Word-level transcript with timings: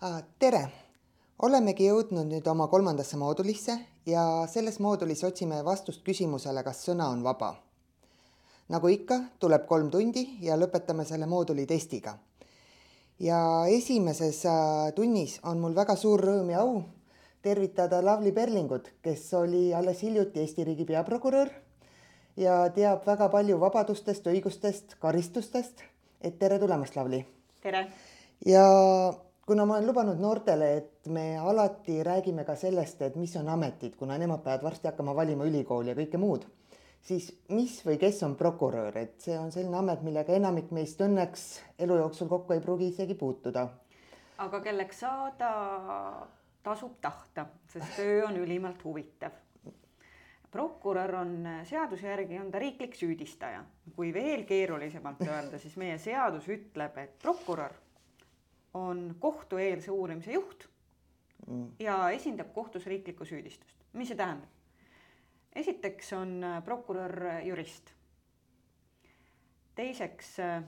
Tere! 0.00 0.60
olemegi 1.44 1.84
jõudnud 1.84 2.24
nüüd 2.24 2.46
oma 2.48 2.70
kolmandasse 2.72 3.18
moodulisse 3.20 3.74
ja 4.08 4.22
selles 4.48 4.78
moodulis 4.80 5.20
otsime 5.28 5.58
vastust 5.66 6.00
küsimusele, 6.06 6.62
kas 6.64 6.80
sõna 6.86 7.10
on 7.12 7.20
vaba. 7.20 7.50
nagu 8.72 8.88
ikka, 8.88 9.20
tuleb 9.38 9.66
kolm 9.68 9.90
tundi 9.90 10.24
ja 10.40 10.56
lõpetame 10.56 11.04
selle 11.04 11.26
mooduli 11.26 11.66
testiga. 11.66 12.16
ja 13.18 13.42
esimeses 13.68 14.40
äh, 14.46 14.88
tunnis 14.96 15.38
on 15.44 15.60
mul 15.60 15.76
väga 15.76 15.96
suur 15.96 16.24
rõõm 16.30 16.50
ja 16.50 16.64
au 16.64 16.82
tervitada 17.42 18.00
Lavly 18.00 18.32
Perlingut, 18.32 18.92
kes 19.02 19.34
oli 19.34 19.74
alles 19.74 20.00
hiljuti 20.00 20.40
Eesti 20.40 20.64
riigi 20.64 20.84
peaprokurör 20.84 21.50
ja 22.36 22.68
teab 22.70 23.04
väga 23.04 23.28
palju 23.28 23.60
vabadustest, 23.60 24.26
õigustest, 24.26 24.96
karistustest. 24.98 25.84
et 26.22 26.38
tere 26.38 26.58
tulemast, 26.58 26.96
Lavly! 26.96 27.26
tere! 27.60 27.90
ja 28.46 28.64
kuna 29.50 29.64
ma 29.66 29.74
olen 29.74 29.86
lubanud 29.86 30.20
noortele, 30.22 30.66
et 30.76 31.08
me 31.10 31.38
alati 31.38 32.04
räägime 32.06 32.44
ka 32.46 32.54
sellest, 32.54 33.00
et 33.02 33.16
mis 33.18 33.32
on 33.36 33.48
ametid, 33.50 33.96
kuna 33.98 34.14
nemad 34.18 34.44
peavad 34.44 34.62
varsti 34.62 34.86
hakkama 34.86 35.10
valima 35.18 35.48
ülikooli 35.48 35.90
ja 35.90 35.96
kõike 35.98 36.20
muud, 36.22 36.44
siis 37.02 37.26
mis 37.50 37.80
või 37.82 37.98
kes 37.98 38.22
on 38.28 38.36
prokurör, 38.38 38.94
et 39.00 39.16
see 39.18 39.34
on 39.34 39.50
selline 39.50 39.80
amet, 39.80 40.04
millega 40.06 40.36
enamik 40.38 40.70
meist 40.70 41.02
õnneks 41.02 41.48
elu 41.82 41.98
jooksul 41.98 42.30
kokku 42.30 42.54
ei 42.54 42.62
pruugi 42.62 42.92
isegi 42.92 43.18
puutuda. 43.18 43.66
aga 44.46 44.62
kelleks 44.68 45.02
saada, 45.02 45.50
tasub 46.62 46.94
tahta, 47.02 47.48
sest 47.74 47.98
töö 47.98 48.22
on 48.28 48.38
ülimalt 48.38 48.86
huvitav. 48.86 49.34
prokurör 50.50 51.14
on 51.24 51.36
seaduse 51.64 52.06
järgi, 52.06 52.38
on 52.38 52.54
ta 52.54 52.58
riiklik 52.58 52.94
süüdistaja. 52.94 53.64
kui 53.96 54.14
veel 54.14 54.46
keerulisemalt 54.46 55.26
öelda, 55.26 55.58
siis 55.58 55.76
meie 55.76 55.98
seadus 55.98 56.46
ütleb, 56.48 56.98
et 56.98 57.18
prokurör 57.18 57.89
on 58.74 59.16
kohtueelse 59.18 59.90
uurimise 59.90 60.32
juht 60.32 60.68
mm. 61.46 61.68
ja 61.78 62.10
esindab 62.10 62.52
kohtus 62.54 62.86
riiklikku 62.86 63.24
süüdistust. 63.24 63.76
mis 63.92 64.08
see 64.08 64.16
tähendab? 64.16 64.48
esiteks 65.54 66.12
on 66.12 66.44
äh, 66.44 66.64
prokurör 66.64 67.26
äh, 67.26 67.46
jurist. 67.46 67.90
teiseks, 69.74 70.38
äh, 70.38 70.62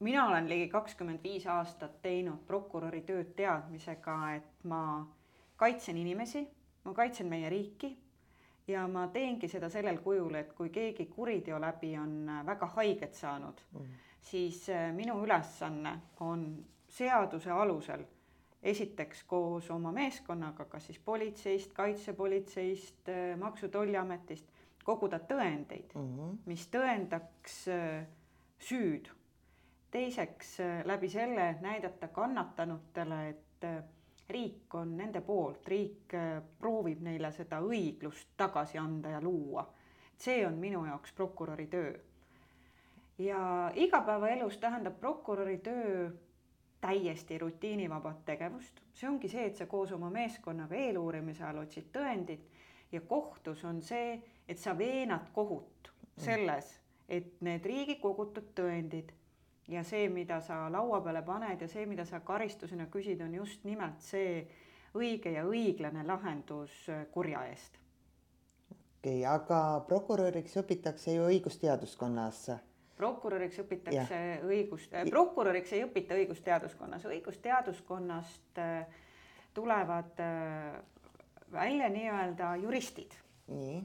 mina 0.00 0.28
olen 0.28 0.48
ligi 0.48 0.68
kakskümmend 0.68 1.22
viis 1.22 1.46
aastat 1.46 2.02
teinud 2.02 2.44
prokuröri 2.46 3.02
tööd 3.06 3.34
teadmisega, 3.36 4.18
et 4.36 4.64
ma 4.64 5.06
kaitsen 5.56 5.96
inimesi, 5.96 6.46
ma 6.84 6.94
kaitsen 6.94 7.28
meie 7.28 7.50
riiki 7.50 7.92
ja 8.68 8.86
ma 8.88 9.06
teengi 9.12 9.48
seda 9.48 9.68
sellel 9.70 9.98
kujul, 10.02 10.34
et 10.34 10.52
kui 10.52 10.70
keegi 10.70 11.06
kuriteo 11.06 11.60
läbi 11.60 11.96
on 11.98 12.30
väga 12.46 12.66
haiget 12.76 13.14
saanud 13.14 13.62
mm., 13.72 13.94
siis 14.20 14.66
minu 14.92 15.20
ülesanne 15.24 15.92
on 16.20 16.42
seaduse 16.98 17.50
alusel 17.50 18.04
esiteks 18.62 19.22
koos 19.24 19.70
oma 19.70 19.92
meeskonnaga, 19.92 20.64
kas 20.64 20.86
siis 20.86 20.98
politseist, 20.98 21.72
kaitsepolitseist, 21.72 23.10
Maksu- 23.38 23.70
Tolliametist, 23.70 24.48
koguda 24.84 25.18
tõendeid 25.18 25.94
mm, 25.94 26.16
-hmm. 26.16 26.36
mis 26.46 26.66
tõendaks 26.72 27.68
äh, 27.68 28.06
süüd. 28.58 29.10
teiseks 29.90 30.60
äh, 30.60 30.84
läbi 30.84 31.08
selle 31.08 31.56
näidata 31.60 32.08
kannatanutele, 32.08 33.28
et 33.28 33.64
äh, 33.64 33.82
riik 34.28 34.74
on 34.74 34.96
nende 34.96 35.20
poolt, 35.20 35.68
riik 35.68 36.12
proovib 36.58 37.00
neile 37.00 37.30
seda 37.32 37.60
õiglust 37.60 38.28
tagasi 38.36 38.78
anda 38.78 39.08
ja 39.08 39.20
luua. 39.20 39.68
see 40.16 40.46
on 40.46 40.54
minu 40.54 40.84
jaoks 40.86 41.12
prokuröri 41.12 41.66
töö. 41.66 41.92
ja 43.18 43.72
igapäevaelus 43.74 44.58
tähendab 44.58 45.00
prokuröri 45.00 45.58
töö 45.58 46.10
täiesti 46.80 47.38
rutiinivabat 47.38 48.24
tegevust, 48.24 48.80
see 48.94 49.08
ongi 49.08 49.28
see, 49.28 49.46
et 49.50 49.56
sa 49.56 49.66
koos 49.66 49.92
oma 49.92 50.10
meeskonnaga 50.14 50.78
eeluurimise 50.78 51.42
ajal 51.44 51.64
otsid 51.64 51.88
tõendit 51.94 52.44
ja 52.92 53.00
kohtus 53.00 53.64
on 53.64 53.82
see, 53.82 54.18
et 54.48 54.58
sa 54.58 54.76
veenad 54.78 55.32
kohut 55.34 55.90
mm. 55.90 56.22
selles, 56.24 56.70
et 57.08 57.40
need 57.40 57.66
riigi 57.66 57.98
kogutud 58.02 58.52
tõendid 58.54 59.12
ja 59.68 59.82
see, 59.84 60.08
mida 60.08 60.40
sa 60.44 60.66
laua 60.72 61.00
peale 61.04 61.22
paned 61.22 61.60
ja 61.60 61.68
see, 61.68 61.86
mida 61.86 62.06
sa 62.08 62.20
karistusena 62.20 62.86
küsid, 62.92 63.20
on 63.24 63.34
just 63.34 63.64
nimelt 63.68 64.00
see 64.04 64.46
õige 64.96 65.34
ja 65.34 65.44
õiglane 65.44 66.06
lahendus 66.06 66.86
kurja 67.12 67.44
eest. 67.50 67.76
okei 68.70 69.20
okay,, 69.20 69.26
aga 69.26 69.84
prokuröriks 69.88 70.56
õpitakse 70.62 71.18
ju 71.18 71.28
õigusteaduskonnas 71.28 72.46
prokuröriks 72.98 73.60
õpitakse 73.62 74.18
ja. 74.18 74.38
õigust, 74.46 74.94
äh, 74.94 75.06
prokuröriks 75.10 75.74
ei 75.76 75.84
õpita 75.86 76.18
õigusteaduskonnas, 76.18 77.06
õigusteaduskonnast 77.08 78.58
äh, 78.62 79.04
tulevad 79.56 80.18
äh, 80.24 80.80
välja 81.52 81.92
nii-öelda 81.94 82.56
juristid. 82.64 83.14
nii. 83.52 83.78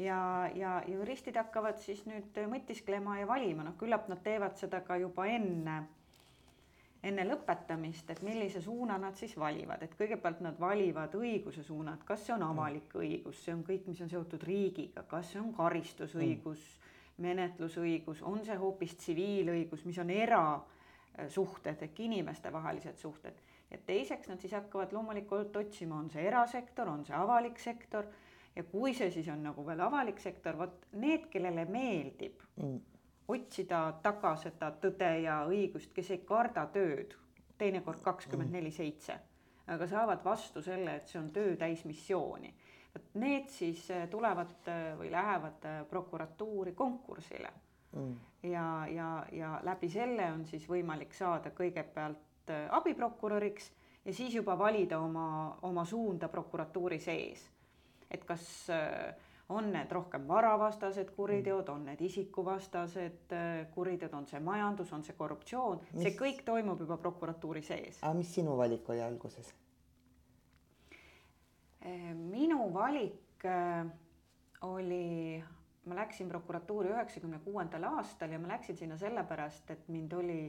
Ja, 0.00 0.48
ja 0.56 0.78
juristid 0.88 1.36
hakkavad 1.36 1.76
siis 1.82 2.06
nüüd 2.08 2.38
mõtisklema 2.48 3.18
ja 3.18 3.26
valima, 3.28 3.66
noh 3.66 3.74
küllap 3.76 4.06
nad 4.08 4.22
teevad 4.24 4.54
seda 4.56 4.80
ka 4.80 4.96
juba 4.96 5.26
enne, 5.28 5.74
enne 7.04 7.26
lõpetamist, 7.28 8.08
et 8.08 8.22
millise 8.24 8.62
suuna 8.64 8.96
nad 9.02 9.18
siis 9.20 9.34
valivad, 9.36 9.84
et 9.84 9.92
kõigepealt 9.98 10.40
nad 10.40 10.56
valivad 10.60 11.12
õiguse 11.20 11.66
suuna, 11.66 11.98
et 11.98 12.06
kas 12.08 12.24
see 12.24 12.32
on 12.32 12.46
avalik 12.48 12.96
õigus, 12.96 13.42
see 13.44 13.52
on 13.52 13.60
kõik, 13.66 13.90
mis 13.92 14.00
on 14.00 14.08
seotud 14.08 14.46
riigiga, 14.48 15.04
kas 15.10 15.34
see 15.34 15.42
on 15.42 15.52
karistusõigus? 15.58 16.64
Mm 16.64 16.89
menetlusõigus, 17.20 18.22
on 18.26 18.44
see 18.44 18.56
hoopis 18.58 18.96
tsiviilõigus, 18.98 19.84
mis 19.88 19.98
on 20.02 20.10
erasuhted 20.10 21.84
ehk 21.86 22.02
inimestevahelised 22.06 22.98
suhted. 22.98 23.34
ja 23.70 23.78
teiseks 23.86 24.28
nad 24.28 24.40
siis 24.40 24.52
hakkavad 24.52 24.92
loomulikult 24.92 25.56
otsima, 25.56 25.98
on 25.98 26.10
see 26.10 26.26
erasektor, 26.26 26.88
on 26.88 27.04
see 27.06 27.14
avalik 27.14 27.58
sektor 27.58 28.06
ja 28.56 28.64
kui 28.64 28.94
see 28.94 29.10
siis 29.10 29.28
on 29.28 29.42
nagu 29.42 29.66
veel 29.66 29.80
avalik 29.80 30.20
sektor, 30.20 30.58
vot 30.58 30.86
need, 30.92 31.28
kellele 31.30 31.64
meeldib 31.70 32.42
mm. 32.56 32.78
otsida 33.28 33.82
taga 34.02 34.34
seda 34.36 34.72
tõde 34.82 35.10
ja 35.22 35.42
õigust, 35.46 35.92
kes 35.94 36.10
ei 36.10 36.24
karda 36.26 36.66
tööd, 36.74 37.14
teinekord 37.58 38.02
kakskümmend 38.02 38.50
neli 38.56 38.72
seitse, 38.74 39.18
aga 39.70 39.86
saavad 39.86 40.24
vastu 40.24 40.62
selle, 40.62 40.96
et 40.96 41.06
see 41.08 41.20
on 41.20 41.30
töö 41.30 41.54
täis 41.60 41.84
missiooni 41.84 42.50
vot 42.94 43.14
need 43.14 43.48
siis 43.48 43.84
äh, 43.90 44.08
tulevad 44.10 44.68
äh, 44.68 44.98
või 44.98 45.10
lähevad 45.12 45.64
äh, 45.66 45.82
prokuratuuri 45.88 46.72
konkursile 46.72 47.52
mm. 47.92 48.16
ja, 48.50 48.86
ja, 48.90 49.10
ja 49.32 49.60
läbi 49.62 49.88
selle 49.88 50.32
on 50.32 50.44
siis 50.46 50.66
võimalik 50.68 51.14
saada 51.14 51.54
kõigepealt 51.54 52.26
abiprokuröriks 52.50 53.70
ja 54.04 54.12
siis 54.14 54.34
juba 54.34 54.56
valida 54.58 54.98
oma, 54.98 55.56
oma 55.62 55.84
suunda 55.86 56.28
prokuratuuri 56.28 56.98
sees. 56.98 57.44
et 58.10 58.24
kas 58.26 58.46
on 59.54 59.70
need 59.70 59.92
rohkem 59.92 60.26
varavastased 60.26 61.12
kuriteod, 61.14 61.68
on 61.68 61.84
need 61.86 62.00
isikuvastased 62.02 63.34
kuriteod, 63.74 64.14
on 64.14 64.26
see 64.26 64.40
majandus, 64.42 64.90
on 64.92 65.06
see 65.06 65.14
korruptsioon, 65.14 65.84
see 65.94 66.16
kõik 66.18 66.42
toimub 66.44 66.82
juba 66.82 66.98
prokuratuuri 66.98 67.62
sees. 67.62 68.02
aga 68.02 68.14
mis 68.18 68.34
sinu 68.34 68.56
valik 68.58 68.90
oli 68.90 69.02
alguses? 69.04 69.54
Minu 71.80 72.66
valik 72.74 73.44
eh, 73.44 73.86
oli, 74.68 75.42
ma 75.88 75.96
läksin 75.96 76.28
prokuratuuri 76.28 76.90
üheksakümne 76.92 77.38
kuuendal 77.44 77.86
aastal 77.94 78.34
ja 78.34 78.38
ma 78.38 78.50
läksin 78.52 78.76
sinna 78.76 78.98
sellepärast, 79.00 79.70
et 79.72 79.88
mind 79.88 80.12
oli 80.12 80.42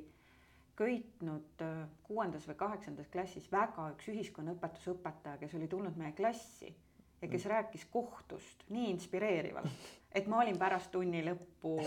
köitnud 0.75 1.63
eh, 1.63 1.85
kuuendas 2.03 2.49
või 2.49 2.57
kaheksandas 2.59 3.07
klassis 3.13 3.47
väga 3.51 3.87
üks 3.93 4.11
ühiskonnaõpetuse 4.11 4.91
õpetaja, 4.97 5.39
kes 5.39 5.55
oli 5.55 5.71
tulnud 5.71 5.95
meie 5.95 6.11
klassi 6.17 6.73
ja 7.21 7.29
kes 7.29 7.45
mm. 7.45 7.51
rääkis 7.53 7.85
kohtust 7.93 8.65
nii 8.69 8.89
inspireerivalt, 8.91 9.87
et 10.11 10.27
ma 10.27 10.41
olin 10.43 10.59
pärast 10.59 10.91
tunni 10.91 11.23
lõppu 11.23 11.77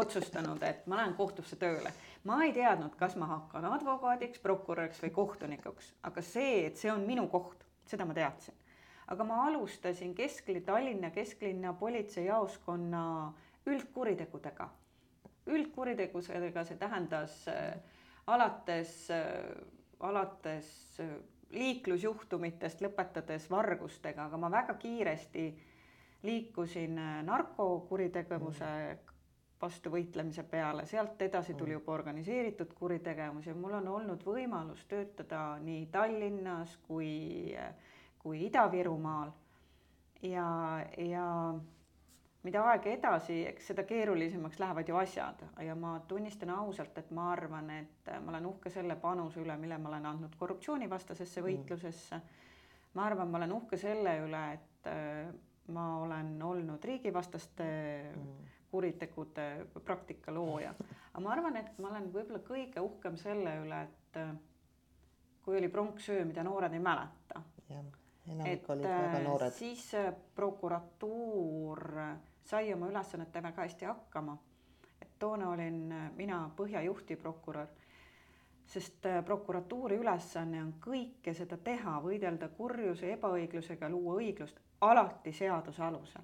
otsustanud, 0.00 0.64
et 0.66 0.82
ma 0.90 0.98
lähen 0.98 1.14
kohtusse 1.14 1.60
tööle. 1.60 1.92
ma 2.24 2.42
ei 2.42 2.50
teadnud, 2.56 2.98
kas 2.98 3.14
ma 3.14 3.30
hakkan 3.36 3.70
advokaadiks, 3.70 4.42
prokuröriks 4.42 4.98
või 5.04 5.14
kohtunikuks, 5.14 5.94
aga 6.10 6.26
see, 6.26 6.66
et 6.72 6.80
see 6.80 6.90
on 6.90 7.06
minu 7.06 7.28
koht, 7.30 7.62
seda 7.86 8.08
ma 8.08 8.18
teadsin 8.18 8.59
aga 9.10 9.24
ma 9.26 9.44
alustasin 9.46 10.14
keskli-, 10.14 10.62
Tallinna 10.64 11.10
kesklinna 11.10 11.72
politseijaoskonna 11.72 13.02
üldkuritegudega. 13.66 14.68
üldkuritegudega, 15.50 16.64
see 16.64 16.78
tähendas 16.78 17.42
äh, 17.48 17.74
alates 18.26 19.10
äh,, 19.10 19.50
alates 20.00 20.70
äh, 21.00 21.16
liiklusjuhtumitest, 21.50 22.82
lõpetades 22.84 23.48
vargustega, 23.50 24.28
aga 24.28 24.38
ma 24.38 24.50
väga 24.50 24.76
kiiresti 24.78 25.46
liikusin 26.22 26.98
narkokuritegevuse 27.26 28.68
vastu 29.60 29.90
võitlemise 29.92 30.44
peale, 30.48 30.86
sealt 30.86 31.20
edasi 31.22 31.54
tuli 31.58 31.74
juba 31.74 31.92
organiseeritud 31.92 32.72
kuritegevus 32.78 33.48
ja 33.50 33.54
mul 33.54 33.74
on 33.80 33.88
olnud 33.88 34.22
võimalus 34.24 34.84
töötada 34.88 35.58
nii 35.64 35.88
Tallinnas 35.92 36.76
kui 36.86 37.10
äh, 37.58 37.74
kui 38.20 38.46
Ida-Virumaal. 38.46 39.32
ja, 40.22 40.46
ja 40.98 41.26
mida 42.46 42.62
aeg 42.70 42.86
edasi, 42.94 43.40
eks 43.48 43.70
seda 43.70 43.84
keerulisemaks 43.88 44.60
lähevad 44.60 44.88
ju 44.88 44.96
asjad 45.00 45.42
ja 45.64 45.74
ma 45.76 45.94
tunnistan 46.08 46.52
ausalt, 46.54 46.96
et 46.98 47.10
ma 47.16 47.30
arvan, 47.34 47.70
et 47.74 48.12
ma 48.24 48.32
olen 48.34 48.48
uhke 48.52 48.72
selle 48.72 48.96
panuse 49.00 49.42
üle, 49.42 49.56
mille 49.60 49.78
ma 49.78 49.92
olen 49.92 50.08
andnud 50.12 50.36
korruptsioonivastasesse 50.40 51.44
võitlusesse. 51.44 52.20
ma 52.94 53.06
arvan, 53.06 53.28
ma 53.28 53.38
olen 53.38 53.52
uhke 53.52 53.76
selle 53.76 54.16
üle, 54.24 54.44
et 54.56 54.88
äh, 54.92 55.32
ma 55.68 55.86
olen 56.02 56.36
olnud 56.42 56.84
riigivastaste 56.84 57.68
kuritegude 58.70 59.66
praktika 59.84 60.34
looja. 60.34 60.74
aga 61.12 61.24
ma 61.24 61.32
arvan, 61.36 61.56
et 61.56 61.78
ma 61.78 61.90
olen 61.92 62.12
võib-olla 62.12 62.40
kõige 62.46 62.80
uhkem 62.80 63.16
selle 63.20 63.56
üle, 63.64 63.82
et 63.84 64.20
äh, 64.22 64.34
kui 65.44 65.58
oli 65.58 65.68
pronksöö, 65.68 66.24
mida 66.24 66.44
noored 66.46 66.72
ei 66.72 66.80
mäleta. 66.80 67.42
jah, 67.68 67.99
enamik 68.28 68.70
olid 68.70 68.84
väga 68.84 69.18
äh, 69.18 69.24
noored. 69.24 69.52
siis 69.52 69.90
prokuratuur 70.34 71.86
sai 72.44 72.72
oma 72.74 72.88
ülesannete 72.88 73.42
väga 73.42 73.62
hästi 73.62 73.84
hakkama. 73.84 74.38
et 75.02 75.18
toona 75.18 75.50
olin 75.50 75.92
äh, 75.92 76.10
mina 76.16 76.50
Põhja 76.56 76.82
juhtivprokurör, 76.82 77.66
sest 78.66 79.06
äh, 79.06 79.24
prokuratuuri 79.24 79.96
ülesanne 79.96 80.62
on 80.62 80.74
kõike 80.80 81.34
seda 81.34 81.56
teha, 81.56 82.00
võidelda 82.04 82.48
kurjuse, 82.48 83.12
ebaõiglusega, 83.12 83.88
luua 83.88 84.14
õiglust 84.20 84.60
alati 84.80 85.32
seaduse 85.32 85.82
alusel. 85.82 86.22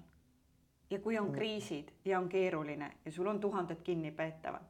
ja 0.89 0.99
kui 0.99 1.17
on 1.19 1.31
kriisid 1.31 1.91
ja 2.05 2.19
on 2.19 2.29
keeruline 2.29 2.91
ja 3.05 3.11
sul 3.11 3.27
on 3.27 3.39
tuhanded 3.39 3.81
kinnipeetavad, 3.83 4.63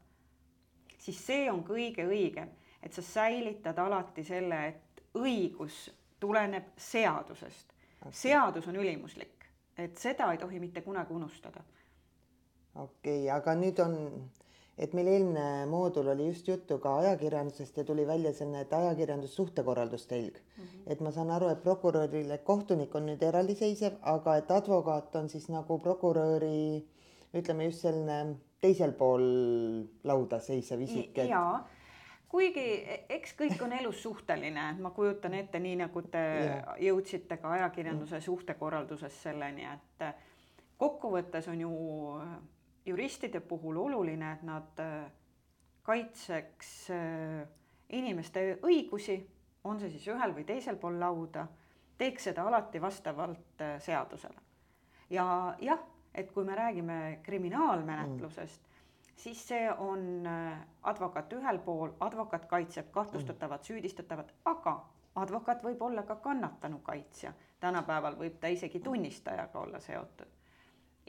siis 0.97 1.25
see 1.25 1.51
on 1.51 1.63
kõige 1.63 2.07
õigem, 2.07 2.49
et 2.83 2.93
sa 2.93 3.01
säilitad 3.01 3.77
alati 3.77 4.23
selle, 4.23 4.67
et 4.67 5.03
õigus 5.13 5.91
tuleneb 6.19 6.73
seadusest. 6.77 7.73
seadus 8.11 8.67
on 8.67 8.75
ülimuslik 8.75 9.37
et 9.77 10.01
seda 10.01 10.31
ei 10.33 10.41
tohi 10.41 10.59
mitte 10.59 10.81
kunagi 10.81 11.13
unustada. 11.13 11.61
okei 12.75 13.21
okay,, 13.23 13.29
aga 13.33 13.53
nüüd 13.57 13.79
on, 13.81 13.93
et 14.77 14.93
meil 14.97 15.09
eelmine 15.11 15.45
moodul 15.69 16.09
oli 16.13 16.27
just 16.29 16.49
juttu 16.49 16.77
ka 16.81 16.95
ajakirjandusest 17.03 17.77
ja 17.77 17.85
tuli 17.85 18.07
välja 18.07 18.33
selline, 18.33 18.61
et 18.65 18.73
ajakirjandus 18.73 19.35
suhtekorraldustelg 19.35 20.37
mm. 20.37 20.63
-hmm. 20.63 20.83
et 20.87 20.99
ma 20.99 21.11
saan 21.11 21.31
aru, 21.31 21.49
et 21.53 21.63
prokurörile 21.63 22.37
kohtunik 22.37 22.95
on 22.95 23.05
nüüd 23.09 23.23
eraldiseisev, 23.23 24.01
aga 24.01 24.35
et 24.37 24.51
advokaat 24.51 25.15
on 25.15 25.29
siis 25.29 25.49
nagu 25.49 25.79
prokuröri 25.79 26.85
ütleme 27.33 27.65
just 27.65 27.81
selline 27.85 28.37
teisel 28.61 28.93
pool 28.93 29.25
lauda 30.03 30.39
seisev 30.39 30.81
isik 30.81 31.17
et.... 31.17 31.29
kuigi 32.29 32.65
eks 33.09 33.35
kõik 33.39 33.61
on 33.63 33.73
elus 33.77 34.01
suhteline, 34.03 34.65
ma 34.83 34.91
kujutan 34.95 35.33
ette, 35.37 35.59
nii 35.63 35.77
nagu 35.83 36.01
te 36.11 36.23
yeah. 36.23 36.73
jõudsite 36.89 37.39
ka 37.41 37.53
ajakirjanduse 37.55 38.19
suhtekorralduses 38.25 39.21
selleni, 39.23 39.67
et 39.67 40.05
kokkuvõttes 40.77 41.47
on 41.51 41.61
ju 41.61 41.71
juristide 42.87 43.39
puhul 43.39 43.79
oluline, 43.83 44.33
et 44.37 44.43
nad 44.47 44.83
kaitseks 45.87 46.73
inimeste 47.95 48.43
õigusi, 48.67 49.17
on 49.63 49.79
see 49.79 49.91
siis 49.91 50.07
ühel 50.11 50.35
või 50.35 50.45
teisel 50.47 50.77
pool 50.79 50.99
lauda, 50.99 51.47
teeks 51.97 52.29
seda 52.29 52.45
alati 52.47 52.81
vastavalt 52.81 53.63
seadusele. 53.83 54.43
ja 55.09 55.55
jah, 55.63 55.79
et 56.13 56.31
kui 56.31 56.43
me 56.43 56.55
räägime 56.55 57.19
kriminaalmenetlusest 57.23 58.66
siis 59.17 59.47
see 59.47 59.71
on 59.71 60.27
äh, 60.27 60.59
advokaat 60.83 61.33
ühel 61.33 61.59
pool, 61.65 61.89
advokaat 61.99 62.45
kaitseb 62.45 62.91
kahtlustatavat, 62.91 63.63
süüdistatavat, 63.63 64.33
aga 64.45 64.75
advokaat 65.17 65.63
võib 65.65 65.81
olla 65.81 66.03
ka 66.03 66.15
kannatanu 66.15 66.79
kaitsja. 66.85 67.33
tänapäeval 67.59 68.17
võib 68.17 68.37
ta 68.39 68.47
isegi 68.47 68.79
tunnistajaga 68.79 69.59
olla 69.59 69.79
seotud. 69.79 70.27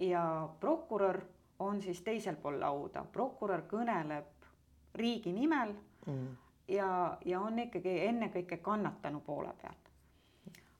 ja 0.00 0.48
prokurör 0.60 1.20
on 1.58 1.82
siis 1.82 2.02
teisel 2.02 2.36
pool 2.36 2.60
lauda, 2.60 3.04
prokurör 3.12 3.62
kõneleb 3.68 4.24
riigi 4.94 5.32
nimel 5.32 5.74
mm. 6.06 6.36
ja, 6.68 7.18
ja 7.24 7.40
on 7.40 7.58
ikkagi 7.58 8.06
ennekõike 8.06 8.56
kannatanu 8.56 9.20
poole 9.20 9.52
peal. 9.62 9.76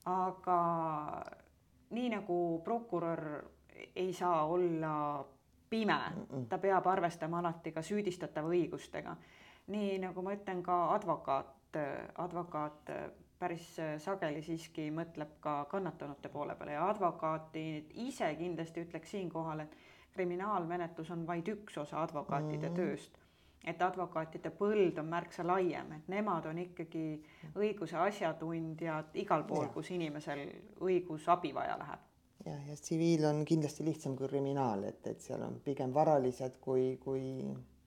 aga 0.04 0.60
nii 1.90 2.08
nagu 2.08 2.60
prokurör 2.64 3.44
ei 3.96 4.12
saa 4.12 4.46
olla 4.46 5.24
pime, 5.70 5.98
ta 6.48 6.58
peab 6.58 6.86
arvestama 6.86 7.38
alati 7.38 7.72
ka 7.72 7.82
süüdistatava 7.82 8.48
õigustega. 8.48 9.16
nii 9.68 9.98
nagu 10.00 10.22
ma 10.22 10.32
ütlen, 10.32 10.62
ka 10.64 10.94
advokaat, 10.94 11.76
advokaat 12.16 12.90
päris 13.38 13.68
sageli 14.02 14.42
siiski 14.42 14.88
mõtleb 14.94 15.36
ka 15.44 15.60
kannatanute 15.70 16.30
poole 16.32 16.56
peale 16.56 16.72
ja 16.72 16.88
advokaadid 16.88 17.92
ise 18.08 18.32
kindlasti 18.38 18.86
ütleks 18.86 19.14
siinkohal, 19.14 19.60
et 19.60 19.76
kriminaalmenetlus 20.16 21.10
on 21.14 21.26
vaid 21.26 21.48
üks 21.52 21.78
osa 21.78 22.02
advokaatide 22.02 22.68
mm 22.68 22.74
-hmm. 22.74 22.76
tööst. 22.76 23.18
et 23.64 23.82
advokaatide 23.82 24.50
põld 24.50 24.98
on 24.98 25.06
märksa 25.06 25.46
laiem, 25.46 25.92
et 25.92 26.08
nemad 26.08 26.46
on 26.46 26.58
ikkagi 26.58 27.22
õiguse 27.56 27.96
asjatundjad 27.96 29.10
igal 29.14 29.42
pool, 29.44 29.66
kus 29.74 29.90
inimesel 29.90 30.38
õigusabi 30.80 31.54
vaja 31.54 31.78
läheb 31.78 32.07
jah, 32.48 32.68
ja 32.68 32.76
tsiviil 32.76 33.24
on 33.28 33.44
kindlasti 33.48 33.86
lihtsam 33.86 34.16
kui 34.18 34.28
kriminaal, 34.28 34.84
et, 34.88 35.06
et 35.10 35.20
seal 35.24 35.42
on 35.44 35.58
pigem 35.64 35.94
varalised 35.94 36.58
kui, 36.64 36.90
kui. 37.02 37.22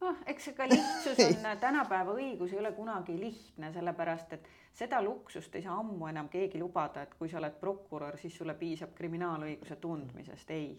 noh, 0.02 0.24
eks 0.34 0.52
ega 0.54 0.68
lihtsus 0.69 1.22
on 1.28 1.50
tänapäeva 1.62 2.16
õigus 2.18 2.54
ei 2.54 2.62
ole 2.62 2.74
kunagi 2.78 3.18
lihtne, 3.19 3.74
sellepärast 3.74 4.38
et 4.38 4.48
seda 4.74 5.02
luksust 5.04 5.56
ei 5.56 5.66
saa 5.66 5.80
ammu 5.81 6.08
enam 6.12 6.30
keegi 6.31 6.62
lubada, 6.62 7.04
et 7.04 7.18
kui 7.19 7.30
sa 7.30 7.42
oled 7.42 7.60
prokurör, 7.60 8.18
siis 8.22 8.38
sulle 8.38 8.56
piisab 8.60 8.96
kriminaalõiguse 8.98 9.78
tundmisest, 9.81 10.56
ei 10.56 10.72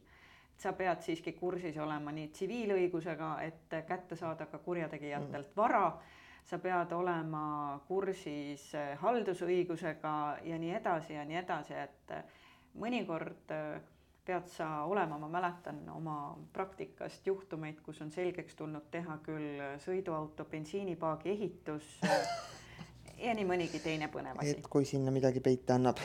sa 0.63 0.73
pead 0.79 1.03
siiski 1.03 1.33
kursis 1.37 1.77
olema 1.83 2.13
nii 2.15 2.29
tsiviilõigusega, 2.33 3.31
et 3.47 3.79
kätte 3.89 4.17
saada 4.17 4.47
ka 4.47 4.61
kurjategijatelt 4.63 5.51
mm. 5.51 5.57
vara, 5.57 5.87
sa 6.45 6.59
pead 6.59 6.93
olema 6.93 7.81
kursis 7.89 8.69
haldusõigusega 9.03 10.15
ja 10.47 10.59
nii 10.59 10.73
edasi 10.79 11.15
ja 11.15 11.25
nii 11.27 11.39
edasi, 11.43 11.75
et 11.75 12.15
mõnikord 12.81 13.53
äh, 13.53 13.81
pead 14.25 14.47
sa 14.55 14.85
olema, 14.87 15.19
ma 15.19 15.29
mäletan 15.29 15.81
oma 15.91 16.17
praktikast 16.55 17.27
juhtumeid, 17.27 17.81
kus 17.83 18.01
on 18.05 18.13
selgeks 18.15 18.55
tulnud 18.55 18.87
teha 18.91 19.19
küll 19.27 19.63
sõiduauto 19.83 20.47
bensiinipaagi 20.51 21.33
ehitus 21.33 21.89
äh, 22.07 22.29
ja 23.19 23.35
nii 23.35 23.47
mõnigi 23.49 23.83
teine 23.83 24.09
põnev 24.13 24.39
asi. 24.39 24.57
et 24.57 24.69
kui 24.71 24.87
sinna 24.89 25.15
midagi 25.15 25.43
peita 25.43 25.77
annab. 25.79 26.01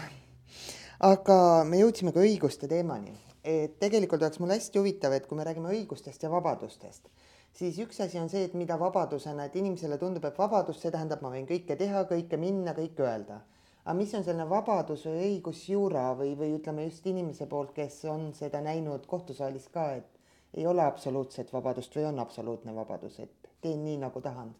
aga 1.05 1.37
me 1.69 1.81
jõudsime 1.81 2.13
ka 2.15 2.23
õiguste 2.25 2.69
teemani, 2.69 3.13
et 3.43 3.77
tegelikult 3.79 4.25
oleks 4.25 4.41
mul 4.41 4.55
hästi 4.55 4.81
huvitav, 4.81 5.13
et 5.13 5.27
kui 5.29 5.37
me 5.37 5.45
räägime 5.45 5.69
õigustest 5.75 6.23
ja 6.23 6.31
vabadustest, 6.33 7.11
siis 7.53 7.77
üks 7.83 8.01
asi 8.01 8.17
on 8.21 8.33
see, 8.33 8.47
et 8.49 8.57
mida 8.57 8.79
vabadusena, 8.81 9.45
et 9.45 9.55
inimesele 9.61 9.99
tundub, 10.01 10.25
et 10.25 10.41
vabadus, 10.41 10.81
see 10.81 10.93
tähendab, 10.93 11.21
ma 11.21 11.33
võin 11.33 11.45
kõike 11.49 11.77
teha, 11.77 12.03
kõike 12.09 12.41
minna, 12.41 12.73
kõike 12.77 13.05
öelda 13.05 13.41
aga 13.87 13.95
mis 13.95 14.11
on 14.17 14.23
selline 14.27 14.43
vabadus 14.51 15.05
või 15.07 15.19
õigusjura 15.29 16.09
või, 16.19 16.33
või 16.35 16.57
ütleme 16.57 16.83
just 16.89 17.05
inimese 17.07 17.45
poolt, 17.47 17.71
kes 17.75 18.01
on 18.11 18.33
seda 18.35 18.59
näinud 18.59 19.07
kohtusaalis 19.07 19.69
ka, 19.71 19.85
et 20.01 20.57
ei 20.59 20.65
ole 20.67 20.83
absoluutset 20.83 21.53
vabadust 21.55 21.95
või 21.95 22.09
on 22.09 22.19
absoluutne 22.19 22.75
vabadus, 22.75 23.21
et 23.23 23.49
teen 23.63 23.85
nii, 23.87 24.01
nagu 24.03 24.21
tahan? 24.21 24.51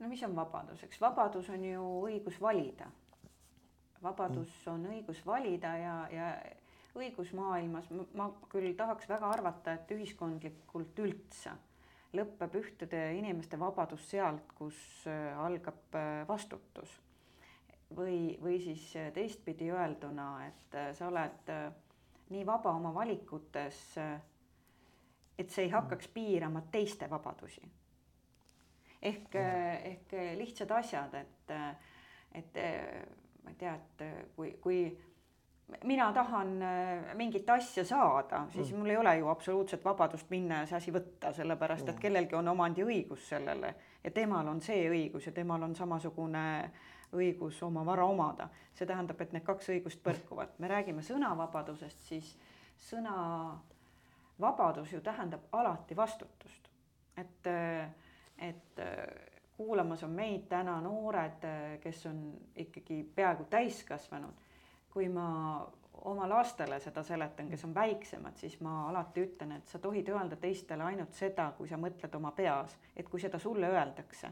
no 0.00 0.10
mis 0.10 0.22
on 0.26 0.34
vabadus, 0.34 0.82
eks 0.82 0.98
vabadus 1.02 1.52
on 1.54 1.64
ju 1.70 1.86
õigus 2.10 2.42
valida. 2.42 2.90
vabadus 4.02 4.50
mm. 4.66 4.74
on 4.74 4.90
õigus 4.96 5.22
valida 5.26 5.76
ja, 5.78 5.96
ja 6.10 6.34
õigusmaailmas 6.98 7.90
ma 8.18 8.32
küll 8.50 8.74
tahaks 8.74 9.06
väga 9.08 9.30
arvata, 9.30 9.78
et 9.78 9.94
ühiskondlikult 9.94 11.06
üldse 11.06 11.54
lõpeb 12.18 12.54
ühtede 12.58 13.12
inimeste 13.14 13.58
vabadus 13.60 14.10
sealt, 14.10 14.56
kus 14.58 15.06
äh, 15.06 15.38
algab 15.38 15.94
äh, 15.94 16.24
vastutus 16.26 16.98
või, 17.96 18.38
või 18.42 18.60
siis 18.60 18.96
äh, 18.96 19.12
teistpidi 19.12 19.70
öelduna, 19.72 20.46
et 20.46 20.74
äh, 20.74 20.90
sa 20.96 21.08
oled 21.08 21.52
äh, 21.52 21.68
nii 22.28 22.44
vaba 22.46 22.74
oma 22.76 22.92
valikutes, 22.94 23.80
et 25.38 25.50
see 25.50 25.64
ei 25.64 25.70
hakkaks 25.72 26.10
piirama 26.12 26.60
teiste 26.72 27.08
vabadusi. 27.10 27.62
ehk, 29.02 29.34
ehk 29.34 30.12
lihtsad 30.36 30.70
asjad, 30.76 31.14
et, 31.14 31.52
et 32.34 32.58
ma 33.44 33.54
ei 33.54 33.56
tea, 33.56 33.74
et 33.74 34.04
kui, 34.36 34.50
kui 34.60 34.82
mina 35.84 36.10
tahan 36.12 36.52
mingit 37.16 37.48
asja 37.50 37.84
saada, 37.84 38.42
siis 38.52 38.72
mm. 38.72 38.78
mul 38.78 38.90
ei 38.90 38.96
ole 38.96 39.16
ju 39.18 39.28
absoluutset 39.32 39.84
vabadust 39.84 40.28
minna 40.30 40.60
ja 40.60 40.66
see 40.66 40.82
asi 40.82 40.92
võtta, 40.92 41.32
sellepärast 41.32 41.88
et 41.88 42.02
kellelgi 42.02 42.36
on 42.36 42.52
omandiõigus 42.52 43.24
sellele 43.30 43.72
ja 44.04 44.10
temal 44.10 44.48
on 44.48 44.60
see 44.62 44.90
õigus 44.90 45.26
ja 45.26 45.32
temal 45.32 45.62
on 45.62 45.74
samasugune 45.76 46.70
õigus 47.12 47.62
oma 47.62 47.86
vara 47.86 48.04
omada. 48.04 48.48
see 48.74 48.86
tähendab, 48.86 49.20
et 49.20 49.32
need 49.32 49.44
kaks 49.44 49.68
õigust 49.74 50.02
põrkuvad. 50.02 50.48
me 50.58 50.68
räägime 50.68 51.02
sõnavabadusest, 51.02 52.00
siis 52.00 52.38
sõnavabadus 52.90 54.92
ju 54.92 55.00
tähendab 55.00 55.40
alati 55.52 55.96
vastutust. 55.96 56.68
et, 57.16 57.46
et 58.38 58.80
kuulamas 59.56 60.02
on 60.02 60.10
meid 60.10 60.48
täna 60.48 60.80
noored, 60.80 61.46
kes 61.82 62.06
on 62.06 62.38
ikkagi 62.56 63.12
peaaegu 63.14 63.44
täiskasvanud. 63.50 64.34
kui 64.92 65.08
ma 65.08 65.66
oma 66.04 66.28
lastele 66.28 66.80
seda 66.80 67.02
seletan, 67.02 67.48
kes 67.50 67.64
on 67.64 67.74
väiksemad, 67.74 68.36
siis 68.36 68.60
ma 68.60 68.88
alati 68.88 69.24
ütlen, 69.26 69.52
et 69.56 69.68
sa 69.68 69.78
tohid 69.78 70.08
öelda 70.08 70.36
teistele 70.36 70.84
ainult 70.84 71.12
seda, 71.16 71.50
kui 71.56 71.68
sa 71.68 71.78
mõtled 71.80 72.14
oma 72.16 72.32
peas, 72.36 72.76
et 72.96 73.08
kui 73.08 73.20
seda 73.20 73.38
sulle 73.38 73.70
öeldakse, 73.72 74.30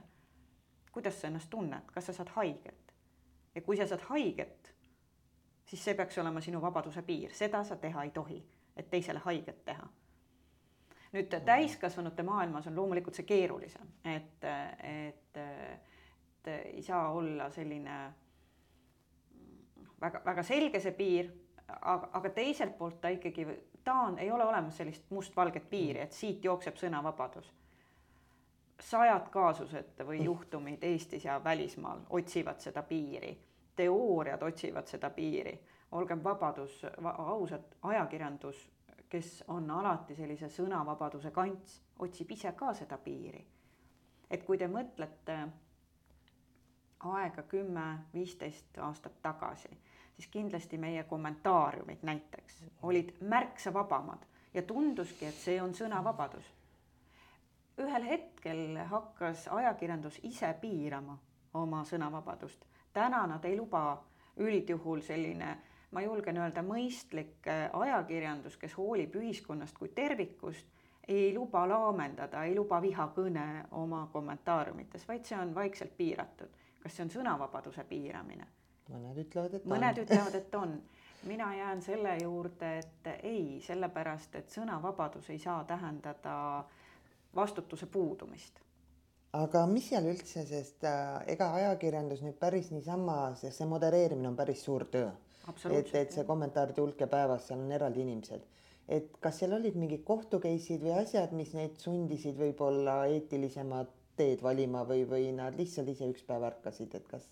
kuidas 0.92 1.20
sa 1.20 1.30
ennast 1.30 1.50
tunned, 1.50 1.90
kas 1.92 2.06
sa 2.06 2.12
saad 2.16 2.32
haiget. 2.36 2.94
ja 3.54 3.62
kui 3.62 3.76
sa 3.76 3.86
saad 3.86 4.02
haiget, 4.10 4.74
siis 5.64 5.84
see 5.84 5.94
peaks 5.94 6.18
olema 6.18 6.40
sinu 6.40 6.60
vabaduse 6.60 7.02
piir, 7.02 7.32
seda 7.34 7.64
sa 7.64 7.76
teha 7.76 8.02
ei 8.04 8.10
tohi, 8.10 8.42
et 8.76 8.90
teisele 8.90 9.18
haiget 9.24 9.64
teha. 9.64 9.88
nüüd 11.12 11.32
täiskasvanute 11.44 12.22
maailmas 12.22 12.66
on 12.66 12.76
loomulikult 12.76 13.14
see 13.14 13.24
keerulisem, 13.24 13.88
et, 14.04 14.44
et, 14.84 15.38
et 15.38 16.48
ei 16.52 16.82
saa 16.82 17.10
olla 17.12 17.50
selline 17.50 17.96
väga, 20.00 20.20
väga 20.24 20.42
selge 20.42 20.80
see 20.80 20.92
piir 20.92 21.30
aga, 21.68 22.08
aga 22.12 22.30
teiselt 22.30 22.78
poolt 22.78 23.00
ta 23.00 23.08
ikkagi, 23.08 23.46
ta 23.84 23.94
on, 24.06 24.18
ei 24.18 24.30
ole 24.30 24.44
olemas 24.44 24.76
sellist 24.76 25.10
mustvalget 25.10 25.70
piiri, 25.70 26.00
et 26.00 26.12
siit 26.12 26.44
jookseb 26.44 26.76
sõnavabadus. 26.76 27.52
sajad 28.80 29.30
kaasused 29.32 30.02
või 30.04 30.18
juhtumid 30.24 30.82
Eestis 30.84 31.24
ja 31.24 31.38
välismaal 31.44 32.00
otsivad 32.10 32.60
seda 32.60 32.82
piiri, 32.82 33.38
teooriad 33.76 34.42
otsivad 34.42 34.86
seda 34.86 35.10
piiri, 35.10 35.54
olgem 35.92 36.24
vabadus, 36.24 36.82
ausad, 37.18 37.62
ajakirjandus, 37.82 38.70
kes 39.08 39.44
on 39.48 39.70
alati 39.70 40.14
sellise 40.14 40.48
sõnavabaduse 40.48 41.30
kants, 41.30 41.80
otsib 41.98 42.30
ise 42.30 42.52
ka 42.52 42.74
seda 42.74 42.98
piiri. 42.98 43.46
et 44.30 44.42
kui 44.42 44.58
te 44.58 44.66
mõtlete 44.66 45.34
aega 46.98 47.42
kümme, 47.42 47.98
viisteist 48.14 48.78
aastat 48.78 49.22
tagasi 49.22 49.78
siis 50.16 50.28
kindlasti 50.32 50.78
meie 50.78 51.04
kommentaariumid 51.04 51.98
näiteks 52.02 52.64
olid 52.82 53.12
märksa 53.20 53.72
vabamad 53.72 54.24
ja 54.54 54.62
tunduski, 54.62 55.26
et 55.26 55.34
see 55.34 55.62
on 55.62 55.74
sõnavabadus. 55.74 56.44
ühel 57.78 58.04
hetkel 58.08 58.78
hakkas 58.88 59.48
ajakirjandus 59.52 60.20
ise 60.22 60.54
piirama 60.60 61.18
oma 61.54 61.84
sõnavabadust. 61.84 62.64
täna 62.92 63.26
nad 63.26 63.44
ei 63.44 63.56
luba 63.56 64.04
üldjuhul 64.36 65.00
selline, 65.00 65.56
ma 65.90 66.00
julgen 66.00 66.36
öelda, 66.36 66.62
mõistlik 66.62 67.48
äh, 67.48 67.70
ajakirjandus, 67.72 68.56
kes 68.56 68.76
hoolib 68.76 69.14
ühiskonnast 69.16 69.78
kui 69.78 69.88
tervikust, 69.88 70.66
ei 71.08 71.34
luba 71.34 71.68
laamendada, 71.68 72.44
ei 72.44 72.54
luba 72.54 72.80
vihakõne 72.82 73.66
oma 73.70 74.08
kommentaariumites, 74.12 75.08
vaid 75.08 75.24
see 75.24 75.38
on 75.38 75.54
vaikselt 75.54 75.96
piiratud. 75.96 76.48
kas 76.80 76.96
see 76.96 77.04
on 77.04 77.10
sõnavabaduse 77.10 77.84
piiramine? 77.84 78.46
Mõned 78.92 79.18
ütlevad, 79.24 79.56
et 79.58 79.66
mõned 79.68 79.98
on. 79.98 80.04
ütlevad, 80.04 80.38
et 80.38 80.54
on. 80.62 80.76
mina 81.26 81.54
jään 81.54 81.82
selle 81.82 82.16
juurde, 82.22 82.78
et 82.78 83.08
ei, 83.22 83.60
sellepärast 83.66 84.34
et 84.38 84.52
sõnavabadus 84.52 85.30
ei 85.30 85.38
saa 85.42 85.64
tähendada 85.64 86.64
vastutuse 87.34 87.86
puudumist. 87.86 88.60
aga 89.32 89.66
mis 89.66 89.88
seal 89.88 90.06
üldse, 90.08 90.46
sest 90.48 90.84
äh, 90.84 91.22
ega 91.36 91.52
ajakirjandus 91.60 92.22
nüüd 92.22 92.38
päris 92.40 92.70
niisama, 92.70 93.34
sest 93.34 93.60
see 93.60 93.68
modereerimine 93.68 94.28
on 94.28 94.36
päris 94.36 94.64
suur 94.64 94.86
töö. 94.90 95.10
et, 95.70 95.94
et 95.94 96.12
see 96.12 96.24
kommentaaride 96.24 96.80
hulk 96.80 97.00
ja 97.00 97.06
päevas, 97.06 97.48
seal 97.48 97.60
on 97.60 97.72
eraldi 97.72 98.02
inimesed 98.02 98.46
et 98.88 99.16
kas 99.20 99.40
seal 99.40 99.54
olid 99.56 99.76
mingid 99.78 100.04
kohtu 100.06 100.38
case'id 100.42 100.82
või 100.82 100.94
asjad, 101.00 101.32
mis 101.34 101.52
neid 101.58 101.78
sundisid 101.82 102.36
võib-olla 102.38 103.00
eetilisemat 103.10 103.90
teed 104.16 104.42
valima 104.42 104.84
või, 104.88 105.04
või 105.08 105.32
nad 105.34 105.56
lihtsalt 105.58 105.90
ise 105.92 106.08
üks 106.12 106.22
päev 106.26 106.46
ärkasid, 106.48 106.94
et 106.94 107.08
kas? 107.10 107.26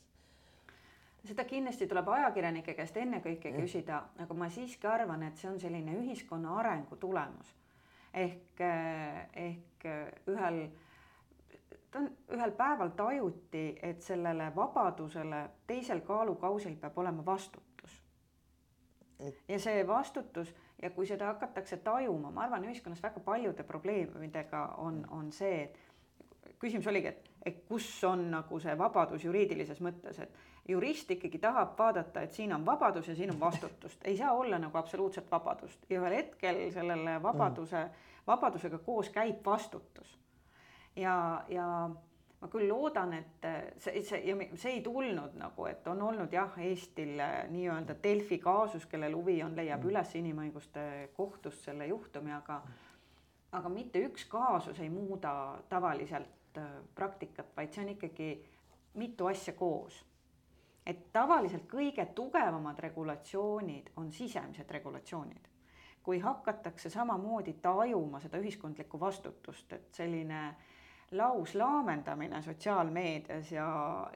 Seda 1.24 1.44
kindlasti 1.48 1.86
tuleb 1.88 2.08
ajakirjanike 2.08 2.74
käest 2.76 2.96
ennekõike 3.00 3.52
küsida, 3.56 4.00
aga 4.20 4.36
ma 4.36 4.48
siiski 4.52 4.88
arvan, 4.88 5.22
et 5.24 5.40
see 5.40 5.50
on 5.50 5.60
selline 5.60 5.96
ühiskonna 6.02 6.58
arengu 6.60 6.96
tulemus. 7.00 7.54
ehk, 8.14 8.60
ehk 9.34 9.86
ühel, 10.30 10.58
ta 11.90 11.98
on, 11.98 12.10
ühel 12.36 12.52
päeval 12.54 12.92
tajuti, 12.96 13.64
et 13.82 14.02
sellele 14.02 14.52
vabadusele 14.56 15.48
teisel 15.66 16.00
kaalukausil 16.00 16.76
peab 16.76 16.98
olema 16.98 17.24
vastutus. 17.26 18.02
ja 19.48 19.58
see 19.58 19.86
vastutus 19.86 20.54
ja 20.82 20.90
kui 20.90 21.06
seda 21.06 21.26
hakatakse 21.32 21.76
tajuma, 21.76 22.30
ma 22.30 22.44
arvan, 22.44 22.64
ühiskonnas 22.68 23.02
väga 23.02 23.20
paljude 23.20 23.62
probleemidega 23.64 24.66
on, 24.76 25.06
on 25.10 25.32
see, 25.32 25.62
et 25.62 25.78
küsimus 26.64 26.88
oligi, 26.90 27.12
et, 27.12 27.30
et 27.44 27.60
kus 27.68 27.86
on 28.08 28.24
nagu 28.32 28.58
see 28.62 28.74
vabadus 28.78 29.24
juriidilises 29.26 29.80
mõttes, 29.84 30.20
et 30.24 30.68
jurist 30.68 31.10
ikkagi 31.12 31.38
tahab 31.42 31.76
vaadata, 31.78 32.24
et 32.24 32.32
siin 32.32 32.54
on 32.56 32.64
vabadus 32.66 33.10
ja 33.10 33.16
siin 33.18 33.34
on 33.34 33.40
vastutust, 33.40 34.00
ei 34.04 34.16
saa 34.16 34.32
olla 34.32 34.58
nagu 34.58 34.78
absoluutset 34.78 35.30
vabadust. 35.30 35.84
Ja 35.90 36.00
ühel 36.00 36.16
hetkel 36.22 36.64
sellele 36.72 37.18
vabaduse, 37.22 37.86
vabadusega 38.26 38.80
koos 38.86 39.12
käib 39.12 39.44
vastutus. 39.44 40.18
ja, 40.96 41.44
ja 41.48 41.66
ma 42.40 42.48
küll 42.52 42.68
loodan, 42.68 43.12
et 43.16 43.46
see, 43.80 44.02
see 44.04 44.20
ja 44.28 44.36
see 44.54 44.76
ei 44.76 44.80
tulnud 44.84 45.36
nagu, 45.40 45.66
et 45.66 45.86
on 45.88 46.02
olnud 46.02 46.32
jah, 46.32 46.56
Eestil 46.60 47.20
nii-öelda 47.50 47.96
Delfi 48.02 48.38
kaasus, 48.38 48.86
kellel 48.86 49.16
huvi 49.16 49.38
on, 49.42 49.56
leiab 49.56 49.84
üles 49.88 50.12
inimõiguste 50.20 50.84
kohtust 51.16 51.64
selle 51.64 51.88
juhtumi, 51.88 52.32
aga 52.36 52.60
aga 53.54 53.70
mitte 53.70 54.02
üks 54.08 54.26
kaasus 54.28 54.80
ei 54.82 54.90
muuda 54.90 55.32
tavaliselt 55.70 56.43
äh, 56.58 56.74
praktikat, 56.94 57.56
vaid 57.56 57.72
see 57.72 57.84
on 57.84 57.94
ikkagi 57.96 58.28
mitu 58.94 59.26
asja 59.26 59.52
koos 59.58 60.04
et 60.86 61.00
tavaliselt 61.12 61.64
kõige 61.70 62.04
tugevamad 62.16 62.78
regulatsioonid 62.84 63.90
on 63.96 64.12
sisemised 64.12 64.70
regulatsioonid. 64.70 65.50
kui 66.04 66.18
hakatakse 66.20 66.90
samamoodi 66.92 67.54
tajuma 67.64 68.18
seda 68.20 68.36
ühiskondlikku 68.36 68.98
vastutust, 69.00 69.72
et 69.72 69.86
selline 69.96 70.40
lauslaamendamine 71.16 72.42
sotsiaalmeedias 72.42 73.52
ja, 73.52 73.68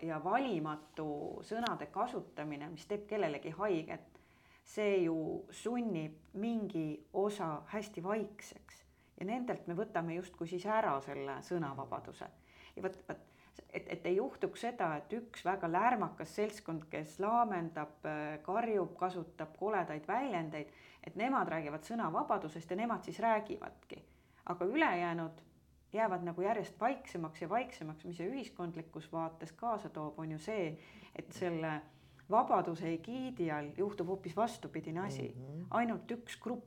ja 0.02 0.18
valimatu 0.24 1.40
sõnade 1.48 1.86
kasutamine, 1.86 2.68
mis 2.68 2.84
teeb 2.86 3.06
kellelegi 3.08 3.54
haiget, 3.56 4.20
see 4.64 4.98
ju 5.06 5.16
sunnib 5.50 6.20
mingi 6.34 7.06
osa 7.12 7.62
hästi 7.72 8.04
vaikseks 8.04 8.84
ja 9.20 9.26
nendelt 9.26 9.66
me 9.66 9.74
võtame 9.74 10.14
justkui 10.14 10.46
siis 10.48 10.66
ära 10.66 11.00
selle 11.00 11.40
sõnavabaduse. 11.42 12.28
ja 12.76 12.82
vot, 12.82 13.00
vot 13.08 13.26
et, 13.72 13.88
et 13.88 14.06
ei 14.06 14.16
juhtuks 14.16 14.62
seda, 14.66 14.92
et 14.98 15.12
üks 15.12 15.44
väga 15.44 15.70
lärmakas 15.70 16.34
seltskond, 16.38 16.86
kes 16.92 17.18
laamendab, 17.22 18.06
karjub, 18.46 18.94
kasutab 19.00 19.56
koledaid 19.58 20.06
väljendeid, 20.08 20.70
et 21.04 21.18
nemad 21.18 21.50
räägivad 21.50 21.86
sõnavabadusest 21.86 22.70
ja 22.70 22.78
nemad 22.78 23.04
siis 23.04 23.20
räägivadki. 23.24 24.02
aga 24.48 24.64
ülejäänud 24.64 25.40
jäävad 25.92 26.22
nagu 26.24 26.42
järjest 26.42 26.80
vaiksemaks 26.80 27.42
ja 27.42 27.48
vaiksemaks, 27.48 28.04
mis 28.04 28.16
see 28.16 28.30
ühiskondlikus 28.30 29.10
vaates 29.12 29.52
kaasa 29.52 29.88
toob, 29.88 30.18
on 30.18 30.30
ju 30.32 30.38
see, 30.38 30.70
et 31.16 31.32
selle 31.32 31.80
vabaduse 32.30 32.88
egiidi 32.92 33.50
all 33.52 33.70
juhtub 33.76 34.08
hoopis 34.08 34.36
vastupidine 34.36 35.00
asi 35.00 35.28
mm. 35.28 35.44
-hmm. 35.44 35.66
ainult 35.70 36.10
üks 36.10 36.40
grupp, 36.40 36.64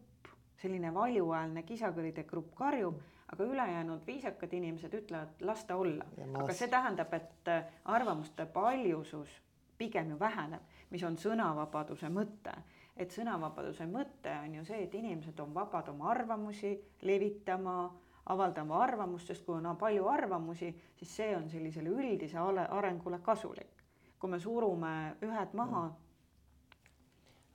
selline 0.61 0.93
valjuhäälne 0.93 1.63
kisakõride 1.63 2.23
grupp 2.29 2.55
karjub 2.55 2.99
aga 3.31 3.43
ülejäänud 3.43 4.01
viisakad 4.07 4.53
inimesed 4.53 4.93
ütlevad, 4.93 5.39
las 5.39 5.63
ta 5.65 5.75
olla. 5.75 6.05
aga 6.33 6.53
see 6.53 6.67
tähendab, 6.67 7.13
et 7.13 7.47
äh, 7.47 7.63
arvamuste 7.85 8.45
paljusus 8.45 9.41
pigem 9.77 10.11
ju 10.11 10.19
väheneb, 10.19 10.61
mis 10.89 11.03
on 11.03 11.17
sõnavabaduse 11.17 12.11
mõte. 12.11 12.53
et 12.97 13.11
sõnavabaduse 13.11 13.87
mõte 13.87 14.33
on 14.43 14.55
ju 14.55 14.65
see, 14.65 14.83
et 14.83 14.95
inimesed 14.95 15.39
on 15.39 15.53
vabad 15.53 15.87
oma 15.89 16.09
arvamusi 16.11 16.73
levitama, 17.01 17.95
avaldama 18.25 18.83
arvamust, 18.83 19.27
sest 19.27 19.45
kui 19.45 19.55
on 19.55 19.77
palju 19.77 20.07
arvamusi, 20.07 20.75
siis 20.99 21.15
see 21.15 21.35
on 21.35 21.49
sellisele 21.49 21.89
üldisele 21.89 22.67
arengule 22.67 23.19
kasulik. 23.19 23.77
kui 24.19 24.29
me 24.29 24.39
surume 24.39 25.15
ühed 25.21 25.53
maha. 25.53 25.91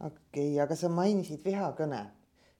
okei 0.01 0.53
okay,, 0.53 0.61
aga 0.61 0.75
sa 0.75 0.89
mainisid 0.89 1.45
vihakõne 1.45 2.07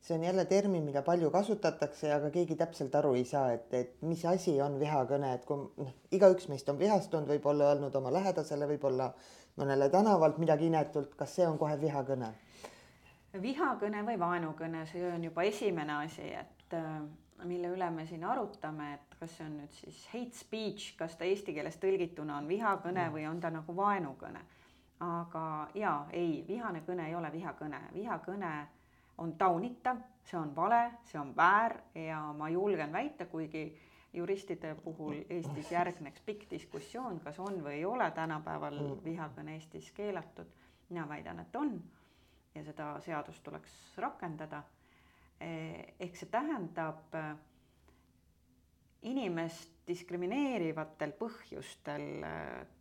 see 0.07 0.15
on 0.15 0.25
jälle 0.25 0.45
termin, 0.45 0.83
mida 0.87 1.03
palju 1.03 1.31
kasutatakse, 1.35 2.13
aga 2.15 2.31
keegi 2.31 2.55
täpselt 2.57 2.95
aru 2.95 3.15
ei 3.19 3.25
saa, 3.27 3.51
et, 3.57 3.73
et 3.75 4.03
mis 4.07 4.23
asi 4.31 4.55
on 4.63 4.79
vihakõne, 4.79 5.33
et 5.35 5.45
kui 5.49 5.59
noh, 5.59 5.91
igaüks 6.15 6.47
meist 6.53 6.69
on 6.71 6.79
vihastunud, 6.79 7.27
võib-olla 7.35 7.73
öelnud 7.73 7.95
oma 7.99 8.13
lähedasele, 8.15 8.69
võib-olla 8.71 9.11
mõnele 9.59 9.89
tänavalt 9.91 10.39
midagi 10.39 10.69
inetult, 10.71 11.17
kas 11.19 11.35
see 11.35 11.49
on 11.49 11.59
kohe 11.59 11.79
vihakõne? 11.81 12.35
vihakõne 13.43 14.01
või 14.07 14.15
vaenukõne, 14.17 14.87
see 14.89 15.03
on 15.11 15.25
juba 15.27 15.43
esimene 15.45 15.99
asi, 16.07 16.29
et 16.39 16.77
äh, 16.79 17.03
mille 17.45 17.75
üle 17.75 17.91
me 17.91 18.07
siin 18.07 18.23
arutame, 18.25 18.93
et 18.95 19.19
kas 19.19 19.35
see 19.37 19.45
on 19.49 19.59
nüüd 19.59 19.75
siis 19.75 19.99
hate 20.13 20.39
speech, 20.39 20.95
kas 20.97 21.19
ta 21.19 21.27
eesti 21.27 21.53
keeles 21.53 21.77
tõlgituna 21.83 22.39
on 22.39 22.49
vihakõne 22.49 23.09
mm. 23.09 23.13
või 23.19 23.27
on 23.29 23.43
ta 23.43 23.51
nagu 23.51 23.77
vaenukõne. 23.77 24.47
aga 25.05 25.69
jaa, 25.75 26.07
ei, 26.13 26.45
vihane 26.49 26.81
kõne 26.87 27.11
ei 27.11 27.15
ole 27.15 27.29
vihakõne, 27.33 27.83
vihakõne 27.93 28.55
on 29.19 29.33
taunitav, 29.39 30.01
see 30.25 30.39
on 30.39 30.55
vale, 30.57 30.91
see 31.05 31.21
on 31.21 31.33
väär 31.37 31.77
ja 31.95 32.21
ma 32.37 32.49
julgen 32.49 32.93
väita, 32.93 33.27
kuigi 33.27 33.67
juristide 34.17 34.75
puhul 34.75 35.23
Eestis 35.31 35.71
järgneks 35.73 36.21
pikk 36.27 36.47
diskussioon, 36.51 37.21
kas 37.21 37.39
on 37.41 37.61
või 37.65 37.81
ei 37.81 37.85
ole 37.85 38.11
tänapäeval 38.17 38.79
mm. 38.79 39.03
vihakõne 39.05 39.57
Eestis 39.57 39.91
keelatud. 39.93 40.47
mina 40.89 41.09
väidan, 41.09 41.41
et 41.41 41.57
on. 41.57 41.83
ja 42.55 42.65
seda 42.65 43.01
seadust 43.01 43.43
tuleks 43.43 43.73
rakendada. 43.99 44.63
ehk 45.41 46.17
see 46.17 46.29
tähendab 46.31 47.15
inimest 49.03 49.71
diskrimineerivatel 49.87 51.13
põhjustel 51.13 52.25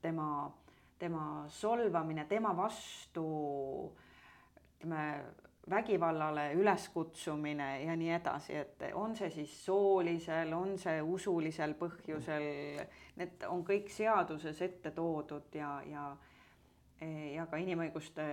tema, 0.01 0.51
tema 0.99 1.45
solvamine, 1.49 2.25
tema 2.25 2.55
vastu 2.57 3.25
ütleme 4.75 5.23
vägivallale 5.69 6.53
üleskutsumine 6.53 7.84
ja 7.84 7.95
nii 7.95 8.12
edasi, 8.19 8.55
et 8.55 8.84
on 8.93 9.15
see 9.17 9.29
siis 9.34 9.53
soolisel, 9.65 10.53
on 10.53 10.77
see 10.77 11.01
usulisel 11.01 11.74
põhjusel, 11.79 12.45
need 13.17 13.45
on 13.50 13.63
kõik 13.65 13.89
seaduses 13.89 14.62
ette 14.62 14.91
toodud 14.91 15.55
ja, 15.57 15.79
ja 15.89 16.05
ja 17.36 17.43
ka 17.51 17.57
inimõiguste 17.60 18.25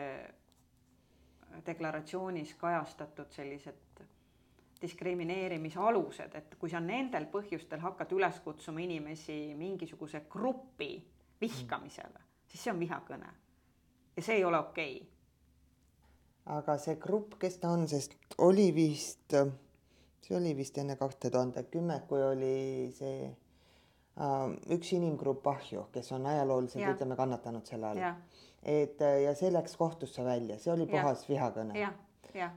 deklaratsioonis 1.66 2.54
kajastatud 2.60 3.32
sellised 3.34 4.02
diskrimineerimisalused, 4.82 6.36
et 6.38 6.54
kui 6.58 6.70
sa 6.70 6.80
nendel 6.80 7.26
põhjustel 7.30 7.82
hakkad 7.82 8.12
üles 8.14 8.38
kutsuma 8.44 8.82
inimesi 8.82 9.54
mingisuguse 9.58 10.24
grupi 10.30 10.94
vihkamisele, 11.40 12.22
siis 12.46 12.62
see 12.62 12.72
on 12.72 12.80
vihakõne. 12.80 13.32
ja 14.16 14.22
see 14.22 14.36
ei 14.36 14.44
ole 14.44 14.58
okei 14.58 14.96
okay 15.00 15.21
aga 16.50 16.76
see 16.80 16.96
grupp, 17.00 17.36
kes 17.40 17.58
ta 17.62 17.70
on, 17.70 17.86
sest 17.88 18.16
oli 18.42 18.70
vist, 18.74 19.34
see 20.22 20.36
oli 20.36 20.54
vist 20.58 20.78
enne 20.82 20.96
kahte 20.98 21.30
tuhande 21.30 21.64
kümmet, 21.70 22.06
kui 22.10 22.22
oli 22.22 22.54
see 22.96 23.26
äh, 23.28 24.46
üks 24.74 24.94
inimgrupp 24.96 25.46
ahju, 25.54 25.86
kes 25.94 26.12
on 26.16 26.26
ajalooliselt, 26.32 26.88
ütleme, 26.96 27.18
kannatanud 27.18 27.68
selle 27.68 27.92
all. 27.92 28.22
et 28.62 29.00
ja 29.02 29.34
see 29.38 29.52
läks 29.52 29.76
kohtusse 29.78 30.24
välja, 30.26 30.58
see 30.58 30.72
oli 30.72 30.86
puhas 30.90 31.26
vihakõne. 31.28 31.92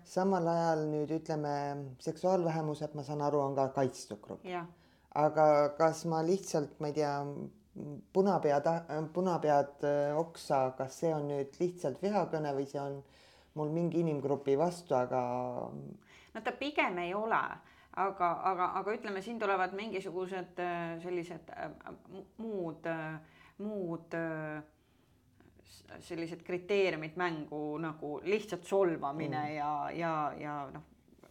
samal 0.08 0.48
ajal 0.48 0.86
nüüd 0.90 1.12
ütleme, 1.20 1.54
seksuaalvähemused, 2.00 2.96
ma 2.96 3.04
saan 3.04 3.22
aru, 3.22 3.42
on 3.44 3.56
ka 3.56 3.70
kaitstud 3.76 4.22
grupp. 4.22 4.46
aga 5.16 5.76
kas 5.78 6.06
ma 6.12 6.24
lihtsalt, 6.26 6.80
ma 6.80 6.90
ei 6.90 6.98
tea, 6.98 7.14
punapead, 8.16 8.68
punapead 9.14 9.84
oksa, 10.16 10.72
kas 10.78 11.00
see 11.02 11.14
on 11.14 11.28
nüüd 11.28 11.58
lihtsalt 11.60 12.02
vihakõne 12.04 12.54
või 12.56 12.68
see 12.72 12.82
on 12.82 13.02
mul 13.56 13.72
mingi 13.72 14.00
inimgrupi 14.04 14.58
vastu, 14.60 14.96
aga. 14.96 15.22
no 16.34 16.42
ta 16.44 16.52
pigem 16.60 16.98
ei 17.04 17.14
ole, 17.16 17.42
aga, 17.96 18.32
aga, 18.52 18.72
aga 18.82 18.96
ütleme, 18.98 19.22
siin 19.24 19.40
tulevad 19.40 19.76
mingisugused 19.76 20.60
äh, 20.60 20.96
sellised 21.04 21.52
äh, 21.56 21.70
muud, 22.38 22.88
äh, 22.92 23.20
muud 23.64 24.18
sellised 26.04 26.42
kriteeriumid 26.44 27.16
mängu 27.16 27.78
nagu 27.80 28.20
lihtsalt 28.24 28.66
solvamine 28.68 29.40
mm. 29.40 29.56
ja, 29.56 29.72
ja, 29.94 30.12
ja 30.40 30.56
noh, 30.74 30.84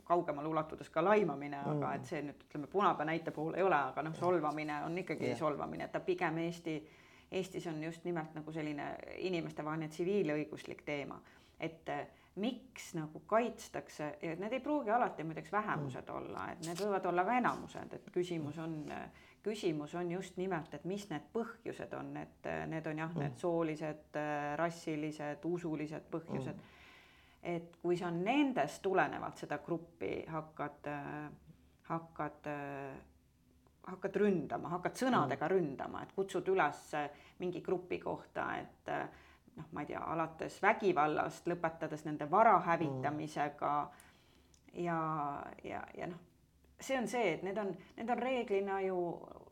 kaugemale 0.05 0.49
ulatudes 0.49 0.91
ka 0.91 1.05
laimamine 1.05 1.59
mm., 1.61 1.71
aga 1.77 1.93
et 1.99 2.09
see 2.09 2.23
nüüd 2.25 2.45
ütleme, 2.47 2.69
punapea 2.73 3.09
näite 3.09 3.33
puhul 3.35 3.57
ei 3.59 3.65
ole, 3.65 3.77
aga 3.77 4.05
noh, 4.05 4.17
solvamine 4.17 4.83
on 4.87 4.99
ikkagi 5.01 5.33
yeah. 5.33 5.39
solvamine, 5.39 5.89
et 5.89 5.93
ta 5.93 6.01
pigem 6.01 6.39
Eesti, 6.45 6.79
Eestis 7.35 7.67
on 7.67 7.83
just 7.83 8.05
nimelt 8.05 8.35
nagu 8.37 8.53
selline 8.53 8.93
inimestevaheline 9.27 9.89
tsiviilõiguslik 9.91 10.85
teema 10.87 11.17
et 11.61 11.89
äh, 11.89 12.07
miks 12.37 12.95
nagu 12.99 13.23
kaitstakse 13.31 14.09
ja 14.23 14.35
need 14.39 14.57
ei 14.57 14.63
pruugi 14.63 14.91
alati 14.91 15.25
muideks 15.25 15.53
vähemused 15.53 16.09
mm. 16.09 16.17
olla, 16.17 16.49
et 16.53 16.67
need 16.67 16.81
võivad 16.83 17.07
olla 17.07 17.25
ka 17.25 17.37
enamused, 17.39 17.95
et 17.95 18.11
küsimus 18.15 18.59
on, 18.59 18.75
küsimus 19.45 19.95
on 19.95 20.11
just 20.11 20.39
nimelt, 20.41 20.75
et 20.75 20.85
mis 20.89 21.07
need 21.13 21.29
põhjused 21.35 21.95
on, 21.99 22.11
et 22.19 22.51
äh, 22.51 22.65
need 22.71 22.87
on 22.91 23.05
jah, 23.05 23.15
need 23.15 23.31
mm. 23.31 23.41
soolised, 23.41 24.19
äh, 24.19 24.51
rassilised, 24.59 25.47
usulised 25.47 26.11
põhjused 26.11 26.59
mm.. 26.59 26.85
et 27.55 27.79
kui 27.83 27.99
sa 28.01 28.11
nendest 28.11 28.83
tulenevalt 28.83 29.45
seda 29.45 29.61
gruppi 29.63 30.17
hakkad, 30.27 30.91
hakkad 31.91 32.55
hakkad 33.85 34.15
ründama, 34.17 34.71
hakkad 34.73 34.97
sõnadega 34.97 35.49
ründama, 35.53 36.01
et 36.03 36.15
kutsud 36.17 36.47
üles 36.49 36.87
mingi 37.39 37.61
grupi 37.63 37.99
kohta, 38.01 38.47
et 38.57 38.91
noh, 39.57 39.71
ma 39.73 39.85
ei 39.85 39.93
tea, 39.93 40.03
alates 40.15 40.59
vägivallast, 40.63 41.47
lõpetades 41.51 42.05
nende 42.07 42.27
vara 42.31 42.59
hävitamisega 42.67 43.73
ja, 44.83 44.99
ja, 45.65 45.83
ja 45.97 46.09
noh, 46.11 46.21
see 46.81 46.99
on 46.99 47.09
see, 47.09 47.35
et 47.37 47.43
need 47.47 47.59
on, 47.59 47.73
need 47.97 48.11
on 48.11 48.21
reeglina 48.21 48.81
ju 48.85 48.99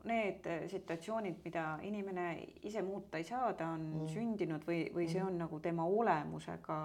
need 0.09 0.47
situatsioonid, 0.71 1.39
mida 1.45 1.77
inimene 1.87 2.27
ise 2.67 2.83
muuta 2.83 3.17
ei 3.17 3.27
saa, 3.27 3.53
ta 3.57 3.69
on 3.75 3.85
mm. 4.03 4.07
sündinud 4.11 4.65
või, 4.67 4.85
või 4.93 5.07
see 5.07 5.21
mm. 5.21 5.29
on 5.29 5.43
nagu 5.45 5.59
tema 5.63 5.85
olemusega 5.87 6.79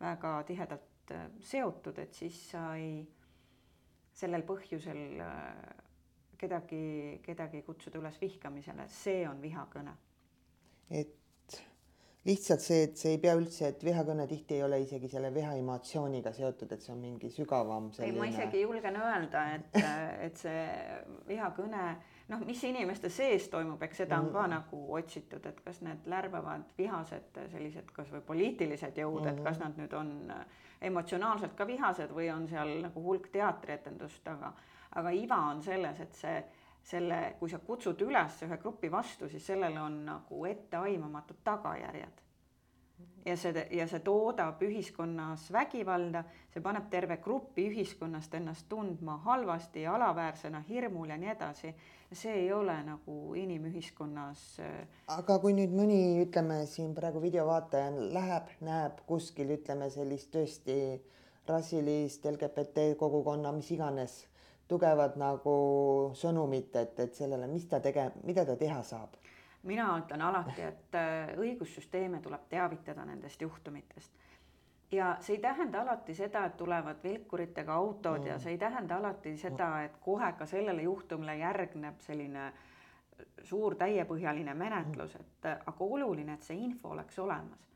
väga 0.00 0.32
tihedalt 0.48 1.12
äh, 1.12 1.26
seotud, 1.44 1.98
et 2.00 2.16
siis 2.16 2.38
sa 2.52 2.70
ei, 2.80 3.02
sellel 4.16 4.46
põhjusel 4.48 5.20
äh, 5.20 5.84
kedagi, 6.40 7.20
kedagi 7.24 7.62
kutsuda 7.66 8.00
üles 8.00 8.16
vihkamisele, 8.20 8.88
see 8.92 9.22
on 9.28 9.40
vihakõne. 9.44 9.96
et 10.90 11.15
lihtsalt 12.26 12.62
see, 12.62 12.82
et 12.88 12.98
see 12.98 13.14
ei 13.14 13.20
pea 13.22 13.34
üldse, 13.38 13.70
et 13.70 13.84
vihakõne 13.86 14.26
tihti 14.30 14.58
ei 14.58 14.64
ole 14.66 14.80
isegi 14.82 15.08
selle 15.10 15.30
viha 15.34 15.54
emotsiooniga 15.60 16.32
seotud, 16.34 16.72
et 16.74 16.82
see 16.82 16.92
on 16.94 17.00
mingi 17.02 17.30
sügavam 17.32 17.90
selline. 17.94 18.12
ei, 18.12 18.18
ma 18.18 18.28
isegi 18.30 18.62
julgen 18.64 18.98
öelda, 19.00 19.44
et, 19.54 19.78
et 20.26 20.42
see 20.42 20.66
vihakõne, 21.28 21.86
noh, 22.32 22.44
mis 22.48 22.62
inimeste 22.68 23.10
sees 23.14 23.48
toimub, 23.52 23.82
eks 23.86 24.02
seda 24.04 24.20
on 24.22 24.32
ka 24.34 24.42
mm. 24.42 24.54
nagu 24.56 24.82
otsitud, 24.98 25.46
et 25.46 25.62
kas 25.64 25.80
need 25.86 26.08
lärbavad 26.10 26.66
vihased 26.78 27.42
sellised 27.54 27.94
kasvõi 27.96 28.22
poliitilised 28.26 28.98
jõud 29.02 29.22
mm, 29.22 29.26
-hmm. 29.28 29.38
et 29.38 29.46
kas 29.46 29.62
nad 29.62 29.78
nüüd 29.78 29.96
on 29.96 30.12
emotsionaalselt 30.90 31.54
ka 31.56 31.66
vihased 31.66 32.12
või 32.12 32.30
on 32.34 32.48
seal 32.50 32.78
nagu 32.82 33.02
hulk 33.02 33.30
teatrietendust, 33.32 34.26
aga, 34.28 34.52
aga 34.98 35.12
iva 35.14 35.38
on 35.52 35.62
selles, 35.62 36.00
et 36.00 36.14
see 36.14 36.38
selle, 36.86 37.34
kui 37.40 37.50
sa 37.50 37.58
kutsud 37.62 38.02
üles 38.06 38.38
ühe 38.46 38.60
grupi 38.62 38.90
vastu, 38.92 39.28
siis 39.30 39.46
sellel 39.50 39.76
on 39.82 40.04
nagu 40.06 40.44
etteaimamatud 40.46 41.42
tagajärjed. 41.44 42.22
ja 43.26 43.34
see, 43.36 43.64
ja 43.74 43.88
see 43.90 43.98
toodab 44.06 44.60
ühiskonnas 44.62 45.48
vägivalda, 45.52 46.22
see 46.54 46.62
paneb 46.62 46.86
terve 46.90 47.16
grupi 47.24 47.64
ühiskonnast 47.72 48.36
ennast 48.38 48.68
tundma 48.68 49.16
halvasti 49.24 49.82
alaväärsena, 49.86 50.62
hirmul 50.68 51.10
ja 51.10 51.16
nii 51.18 51.32
edasi. 51.34 51.74
see 52.12 52.32
ei 52.44 52.52
ole 52.52 52.76
nagu 52.86 53.34
inimühiskonnas. 53.34 54.44
Äh, 54.62 54.86
aga 55.18 55.38
kui 55.42 55.56
nüüd 55.58 55.74
mõni, 55.74 55.98
ütleme 56.22 56.60
siin 56.70 56.94
praegu 56.94 57.22
videovaataja 57.22 57.90
läheb, 58.14 58.54
näeb 58.60 59.02
kuskil, 59.10 59.50
ütleme 59.58 59.90
sellist 59.90 60.30
tõesti 60.30 60.78
rassilist 61.48 62.24
LGBT 62.30 62.92
kogukonna, 62.98 63.52
mis 63.52 63.74
iganes 63.74 64.20
tugevat 64.68 65.16
nagu 65.16 65.56
sõnumit, 66.18 66.74
et, 66.76 66.98
et 67.00 67.14
sellele, 67.14 67.46
mis 67.50 67.66
ta 67.70 67.80
tege-, 67.80 68.10
mida 68.26 68.44
ta 68.46 68.56
teha 68.56 68.82
saab? 68.82 69.16
mina 69.66 69.86
ütlen 69.98 70.22
alati, 70.22 70.62
et 70.62 70.94
äh, 70.94 71.32
õigussüsteeme 71.42 72.20
tuleb 72.22 72.44
teavitada 72.48 73.04
nendest 73.04 73.42
juhtumitest. 73.42 74.12
ja 74.92 75.16
see 75.20 75.34
ei 75.36 75.40
tähenda 75.42 75.80
alati 75.80 76.14
seda, 76.14 76.44
et 76.46 76.56
tulevad 76.56 77.02
vilkuritega 77.02 77.74
autod 77.74 78.20
mm. 78.20 78.26
ja 78.26 78.38
see 78.38 78.52
ei 78.54 78.58
tähenda 78.58 78.96
alati 78.96 79.36
seda, 79.36 79.70
et 79.82 79.96
kohe 80.04 80.32
ka 80.38 80.46
sellele 80.46 80.82
juhtumile 80.82 81.36
järgneb 81.36 81.98
selline 82.00 82.52
suur 83.42 83.74
täiepõhjaline 83.74 84.54
menetlus, 84.54 85.14
mm. 85.14 85.20
et 85.20 85.50
äh, 85.50 85.62
aga 85.66 85.90
oluline, 85.98 86.38
et 86.38 86.46
see 86.46 86.58
info 86.62 86.94
oleks 86.94 87.18
olemas. 87.18 87.66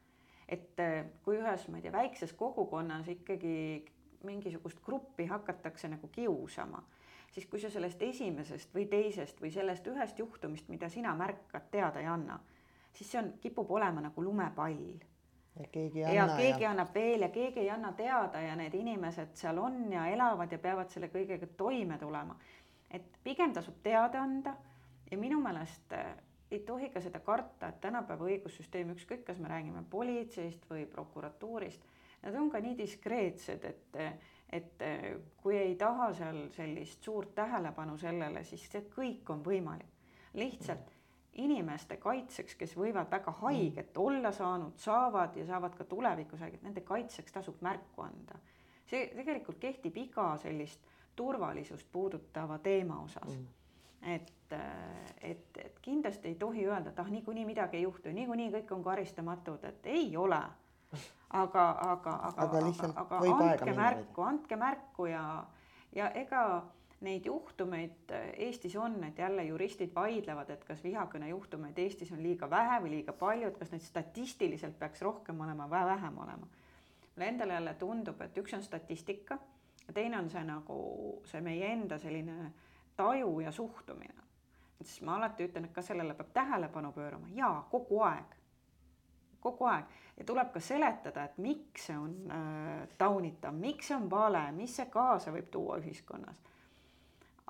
et 0.49 0.81
äh, 0.81 1.05
kui 1.25 1.39
ühes, 1.43 1.69
ma 1.69 1.79
ei 1.79 1.83
tea, 1.83 1.93
väikses 1.93 2.33
kogukonnas 2.33 3.09
ikkagi 3.09 3.85
mingisugust 4.25 4.81
gruppi 4.85 5.27
hakatakse 5.27 5.89
nagu 5.89 6.09
kiusama, 6.13 6.83
siis 7.31 7.47
kui 7.47 7.61
sa 7.61 7.71
sellest 7.71 8.03
esimesest 8.03 8.75
või 8.75 8.87
teisest 8.91 9.41
või 9.43 9.53
sellest 9.55 9.87
ühest 9.87 10.19
juhtumist, 10.19 10.69
mida 10.69 10.89
sina 10.89 11.15
märkad, 11.17 11.71
teada 11.71 12.01
ei 12.01 12.09
anna, 12.11 12.39
siis 12.93 13.11
see 13.11 13.21
on, 13.23 13.33
kipub 13.41 13.71
olema 13.71 14.01
nagu 14.01 14.23
lumepall. 14.25 14.99
ja 15.59 15.67
keegi 15.73 16.03
ei 16.05 16.19
anna. 16.19 16.33
ja 16.33 16.39
keegi 16.39 16.65
ja... 16.65 16.71
annab 16.71 16.95
veel 16.95 17.27
ja 17.27 17.29
keegi 17.29 17.61
ei 17.61 17.71
anna 17.71 17.93
teada 17.93 18.41
ja 18.41 18.57
need 18.57 18.75
inimesed 18.75 19.35
seal 19.35 19.59
on 19.59 19.93
ja 19.93 20.07
elavad 20.07 20.53
ja 20.53 20.59
peavad 20.59 20.91
selle 20.91 21.09
kõigega 21.09 21.47
toime 21.57 21.99
tulema. 21.99 22.37
et 22.91 23.19
pigem 23.25 23.53
tasub 23.53 23.83
teada 23.83 24.23
anda 24.23 24.57
ja 25.11 25.19
minu 25.19 25.41
meelest 25.41 25.93
eh, 25.93 26.15
ei 26.51 26.61
tohi 26.67 26.89
ka 26.91 27.01
seda 27.01 27.21
karta, 27.21 27.69
et 27.69 27.81
tänapäeva 27.81 28.27
õigussüsteem, 28.27 28.91
ükskõik, 28.97 29.23
kas 29.25 29.39
me 29.39 29.49
räägime 29.49 29.85
politseist 29.91 30.65
või 30.71 30.87
prokuratuurist 30.91 31.85
nad 32.23 32.37
on 32.37 32.51
ka 32.51 32.61
nii 32.61 32.77
diskreetsed, 32.79 33.65
et, 33.65 33.99
et 34.53 34.83
kui 35.41 35.57
ei 35.57 35.75
taha 35.79 36.11
seal 36.15 36.41
sellist 36.55 37.05
suurt 37.05 37.35
tähelepanu 37.35 37.97
sellele, 37.99 38.45
siis 38.45 38.67
see 38.71 38.87
kõik 38.93 39.31
on 39.33 39.45
võimalik. 39.45 39.89
lihtsalt 40.35 40.97
inimeste 41.41 41.97
kaitseks, 41.97 42.55
kes 42.59 42.75
võivad 42.77 43.11
väga 43.11 43.33
haiget 43.41 43.97
olla 43.97 44.33
saanud, 44.33 44.77
saavad 44.79 45.37
ja 45.37 45.47
saavad 45.47 45.75
ka 45.79 45.85
tulevikus 45.85 46.41
haiget, 46.41 46.63
nende 46.63 46.81
kaitseks 46.81 47.33
tasub 47.33 47.63
märku 47.63 48.03
anda. 48.03 48.39
see 48.91 49.07
tegelikult 49.15 49.59
kehtib 49.59 49.97
iga 49.97 50.37
sellist 50.37 50.81
turvalisust 51.17 51.87
puudutava 51.93 52.59
teema 52.59 53.03
osas 53.03 53.39
mm 53.39 53.47
et, 54.03 54.33
et, 55.21 55.57
et 55.57 55.79
kindlasti 55.83 56.29
ei 56.29 56.35
tohi 56.35 56.67
öelda, 56.67 56.91
et 56.91 56.99
ah, 56.99 57.11
niikuinii 57.11 57.45
midagi 57.45 57.77
ei 57.77 57.83
juhtu, 57.83 58.13
niikuinii 58.15 58.51
kõik 58.55 58.73
on 58.75 58.85
karistamatud, 58.85 59.65
et 59.69 59.87
ei 59.93 60.17
ole 60.17 60.41
aga, 61.31 61.65
aga, 61.71 62.13
aga, 62.13 62.43
Aga 62.43 62.61
aga 62.97 63.19
aega 63.21 63.49
andke 63.49 63.75
märku, 63.77 64.23
andke 64.23 64.57
märku 64.57 65.07
ja, 65.07 65.25
ja 65.95 66.11
ega 66.19 66.45
neid 67.01 67.27
juhtumeid 67.27 68.13
Eestis 68.37 68.77
on, 68.77 68.99
et 69.05 69.19
jälle 69.19 69.45
juristid 69.45 69.95
vaidlevad, 69.95 70.51
et 70.51 70.65
kas 70.65 70.83
vihakõne 70.85 71.31
juhtumeid 71.31 71.79
Eestis 71.79 72.11
on 72.13 72.23
liiga 72.23 72.51
vähe 72.51 72.81
või 72.85 72.97
liiga 72.99 73.15
palju, 73.17 73.49
et 73.49 73.59
kas 73.59 73.71
neid 73.73 73.85
statistiliselt 73.85 74.79
peaks 74.79 75.03
rohkem 75.07 75.41
olema 75.41 75.69
või 75.71 75.87
vähem 75.95 76.19
olema. 76.19 76.49
mulle 77.15 77.29
endale 77.29 77.53
jälle 77.53 77.75
tundub, 77.75 78.21
et 78.21 78.37
üks 78.39 78.55
on 78.55 78.63
statistika 78.63 79.39
ja 79.87 79.95
teine 79.95 80.19
on 80.19 80.31
see 80.31 80.43
nagu 80.45 80.81
see 81.25 81.41
meie 81.41 81.73
enda 81.73 81.99
selline 81.99 82.53
taju 82.97 83.41
ja 83.41 83.53
suhtumine. 83.53 84.15
siis 84.83 85.03
ma 85.03 85.17
alati 85.17 85.47
ütlen, 85.47 85.65
et 85.65 85.73
ka 85.73 85.83
sellele 85.83 86.15
peab 86.15 86.33
tähelepanu 86.33 86.93
pöörama 86.93 87.27
ja 87.35 87.65
kogu 87.71 88.01
aeg 88.01 88.37
kogu 89.41 89.67
aeg 89.71 89.85
ja 90.19 90.25
tuleb 90.25 90.53
ka 90.53 90.61
seletada, 90.61 91.25
et 91.25 91.39
miks 91.39 91.89
see 91.89 91.97
on 91.99 92.15
äh, 92.31 92.87
taunitav, 92.99 93.57
miks 93.57 93.91
see 93.91 93.97
on 93.97 94.11
vale, 94.11 94.47
mis 94.53 94.77
see 94.77 94.87
kaasa 94.93 95.33
võib 95.35 95.51
tuua 95.51 95.81
ühiskonnas 95.81 96.41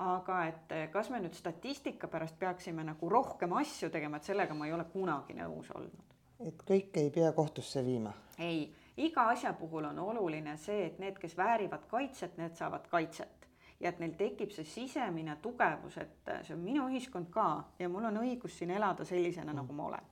aga 0.00 0.44
et 0.48 0.72
eh, 0.72 0.86
kas 0.92 1.10
me 1.12 1.20
nüüd 1.20 1.36
statistika 1.36 2.08
pärast 2.08 2.38
peaksime 2.40 2.84
nagu 2.86 3.08
rohkem 3.12 3.52
asju 3.60 3.90
tegema, 3.92 4.16
et 4.16 4.28
sellega 4.28 4.56
ma 4.56 4.68
ei 4.68 4.72
ole 4.72 4.86
kunagi 4.92 5.36
nõus 5.36 5.68
olnud. 5.76 6.06
et 6.40 6.62
kõike 6.64 7.02
ei 7.04 7.10
pea 7.12 7.32
kohtusse 7.36 7.84
viima. 7.84 8.12
ei, 8.38 8.64
iga 8.96 9.28
asja 9.34 9.52
puhul 9.52 9.90
on 9.90 9.98
oluline 9.98 10.56
see, 10.56 10.86
et 10.86 10.98
need, 10.98 11.18
kes 11.20 11.36
väärivad 11.36 11.84
kaitset, 11.90 12.38
need 12.40 12.56
saavad 12.56 12.88
kaitset 12.88 13.48
ja 13.80 13.92
et 13.92 14.00
neil 14.00 14.16
tekib 14.16 14.54
see 14.56 14.64
sisemine 14.64 15.36
tugevus, 15.42 15.98
et 16.00 16.32
eh, 16.32 16.40
see 16.46 16.56
on 16.56 16.64
minu 16.64 16.88
ühiskond 16.88 17.28
ka 17.34 17.50
ja 17.78 17.88
mul 17.88 18.08
on 18.08 18.22
õigus 18.24 18.56
siin 18.58 18.72
elada 18.76 19.04
sellisena 19.04 19.52
mm., 19.52 19.60
nagu 19.60 19.76
ma 19.76 19.90
olen. 19.90 20.08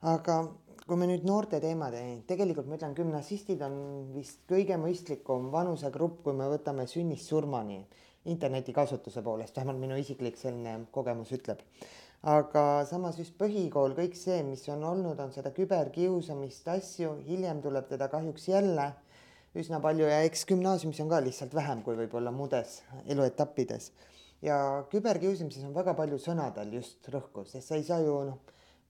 Aga 0.00 0.40
kui 0.86 0.98
me 0.98 1.06
nüüd 1.06 1.22
noorte 1.28 1.60
teemade, 1.62 2.00
tegelikult 2.26 2.66
ma 2.66 2.74
ütlen, 2.78 2.94
gümnasistid 2.96 3.60
on 3.62 3.74
vist 4.14 4.40
kõige 4.50 4.78
mõistlikum 4.80 5.50
vanusegrupp, 5.52 6.22
kui 6.24 6.34
me 6.34 6.48
võtame 6.50 6.86
sünnist 6.90 7.28
surmani 7.30 7.82
internetikasutuse 8.30 9.22
poolest, 9.24 9.56
vähemalt 9.56 9.80
minu 9.80 9.98
isiklik 10.00 10.40
selline 10.40 10.86
kogemus 10.92 11.32
ütleb. 11.36 11.60
aga 12.20 12.84
samas 12.84 13.16
just 13.16 13.32
põhikool, 13.38 13.94
kõik 13.96 14.16
see, 14.18 14.42
mis 14.44 14.66
on 14.68 14.82
olnud, 14.84 15.20
on 15.20 15.30
seda 15.32 15.54
küberkiusamist, 15.56 16.66
asju, 16.68 17.14
hiljem 17.24 17.62
tuleb 17.64 17.86
teda 17.88 18.10
kahjuks 18.12 18.48
jälle 18.48 18.90
üsna 19.56 19.80
palju 19.80 20.04
ja 20.10 20.20
eks 20.26 20.44
gümnaasiumis 20.50 21.00
on 21.00 21.08
ka 21.08 21.22
lihtsalt 21.24 21.54
vähem 21.54 21.80
kui 21.82 21.96
võib-olla 21.96 22.30
muudes 22.30 22.82
eluetappides. 23.06 23.92
ja 24.42 24.84
küberkiusamises 24.90 25.64
on 25.64 25.74
väga 25.74 25.94
palju 25.94 26.18
sõnadel 26.18 26.74
just 26.74 27.08
rõhku, 27.08 27.46
sest 27.46 27.68
sa 27.68 27.76
ei 27.76 27.84
saa 27.84 28.00
ju 28.00 28.24
noh, 28.28 28.38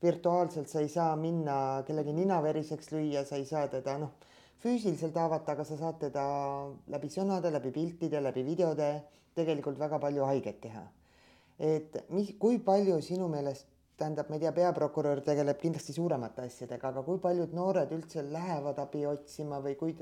virtuaalselt 0.03 0.69
sa 0.69 0.81
ei 0.81 0.89
saa 0.89 1.15
minna 1.17 1.83
kellegi 1.87 2.13
nina 2.17 2.41
veriseks 2.43 2.93
lüüa, 2.93 3.25
sa 3.25 3.37
ei 3.37 3.45
saa 3.45 3.67
teda 3.69 3.99
noh 4.01 4.13
füüsiliselt 4.61 5.17
haavata, 5.17 5.55
aga 5.55 5.65
sa 5.65 5.77
saad 5.81 5.99
teda 6.03 6.23
läbi 6.93 7.09
sõnade, 7.13 7.53
läbi 7.53 7.73
piltide, 7.75 8.21
läbi 8.21 8.45
videode 8.45 8.91
tegelikult 9.37 9.79
väga 9.81 10.01
palju 10.03 10.27
haiget 10.29 10.61
teha. 10.61 10.87
et 11.61 11.97
mis, 12.09 12.33
kui 12.41 12.59
palju 12.65 13.01
sinu 13.05 13.29
meelest, 13.29 13.67
tähendab, 14.01 14.31
ma 14.31 14.39
ei 14.39 14.41
tea, 14.41 14.53
peaprokurör 14.57 15.21
tegeleb 15.25 15.59
kindlasti 15.61 15.93
suuremate 15.93 16.47
asjadega, 16.49 16.89
aga 16.89 17.03
kui 17.05 17.19
paljud 17.21 17.53
noored 17.53 17.93
üldse 17.93 18.25
lähevad 18.25 18.79
abi 18.81 19.05
otsima 19.07 19.59
või 19.61 19.75
kui, 19.77 19.93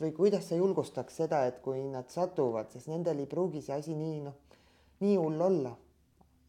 või 0.00 0.12
kuidas 0.16 0.48
sa 0.48 0.56
julgustaks 0.56 1.18
seda, 1.20 1.42
et 1.48 1.60
kui 1.64 1.82
nad 1.92 2.08
satuvad, 2.08 2.70
sest 2.72 2.88
nendel 2.88 3.20
ei 3.20 3.28
pruugi 3.28 3.60
see 3.60 3.76
asi 3.76 3.96
nii 3.96 4.22
noh, 4.24 4.38
nii 5.04 5.18
hull 5.20 5.44
olla 5.48 5.74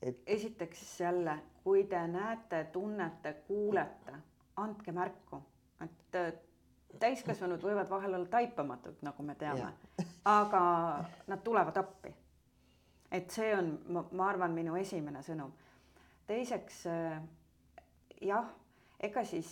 et.... 0.04 0.22
esiteks 0.26 1.02
jälle, 1.02 1.38
kui 1.64 1.84
te 1.90 2.02
näete, 2.08 2.64
tunnete, 2.72 3.34
kuulete, 3.48 4.16
andke 4.58 4.92
märku, 4.92 5.42
et 5.84 6.18
täiskasvanud 7.00 7.64
võivad 7.64 7.90
vahel 7.90 8.14
olla 8.14 8.30
taipamatud, 8.30 9.00
nagu 9.02 9.24
me 9.24 9.36
teame, 9.36 9.72
aga 10.30 10.64
nad 11.28 11.44
tulevad 11.44 11.78
appi. 11.78 12.14
et 13.12 13.30
see 13.30 13.54
on, 13.56 13.78
ma 14.12 14.28
arvan, 14.28 14.54
minu 14.54 14.76
esimene 14.76 15.22
sõnum. 15.22 15.52
teiseks 16.28 16.84
jah, 18.22 18.54
ega 19.00 19.24
siis 19.26 19.50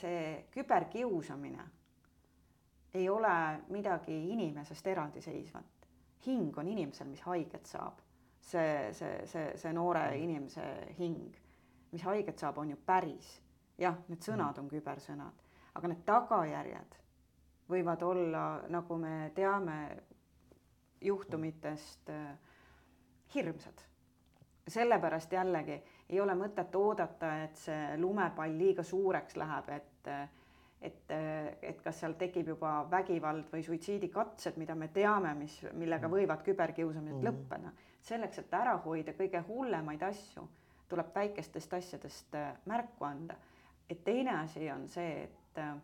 see 0.00 0.18
küberkiusamine 0.54 1.68
ei 2.94 3.08
ole 3.08 3.60
midagi 3.68 4.32
inimesest 4.32 4.86
eraldiseisvat. 4.86 5.64
hing 6.26 6.58
on 6.58 6.68
inimesel, 6.68 7.08
mis 7.08 7.20
haiget 7.20 7.66
saab. 7.66 7.98
See, 8.42 8.90
see, 8.92 9.26
see, 9.26 9.46
see 9.56 9.72
noore 9.72 10.04
inimese 10.18 10.66
hing, 10.98 11.30
mis 11.92 12.02
haiget 12.02 12.38
saab, 12.38 12.58
on 12.58 12.70
ju 12.70 12.76
päris. 12.86 13.40
jah, 13.78 13.96
need 14.08 14.22
sõnad 14.22 14.58
on 14.58 14.68
kübersõnad 14.68 15.42
aga 15.78 15.92
need 15.92 16.02
tagajärjed 16.08 16.98
võivad 17.72 18.02
olla, 18.04 18.44
nagu 18.72 18.98
me 19.00 19.30
teame 19.36 19.78
juhtumitest, 21.02 22.10
äh, 22.10 22.36
hirmsad. 23.34 23.88
sellepärast 24.68 25.32
jällegi 25.32 25.82
ei 26.08 26.20
ole 26.20 26.34
mõtet 26.38 26.74
oodata, 26.78 27.32
et 27.44 27.56
see 27.56 27.96
lumepall 27.98 28.52
liiga 28.58 28.82
suureks 28.82 29.36
läheb, 29.36 29.68
et 29.68 30.10
et, 30.82 31.10
et 31.62 31.82
kas 31.82 32.00
seal 32.00 32.16
tekib 32.18 32.48
juba 32.48 32.88
vägivald 32.90 33.46
või 33.52 33.62
suitsiidikatsed, 33.62 34.56
mida 34.58 34.74
me 34.74 34.88
teame, 34.88 35.30
mis, 35.38 35.60
millega 35.78 36.08
mm. 36.08 36.14
võivad 36.16 36.42
küberkiusamised 36.42 37.14
mm 37.14 37.20
-hmm. 37.20 37.28
lõppeda. 37.28 37.70
Selleks, 38.02 38.38
et 38.38 38.54
ära 38.54 38.76
hoida 38.84 39.14
kõige 39.18 39.42
hullemaid 39.46 40.02
asju, 40.02 40.44
tuleb 40.88 41.14
väikestest 41.14 41.72
asjadest 41.78 42.34
äh, 42.34 42.52
märku 42.66 43.04
anda. 43.04 43.34
et 43.90 44.04
teine 44.04 44.38
asi 44.40 44.70
on 44.70 44.88
see, 44.88 45.22
et 45.24 45.58
äh, 45.58 45.76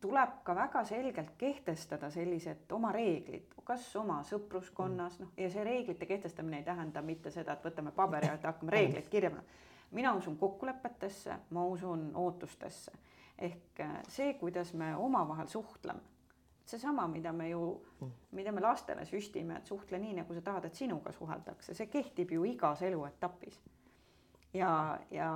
tuleb 0.00 0.40
ka 0.44 0.54
väga 0.54 0.84
selgelt 0.84 1.32
kehtestada 1.38 2.10
sellised 2.10 2.72
oma 2.72 2.92
reeglid, 2.94 3.54
kas 3.66 3.88
oma 3.98 4.20
sõpruskonnas, 4.26 5.18
noh, 5.18 5.32
ja 5.36 5.48
see 5.50 5.64
reeglite 5.66 6.06
kehtestamine 6.06 6.60
ei 6.60 6.66
tähenda 6.66 7.02
mitte 7.02 7.32
seda, 7.34 7.56
et 7.56 7.64
võtame 7.66 7.90
paberi 7.94 8.28
ja 8.30 8.36
hakkame 8.42 8.74
reegleid 8.74 9.08
kirjama. 9.10 9.42
mina 9.90 10.12
usun 10.14 10.36
kokkulepetesse, 10.36 11.36
ma 11.50 11.64
usun 11.66 12.10
ootustesse. 12.14 12.92
ehk 13.38 13.80
äh, 13.80 13.96
see, 14.08 14.34
kuidas 14.34 14.72
me 14.74 14.96
omavahel 14.96 15.46
suhtleme, 15.46 16.00
seesama, 16.68 17.06
mida 17.08 17.32
me 17.32 17.48
ju, 17.50 17.62
mida 18.36 18.52
me 18.52 18.60
lastele 18.60 19.04
süstime, 19.06 19.60
et 19.60 19.70
suhtle 19.70 19.98
nii, 20.02 20.16
nagu 20.20 20.34
sa 20.34 20.42
tahad, 20.42 20.66
et 20.68 20.74
sinuga 20.74 21.12
suheldakse, 21.14 21.74
see 21.74 21.86
kehtib 21.92 22.32
ju 22.34 22.44
igas 22.48 22.82
eluetapis. 22.82 23.60
ja, 24.54 24.98
ja 25.10 25.30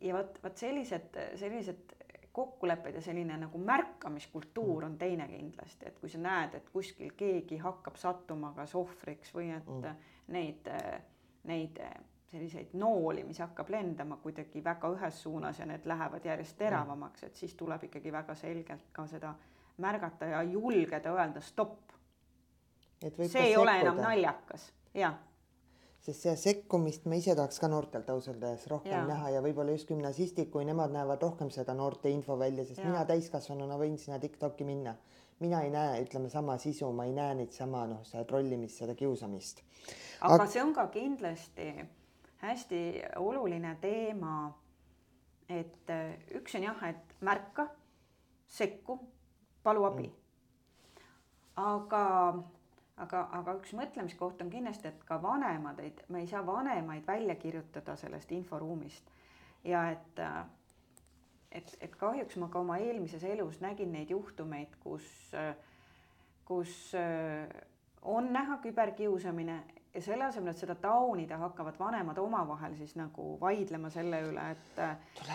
ja 0.00 0.14
vot, 0.14 0.38
vot 0.42 0.56
sellised, 0.56 1.18
sellised 1.38 1.96
kokkulepped 2.32 2.94
ja 2.94 3.02
selline 3.04 3.36
nagu 3.36 3.58
märkamiskultuur 3.58 4.84
on 4.84 4.96
teine 4.98 5.26
kindlasti, 5.28 5.88
et 5.88 5.98
kui 6.00 6.08
sa 6.08 6.20
näed, 6.22 6.54
et 6.56 6.70
kuskil 6.72 7.12
keegi 7.16 7.58
hakkab 7.60 7.98
sattuma 8.00 8.54
kas 8.56 8.74
ohvriks 8.78 9.34
või 9.36 9.50
et 9.52 9.68
mm. 9.68 10.08
neid, 10.32 10.70
neid 11.50 11.82
selliseid 12.32 12.72
nooli, 12.80 13.26
mis 13.28 13.42
hakkab 13.44 13.68
lendama 13.70 14.16
kuidagi 14.22 14.64
väga 14.64 14.88
ühes 14.94 15.22
suunas 15.22 15.60
ja 15.60 15.66
need 15.68 15.84
lähevad 15.86 16.24
järjest 16.24 16.56
teravamaks, 16.56 17.26
et 17.28 17.36
siis 17.36 17.54
tuleb 17.54 17.84
ikkagi 17.90 18.12
väga 18.12 18.34
selgelt 18.34 18.88
ka 18.96 19.04
seda 19.10 19.34
märgata 19.78 20.26
ja 20.26 20.42
julgeda 20.42 21.12
öelda 21.14 21.40
stopp. 21.40 21.92
see 23.02 23.42
ei 23.42 23.56
ole 23.56 23.80
enam 23.80 23.96
naljakas, 23.96 24.72
jah 24.94 25.18
sest 26.02 26.24
see 26.24 26.34
sekkumist 26.40 27.04
me 27.06 27.18
ise 27.20 27.34
tahaks 27.38 27.60
ka 27.62 27.68
noortelt 27.70 28.08
ausalt 28.10 28.42
öeldes 28.42 28.66
rohkem 28.70 28.94
ja. 28.96 29.02
näha 29.06 29.30
ja 29.36 29.42
võib-olla 29.44 29.74
just 29.76 29.90
gümnasistid, 29.90 30.48
kui 30.50 30.64
nemad 30.66 30.90
näevad 30.94 31.22
rohkem 31.22 31.50
seda 31.54 31.76
noorte 31.78 32.10
info 32.10 32.34
välja, 32.38 32.64
sest 32.66 32.82
ja. 32.82 32.88
mina 32.90 33.04
täiskasvanuna 33.06 33.78
võin 33.78 33.94
sinna 34.02 34.18
Tiktoki 34.22 34.66
minna. 34.66 34.96
mina 35.42 35.62
ei 35.62 35.70
näe, 35.74 36.02
ütleme 36.02 36.28
sama 36.30 36.58
sisu, 36.58 36.90
ma 36.94 37.06
ei 37.06 37.14
näe 37.14 37.34
neid 37.38 37.54
sama 37.54 37.84
noh, 37.90 38.02
seda 38.06 38.24
trollimist, 38.26 38.82
seda 38.82 38.94
kiusamist. 38.98 39.62
aga 40.20 40.42
Ag... 40.42 40.50
see 40.50 40.62
on 40.62 40.74
ka 40.74 40.88
kindlasti 40.90 41.68
hästi 42.42 42.82
oluline 43.22 43.76
teema. 43.80 44.52
et 45.48 45.90
äh, 45.90 46.18
üks 46.34 46.54
on 46.58 46.66
jah, 46.66 46.82
et 46.88 47.14
märka, 47.20 47.68
sekku, 48.48 48.98
palu 49.62 49.84
abi. 49.84 50.08
Mm.. 50.08 51.02
aga 51.56 52.02
aga, 53.02 53.26
aga 53.38 53.54
üks 53.58 53.72
mõtlemiskoht 53.76 54.42
on 54.44 54.50
kindlasti, 54.52 54.88
et 54.88 55.04
ka 55.08 55.18
vanemad, 55.22 55.80
et 55.80 56.02
me 56.08 56.22
ei 56.22 56.30
saa 56.30 56.44
vanemaid 56.46 57.06
välja 57.06 57.36
kirjutada 57.40 57.96
sellest 57.96 58.32
inforuumist. 58.32 59.10
Ja 59.64 59.90
et 59.90 60.20
et, 61.52 61.76
et 61.80 61.96
kahjuks 62.00 62.38
ma 62.40 62.48
ka 62.48 62.62
oma 62.62 62.78
eelmises 62.80 63.24
elus 63.28 63.60
nägin 63.60 63.92
neid 63.92 64.10
juhtumeid, 64.10 64.72
kus, 64.80 65.04
kus 66.48 66.72
on 68.02 68.32
näha 68.32 68.58
küberkiusamine 68.64 69.58
ja 69.94 70.02
selle 70.02 70.24
asemel, 70.24 70.54
et 70.54 70.62
seda 70.62 70.74
taunida, 70.80 71.36
hakkavad 71.42 71.76
vanemad 71.78 72.18
omavahel 72.18 72.74
siis 72.78 72.96
nagu 72.96 73.36
vaidlema 73.40 73.90
selle 73.92 74.22
üle, 74.30 74.46
et, 74.56 74.80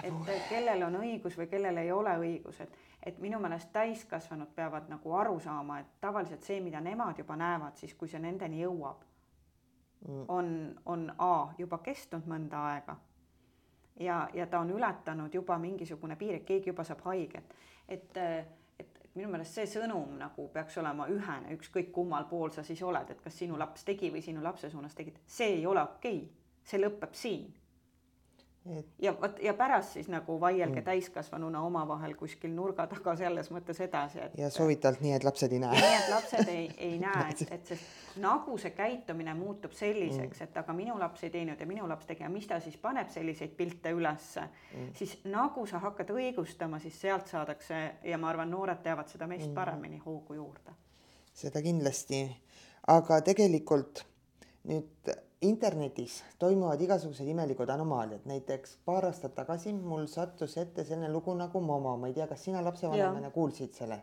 et 0.02 0.50
kellel 0.50 0.88
on 0.88 0.98
õigus 1.04 1.38
või 1.38 1.50
kellel 1.52 1.78
ei 1.84 1.92
ole 1.94 2.18
õigus, 2.24 2.62
et 2.66 2.87
et 3.08 3.20
minu 3.24 3.39
meelest 3.39 3.72
täiskasvanud 3.72 4.50
peavad 4.56 4.89
nagu 4.91 5.13
aru 5.15 5.39
saama, 5.39 5.80
et 5.80 5.93
tavaliselt 6.02 6.43
see, 6.43 6.60
mida 6.62 6.82
nemad 6.84 7.20
juba 7.22 7.38
näevad, 7.39 7.78
siis 7.80 7.93
kui 7.96 8.10
see 8.12 8.20
nendeni 8.20 8.60
jõuab 8.62 9.06
mm., 10.08 10.26
on, 10.28 10.50
on 10.86 11.12
A 11.17 11.54
juba 11.58 11.80
kestnud 11.86 12.28
mõnda 12.28 12.63
aega 12.74 12.98
ja, 14.00 14.30
ja 14.34 14.48
ta 14.48 14.60
on 14.60 14.72
ületanud 14.76 15.34
juba 15.34 15.58
mingisugune 15.60 16.15
piir, 16.15 16.36
et 16.36 16.46
keegi 16.46 16.70
juba 16.70 16.84
saab 16.84 17.06
haiget. 17.08 17.56
et, 17.88 18.17
et, 18.80 19.00
minu 19.17 19.32
meelest 19.34 19.56
see 19.58 19.65
sõnum 19.65 20.17
nagu 20.20 20.50
peaks 20.54 20.78
olema 20.78 21.08
ühene, 21.10 21.56
ükskõik 21.56 21.89
kummal 21.91 22.28
pool 22.30 22.52
sa 22.54 22.63
siis 22.63 22.84
oled, 22.84 23.10
et 23.10 23.22
kas 23.22 23.39
sinu 23.39 23.58
laps 23.58 23.88
tegi 23.88 24.12
või 24.13 24.22
sinu 24.22 24.43
lapse 24.43 24.70
suunas 24.70 24.96
tegid, 24.96 25.17
see 25.26 25.56
ei 25.56 25.65
ole 25.65 25.82
okei 25.82 26.20
okay., 26.20 26.28
see 26.67 26.82
lõpeb 26.82 27.15
siin 27.15 27.48
et.... 28.80 28.88
ja 29.00 29.14
vot 29.22 29.40
ja 29.44 29.54
pärast 29.58 29.96
siis 29.98 30.08
nagu 30.12 30.40
vaielge 30.42 30.80
mm. 30.80 30.86
täiskasvanuna 30.86 31.62
omavahel 31.62 32.16
kuskil 32.20 32.52
nurga 32.56 32.88
taga 32.88 33.16
selles 33.20 33.52
mõttes 33.54 33.80
edasi, 33.84 34.20
et. 34.24 34.38
ja 34.40 34.50
soovitavalt 34.54 35.02
nii, 35.06 35.14
et 35.18 35.28
lapsed 35.28 35.54
ei 35.54 35.62
näe. 35.64 35.82
nii, 35.82 36.00
et 36.00 36.10
lapsed 36.12 36.52
ei, 36.54 36.66
ei 36.90 37.00
näe, 37.06 37.26
et, 37.32 37.44
et 37.52 37.72
sest 37.74 38.18
nagu 38.24 38.58
see 38.62 38.74
käitumine 38.76 39.34
muutub 39.38 39.76
selliseks 39.78 40.40
mm., 40.40 40.50
et 40.50 40.58
aga 40.64 40.76
minu 40.78 40.98
laps 41.00 41.24
ei 41.28 41.34
teinud 41.34 41.60
ja 41.60 41.70
minu 41.70 41.88
laps 41.90 42.10
tegi 42.10 42.26
ja 42.26 42.32
mis 42.34 42.48
ta 42.50 42.60
siis 42.64 42.78
paneb 42.82 43.12
selliseid 43.14 43.54
pilte 43.58 43.94
ülesse 43.96 44.44
mm., 44.48 44.90
siis 44.98 45.18
nagu 45.30 45.66
sa 45.70 45.82
hakkad 45.84 46.12
õigustama, 46.16 46.82
siis 46.84 47.00
sealt 47.02 47.30
saadakse 47.32 47.82
ja 48.04 48.18
ma 48.18 48.32
arvan, 48.34 48.52
noored 48.52 48.84
teavad 48.84 49.10
seda 49.12 49.30
meist 49.30 49.50
mm. 49.50 49.56
paremini 49.58 50.02
hoogu 50.06 50.40
juurde. 50.40 50.76
seda 51.38 51.62
kindlasti, 51.62 52.26
aga 52.88 53.22
tegelikult 53.22 54.06
nüüd 54.68 55.12
internetis 55.41 56.23
toimuvad 56.39 56.82
igasugused 56.82 57.28
imelikud 57.30 57.69
anomaaliad, 57.69 58.26
näiteks 58.26 58.78
paar 58.86 59.06
aastat 59.06 59.36
tagasi 59.38 59.73
mul 59.73 60.08
sattus 60.10 60.58
ette 60.58 60.84
selline 60.84 61.12
lugu 61.13 61.34
nagu 61.38 61.62
Momo, 61.62 61.95
ma 61.97 62.08
ei 62.10 62.13
tea, 62.13 62.28
kas 62.28 62.43
sina 62.47 62.63
lapsevanemana 62.65 63.30
kuulsid 63.32 63.73
selle? 63.73 64.02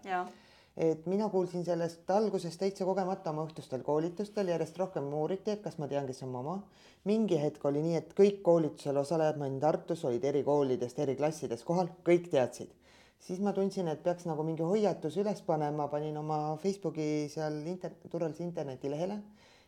et 0.77 1.07
mina 1.07 1.29
kuulsin 1.31 1.65
sellest 1.65 2.09
algusest 2.11 2.59
täitsa 2.59 2.85
kogemata 2.85 3.31
oma 3.31 3.45
õhtustel 3.47 3.83
koolitustel, 3.87 4.49
järjest 4.51 4.79
rohkem 4.79 5.07
uuriti, 5.15 5.53
et 5.53 5.63
kas 5.63 5.79
ma 5.79 5.87
tean, 5.91 6.07
kes 6.07 6.23
on 6.27 6.33
Momo. 6.35 6.57
mingi 7.05 7.39
hetk 7.41 7.65
oli 7.65 7.83
nii, 7.83 7.97
et 7.97 8.15
kõik 8.19 8.41
koolitusel 8.43 8.97
osalejad, 8.97 9.39
ma 9.39 9.47
olin 9.47 9.61
Tartus, 9.61 10.05
olid 10.05 10.25
eri 10.25 10.43
koolidest, 10.43 10.99
eri 10.99 11.15
klassides 11.17 11.63
kohal, 11.65 11.91
kõik 12.07 12.31
teadsid. 12.31 12.71
Siis 13.19 13.41
ma 13.41 13.53
tundsin, 13.53 13.89
et 13.89 14.03
peaks 14.03 14.27
nagu 14.27 14.43
mingi 14.43 14.63
hoiatus 14.63 15.17
üles 15.17 15.41
panema, 15.47 15.87
panin 15.89 16.17
oma 16.17 16.57
Facebooki 16.63 17.29
seal 17.33 17.63
inter-, 17.71 17.95
turvalise 18.11 18.43
internetilehele 18.45 19.21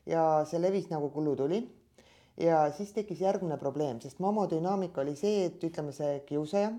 ja 0.06 0.44
see 0.46 0.60
levis 0.62 0.90
nagu 0.90 1.10
kulutuli. 1.10 1.66
ja 2.36 2.66
siis 2.76 2.92
tekkis 2.92 3.20
järgmine 3.20 3.56
probleem, 3.56 4.00
sest 4.00 4.18
mamodünaamika 4.20 5.00
oli 5.00 5.16
see, 5.16 5.46
et 5.46 5.62
ütleme, 5.64 5.92
see 5.96 6.20
kiusaja 6.28 6.72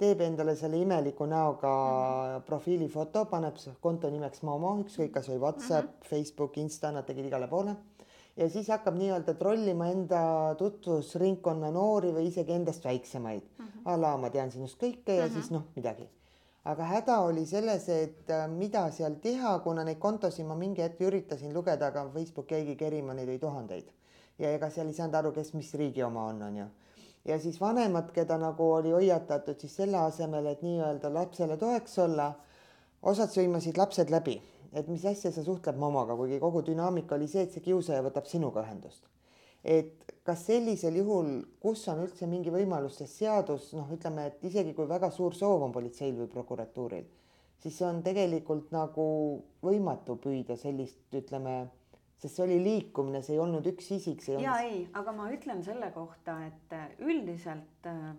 teeb 0.00 0.20
endale 0.24 0.54
selle 0.56 0.80
imeliku 0.80 1.26
näoga 1.28 1.70
mm 1.70 2.36
-hmm. 2.36 2.42
profiilifoto, 2.46 3.24
paneb 3.24 3.56
konto 3.80 4.10
nimeks 4.10 4.42
Momo, 4.42 4.74
ükskõik 4.84 5.10
kas 5.16 5.28
või 5.28 5.40
Whatsapp 5.40 5.86
mm, 5.86 5.94
-hmm. 5.94 6.08
Facebook, 6.10 6.56
Insta, 6.56 6.92
nad 6.92 7.06
tegid 7.06 7.26
igale 7.26 7.48
poole. 7.48 7.76
ja 8.36 8.48
siis 8.50 8.68
hakkab 8.68 8.94
nii-öelda 8.94 9.34
trollima 9.34 9.88
enda 9.88 10.54
tutvusringkonna 10.58 11.70
noori 11.70 12.12
või 12.12 12.26
isegi 12.26 12.52
endast 12.52 12.84
väiksemaid 12.84 13.42
mm. 13.42 13.66
-hmm. 13.66 13.80
a 13.84 14.00
la 14.00 14.16
ma 14.16 14.30
tean 14.30 14.50
sinust 14.50 14.82
kõike 14.82 15.12
ja 15.12 15.26
mm 15.26 15.28
-hmm. 15.28 15.32
siis 15.32 15.50
noh, 15.50 15.62
midagi 15.76 16.08
aga 16.64 16.84
häda 16.84 17.20
oli 17.20 17.46
selles, 17.46 17.88
et 17.88 18.30
äh, 18.30 18.48
mida 18.48 18.84
seal 18.92 19.16
teha, 19.22 19.58
kuna 19.64 19.84
neid 19.84 19.98
kontosid 19.98 20.46
ma 20.46 20.54
mingi 20.54 20.82
hetk 20.84 21.00
üritasin 21.08 21.54
lugeda, 21.54 21.88
aga 21.88 22.04
Facebook 22.14 22.52
jäigi 22.52 22.76
kerima, 22.76 23.14
neid 23.14 23.28
oli 23.28 23.38
tuhandeid. 23.38 23.88
ja 24.38 24.52
ega 24.56 24.70
seal 24.70 24.88
ei 24.88 24.96
saanud 24.96 25.14
aru, 25.14 25.32
kes 25.36 25.52
mis 25.54 25.74
riigi 25.74 26.02
oma 26.02 26.24
on, 26.32 26.42
on 26.42 26.56
ju. 26.56 26.66
ja 27.24 27.38
siis 27.38 27.60
vanemad, 27.60 28.12
keda 28.12 28.38
nagu 28.38 28.72
oli 28.72 28.90
hoiatatud, 28.90 29.60
siis 29.60 29.76
selle 29.76 29.98
asemel, 29.98 30.46
et 30.46 30.62
nii-öelda 30.62 31.12
lapsele 31.14 31.56
toeks 31.56 31.98
olla, 31.98 32.32
osad 33.02 33.32
sõimasid 33.32 33.76
lapsed 33.76 34.10
läbi, 34.10 34.40
et 34.72 34.88
mis 34.88 35.04
asja 35.04 35.32
sa 35.32 35.44
suhtled 35.44 35.76
mamaga, 35.76 36.16
kuigi 36.16 36.40
kogu 36.40 36.64
dünaamika 36.66 37.14
oli 37.14 37.28
see, 37.28 37.46
et 37.48 37.52
see 37.52 37.64
kiusaja 37.64 38.04
võtab 38.04 38.28
sinuga 38.28 38.64
ühendust 38.64 39.08
et 39.64 40.09
kas 40.26 40.44
sellisel 40.46 40.96
juhul, 41.00 41.32
kus 41.62 41.86
on 41.88 42.04
üldse 42.04 42.28
mingi 42.28 42.52
võimalus, 42.52 42.98
sest 43.00 43.22
seadus 43.22 43.70
noh, 43.76 43.88
ütleme, 43.94 44.28
et 44.30 44.44
isegi 44.50 44.74
kui 44.76 44.88
väga 44.88 45.10
suur 45.14 45.36
soov 45.36 45.64
on 45.64 45.72
politseil 45.72 46.16
või 46.18 46.28
prokuratuuril, 46.32 47.06
siis 47.60 47.78
see 47.78 47.86
on 47.88 48.02
tegelikult 48.04 48.72
nagu 48.74 49.04
võimatu 49.64 50.18
püüda 50.20 50.58
sellist, 50.60 51.06
ütleme, 51.16 51.62
sest 52.20 52.36
see 52.36 52.44
oli 52.44 52.58
liikumine, 52.64 53.22
see 53.24 53.38
ei 53.38 53.40
olnud 53.40 53.70
üks 53.72 53.88
isik, 53.96 54.20
see 54.24 54.36
ei 54.36 54.44
ja 54.44 54.58
olnud... 54.58 54.74
ei, 54.74 54.82
aga 55.00 55.16
ma 55.16 55.30
ütlen 55.32 55.64
selle 55.64 55.88
kohta, 55.94 56.36
et 56.50 56.76
äh, 56.76 56.92
üldiselt 57.00 57.88
äh, 57.88 58.12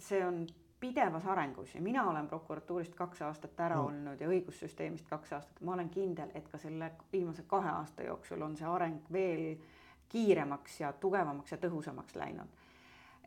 see 0.00 0.22
on 0.24 0.46
pidevas 0.80 1.26
arengus 1.28 1.74
ja 1.74 1.82
mina 1.84 2.06
olen 2.08 2.24
prokuratuurist 2.30 2.94
kaks 2.96 3.20
aastat 3.26 3.58
ära 3.60 3.76
mm. 3.76 3.90
olnud 3.90 4.22
ja 4.24 4.30
õigussüsteemist 4.32 5.04
kaks 5.10 5.34
aastat, 5.36 5.60
ma 5.60 5.74
olen 5.76 5.92
kindel, 5.92 6.32
et 6.32 6.48
ka 6.48 6.56
selle 6.58 6.94
viimase 7.12 7.44
kahe 7.46 7.68
aasta 7.74 8.08
jooksul 8.08 8.40
on 8.48 8.56
see 8.56 8.64
areng 8.64 9.12
veel 9.12 9.44
äh, 9.50 9.76
kiiremaks 10.10 10.80
ja 10.80 10.92
tugevamaks 10.92 11.54
ja 11.54 11.58
tõhusamaks 11.62 12.18
läinud. 12.18 12.58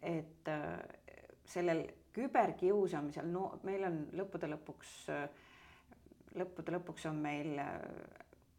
et 0.03 0.47
äh, 0.51 0.79
sellel 1.45 1.85
küberkiusamisel, 2.13 3.27
no 3.31 3.59
meil 3.63 3.85
on 3.87 4.01
lõppude 4.19 4.49
lõpuks, 4.51 4.91
äh, 5.09 5.23
lõppude 6.35 6.75
lõpuks 6.75 7.07
on 7.09 7.21
meil 7.23 7.57
äh, 7.63 7.79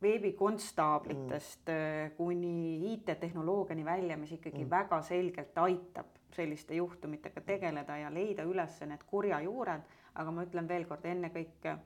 veebikonstaablitest 0.03 1.69
mm. 1.69 2.15
kuni 2.17 2.93
IT-tehnoloogiani 2.93 3.85
välja, 3.85 4.17
mis 4.21 4.33
ikkagi 4.37 4.65
mm. 4.65 4.71
väga 4.71 5.01
selgelt 5.03 5.59
aitab 5.59 6.17
selliste 6.35 6.75
juhtumitega 6.75 7.41
tegeleda 7.47 7.97
ja 8.01 8.11
leida 8.13 8.45
üles 8.49 8.81
need 8.89 9.05
kurja 9.07 9.39
juured, 9.45 9.85
aga 10.15 10.35
ma 10.35 10.45
ütlen 10.45 10.69
veel 10.69 10.89
kord, 10.89 11.07
ennekõike 11.07 11.77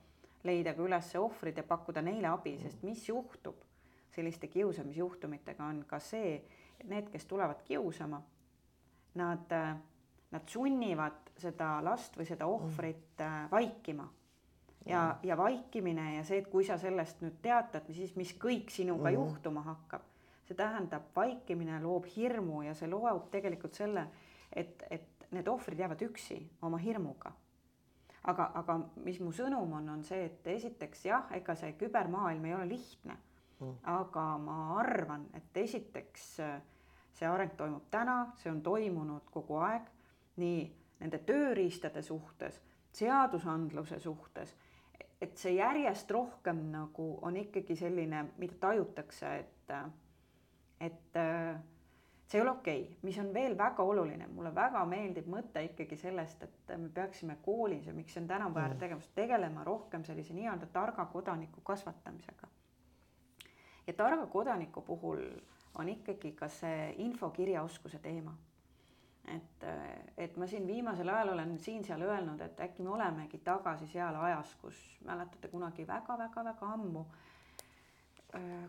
leida 0.48 0.74
ka 0.74 0.86
üles 0.86 1.10
ohvrid 1.20 1.58
ja 1.58 1.66
pakkuda 1.66 2.02
neile 2.02 2.30
abi, 2.30 2.56
sest 2.62 2.82
mis 2.86 3.04
juhtub 3.08 3.67
selliste 4.18 4.50
kiusamisjuhtumitega 4.50 5.64
on 5.64 5.84
ka 5.86 6.00
see, 6.02 6.34
et 6.80 6.86
need, 6.90 7.10
kes 7.12 7.26
tulevad 7.30 7.62
kiusama, 7.66 8.20
nad, 9.18 9.54
nad 10.30 10.50
sunnivad 10.50 11.32
seda 11.38 11.78
last 11.84 12.18
või 12.18 12.26
seda 12.26 12.48
ohvrit 12.50 13.22
äh, 13.22 13.44
vaikima. 13.50 14.08
ja, 14.86 15.18
ja 15.22 15.36
vaikimine 15.36 16.14
ja 16.16 16.24
see, 16.24 16.38
et 16.42 16.48
kui 16.50 16.64
sa 16.64 16.78
sellest 16.78 17.20
nüüd 17.22 17.38
teatad, 17.42 17.90
siis 17.94 18.14
mis 18.16 18.32
kõik 18.40 18.70
sinuga 18.72 19.10
mm. 19.10 19.18
juhtuma 19.18 19.62
hakkab, 19.66 20.06
see 20.48 20.56
tähendab, 20.56 21.10
vaikimine 21.16 21.80
loob 21.82 22.08
hirmu 22.16 22.62
ja 22.66 22.74
see 22.74 22.88
loob 22.88 23.28
tegelikult 23.30 23.76
selle, 23.78 24.06
et, 24.52 24.82
et 24.90 25.28
need 25.30 25.48
ohvrid 25.48 25.78
jäävad 25.78 26.02
üksi 26.08 26.40
oma 26.64 26.80
hirmuga. 26.80 27.34
Aga, 28.28 28.50
aga 28.60 28.78
mis 29.04 29.20
mu 29.22 29.30
sõnum 29.32 29.72
on, 29.78 29.88
on 29.92 30.04
see, 30.04 30.24
et 30.26 30.46
esiteks 30.56 31.04
jah, 31.06 31.28
ega 31.36 31.54
see 31.56 31.76
kübermaailm 31.80 32.44
ei 32.48 32.54
ole 32.56 32.66
lihtne 32.72 33.16
mm.. 33.60 33.76
aga 33.82 34.26
ma 34.38 34.58
arvan, 34.80 35.28
et 35.34 35.56
esiteks 35.56 36.26
äh, 36.40 36.58
see 37.18 37.28
areng 37.28 37.54
toimub 37.58 37.88
täna, 37.90 38.32
see 38.38 38.50
on 38.52 38.62
toimunud 38.62 39.30
kogu 39.34 39.58
aeg 39.66 39.88
nii 40.38 40.62
nende 41.00 41.20
tööriistade 41.26 42.02
suhtes, 42.02 42.60
seadusandluse 42.94 43.98
suhtes, 44.02 44.54
et 45.20 45.38
see 45.38 45.56
järjest 45.56 46.10
rohkem 46.14 46.68
nagu 46.72 47.08
on 47.26 47.36
ikkagi 47.38 47.76
selline, 47.78 48.24
mida 48.38 48.58
tajutakse, 48.68 49.32
et, 49.42 49.72
et 50.80 51.18
äh, 51.18 51.58
see 52.26 52.38
ei 52.38 52.44
ole 52.44 52.54
okei 52.54 52.82
okay., 52.82 53.00
mis 53.06 53.18
on 53.22 53.32
veel 53.34 53.58
väga 53.58 53.82
oluline, 53.82 54.28
mulle 54.34 54.54
väga 54.54 54.84
meeldib 54.90 55.30
mõte 55.30 55.62
ikkagi 55.70 55.98
sellest, 55.98 56.46
et 56.46 56.76
me 56.76 56.90
peaksime 56.94 57.38
koolis 57.42 57.90
ja 57.90 57.96
miks 57.96 58.14
see 58.14 58.22
on 58.22 58.30
tänapäevane 58.30 58.76
mm. 58.76 58.84
tegevus, 58.84 59.10
tegelema 59.18 59.66
rohkem 59.66 60.06
sellise 60.06 60.36
nii-öelda 60.38 60.70
targa 60.74 61.06
kodaniku 61.12 61.66
kasvatamisega 61.66 62.50
ja 63.88 63.94
targa 63.96 64.26
kodaniku 64.26 64.82
puhul 64.84 65.22
on 65.78 65.88
ikkagi 65.88 66.32
ka 66.36 66.48
see 66.52 66.92
infokirjaoskuse 67.04 67.98
teema. 68.04 68.34
et, 69.28 69.64
et 70.16 70.36
ma 70.40 70.46
siin 70.48 70.66
viimasel 70.66 71.08
ajal 71.12 71.34
olen 71.34 71.58
siin-seal 71.60 72.02
öelnud, 72.02 72.40
et 72.40 72.60
äkki 72.64 72.82
me 72.82 72.94
olemegi 72.96 73.38
tagasi 73.44 73.86
seal 73.86 74.16
ajas, 74.16 74.54
kus 74.60 74.78
mäletate 75.04 75.50
kunagi 75.52 75.84
väga-väga-väga 75.86 76.70
ammu, 76.76 77.02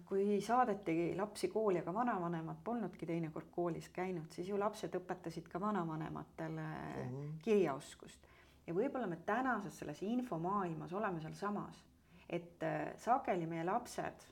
kui 0.08 0.42
saadeti 0.44 1.14
lapsi 1.16 1.48
kooli, 1.48 1.80
aga 1.80 1.94
vanavanemad 1.96 2.60
polnudki 2.64 3.08
teinekord 3.08 3.48
koolis 3.56 3.88
käinud, 3.96 4.28
siis 4.36 4.52
ju 4.52 4.60
lapsed 4.60 4.96
õpetasid 5.00 5.48
ka 5.52 5.62
vanavanematele 5.64 6.68
mm 6.68 7.06
-hmm. 7.06 7.30
kirjaoskust. 7.44 8.28
ja 8.68 8.74
võib-olla 8.74 9.08
me 9.08 9.16
tänases 9.26 9.80
selles 9.80 10.02
infomaailmas 10.02 10.94
oleme 10.94 11.22
sealsamas, 11.22 11.86
et 12.30 12.68
sageli 12.98 13.48
meie 13.48 13.64
lapsed 13.64 14.28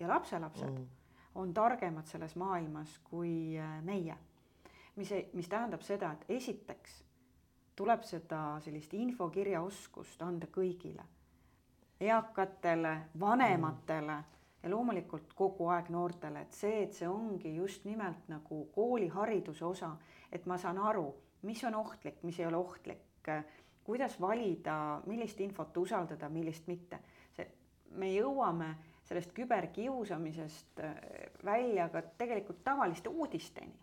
ja 0.00 0.08
lapselapsed 0.08 0.70
mm. 0.70 0.86
on 1.34 1.54
targemad 1.54 2.06
selles 2.06 2.36
maailmas 2.36 2.98
kui 3.04 3.58
äh, 3.58 3.82
meie. 3.82 4.16
mis, 4.96 5.10
mis 5.32 5.48
tähendab 5.48 5.82
seda, 5.82 6.12
et 6.12 6.24
esiteks 6.28 7.04
tuleb 7.76 8.02
seda 8.04 8.60
sellist 8.60 8.94
infokirjaoskust 8.94 10.22
anda 10.22 10.48
kõigile, 10.52 11.04
eakatele, 12.00 12.96
vanematele 13.20 14.16
mm. 14.16 14.36
ja 14.62 14.70
loomulikult 14.70 15.32
kogu 15.34 15.70
aeg 15.72 15.88
noortele, 15.88 16.42
et 16.44 16.52
see, 16.52 16.82
et 16.84 16.92
see 16.96 17.08
ongi 17.08 17.54
just 17.56 17.84
nimelt 17.88 18.28
nagu 18.28 18.64
koolihariduse 18.74 19.64
osa, 19.64 19.94
et 20.32 20.46
ma 20.46 20.58
saan 20.58 20.78
aru, 20.78 21.08
mis 21.42 21.64
on 21.64 21.74
ohtlik, 21.74 22.22
mis 22.22 22.40
ei 22.40 22.46
ole 22.46 22.56
ohtlik, 22.56 23.32
kuidas 23.84 24.20
valida, 24.20 25.00
millist 25.06 25.40
infot 25.40 25.76
usaldada, 25.76 26.28
millist 26.28 26.66
mitte. 26.68 27.00
see, 27.36 27.46
me 27.96 28.12
jõuame 28.12 28.74
sellest 29.10 29.32
küberkiusamisest 29.34 30.80
äh, 30.86 30.94
välja 31.44 31.88
ka 31.90 32.02
tegelikult 32.18 32.64
tavaliste 32.64 33.08
uudisteni. 33.08 33.74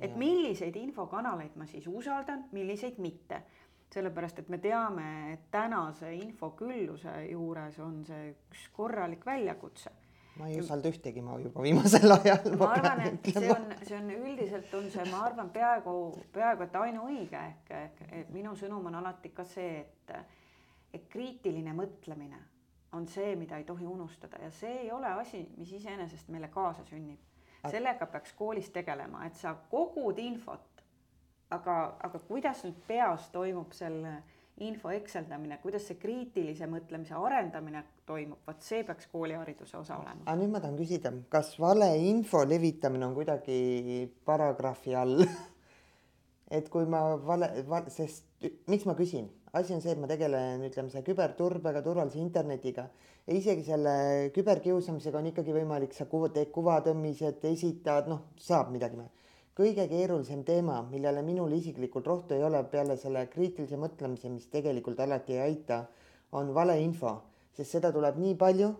et 0.00 0.14
milliseid 0.16 0.76
infokanaleid 0.76 1.56
ma 1.58 1.66
siis 1.66 1.86
usaldan, 1.86 2.44
milliseid 2.52 2.98
mitte. 2.98 3.42
sellepärast, 3.90 4.38
et 4.38 4.48
me 4.48 4.58
teame, 4.58 5.32
et 5.32 5.48
tänase 5.50 6.12
infokülluse 6.14 7.24
juures 7.30 7.78
on 7.82 8.04
see 8.06 8.28
üks 8.30 8.68
korralik 8.72 9.26
väljakutse 9.26 9.90
ma 10.38 10.46
ei 10.46 10.60
usalda 10.60 10.88
ühtegi 10.88 11.24
ma 11.26 11.38
juba 11.42 11.62
viimasel 11.62 12.14
ajal. 12.16 12.54
ma 12.56 12.68
arvan, 12.76 13.02
et 13.08 13.32
see 13.34 13.50
on, 13.50 13.66
see 13.82 13.96
on 13.98 14.12
üldiselt 14.14 14.74
on 14.78 14.86
see, 14.94 15.04
ma 15.10 15.24
arvan, 15.26 15.50
peaaegu, 15.50 15.96
peaaegu 16.32 16.68
et 16.68 16.78
ainuõige 16.84 17.42
ehk, 17.48 17.74
ehk 17.80 18.00
et 18.22 18.30
minu 18.32 18.54
sõnum 18.56 18.86
on 18.92 19.00
alati 19.02 19.34
ka 19.34 19.44
see, 19.44 19.82
et, 19.82 20.14
et 20.94 21.10
kriitiline 21.10 21.74
mõtlemine 21.76 22.40
on 22.92 23.06
see, 23.08 23.36
mida 23.36 23.58
ei 23.58 23.64
tohi 23.64 23.86
unustada 23.86 24.38
ja 24.42 24.50
see 24.50 24.72
ei 24.84 24.92
ole 24.92 25.06
asi, 25.06 25.44
mis 25.56 25.72
iseenesest 25.72 26.28
meile 26.28 26.48
kaasa 26.48 26.84
sünnib. 26.84 27.18
sellega 27.70 28.06
peaks 28.06 28.32
koolis 28.32 28.70
tegelema, 28.70 29.26
et 29.26 29.34
sa 29.36 29.54
kogud 29.70 30.18
infot, 30.18 30.84
aga, 31.50 31.96
aga 32.02 32.18
kuidas 32.18 32.64
nüüd 32.64 32.78
peas 32.86 33.28
toimub 33.34 33.72
selle 33.76 34.14
info 34.64 34.90
ekseldamine, 34.92 35.58
kuidas 35.62 35.86
see 35.88 35.98
kriitilise 36.00 36.66
mõtlemise 36.68 37.16
arendamine 37.16 37.84
toimub, 38.08 38.40
vot 38.46 38.64
see 38.64 38.82
peaks 38.84 39.08
koolihariduse 39.12 39.76
osa 39.76 39.98
olema. 40.00 40.24
aga 40.24 40.36
nüüd 40.40 40.54
ma 40.54 40.60
tahan 40.64 40.80
küsida, 40.80 41.12
kas 41.28 41.54
valeinfo 41.60 42.42
levitamine 42.48 43.06
on 43.06 43.14
kuidagi 43.16 44.08
paragrahvi 44.24 44.96
all 44.96 45.24
et 46.56 46.68
kui 46.68 46.88
ma 46.90 47.02
vale, 47.26 47.52
vale, 47.68 47.92
sest 47.94 48.26
miks 48.70 48.86
ma 48.88 48.96
küsin, 48.98 49.28
asi 49.52 49.74
on 49.74 49.80
see, 49.82 49.94
et 49.94 50.00
ma 50.00 50.08
tegelen, 50.10 50.62
ütleme, 50.68 50.90
selle 50.92 51.04
küberturbega, 51.06 51.82
turvalise 51.82 52.20
internetiga. 52.22 52.86
Ja 53.26 53.36
isegi 53.36 53.64
selle 53.66 53.94
küberkiusamisega 54.34 55.18
on 55.18 55.30
ikkagi 55.30 55.54
võimalik, 55.54 55.94
sa 55.94 56.06
teed 56.06 56.52
kuvatõmmised, 56.54 57.42
esitad, 57.50 58.08
noh, 58.10 58.30
saab 58.38 58.70
midagi. 58.74 59.00
Kõige 59.60 59.84
keerulisem 59.90 60.44
teema, 60.46 60.78
millele 60.88 61.22
minul 61.26 61.52
isiklikult 61.52 62.06
rohtu 62.06 62.34
ei 62.34 62.44
ole 62.46 62.62
peale 62.70 62.96
selle 62.96 63.26
kriitilise 63.28 63.76
mõtlemise, 63.76 64.30
mis 64.30 64.46
tegelikult 64.48 65.00
alati 65.00 65.34
ei 65.34 65.40
aita, 65.50 65.82
on 66.32 66.54
valeinfo, 66.54 67.16
sest 67.56 67.74
seda 67.76 67.90
tuleb 67.92 68.16
nii 68.22 68.36
palju, 68.38 68.70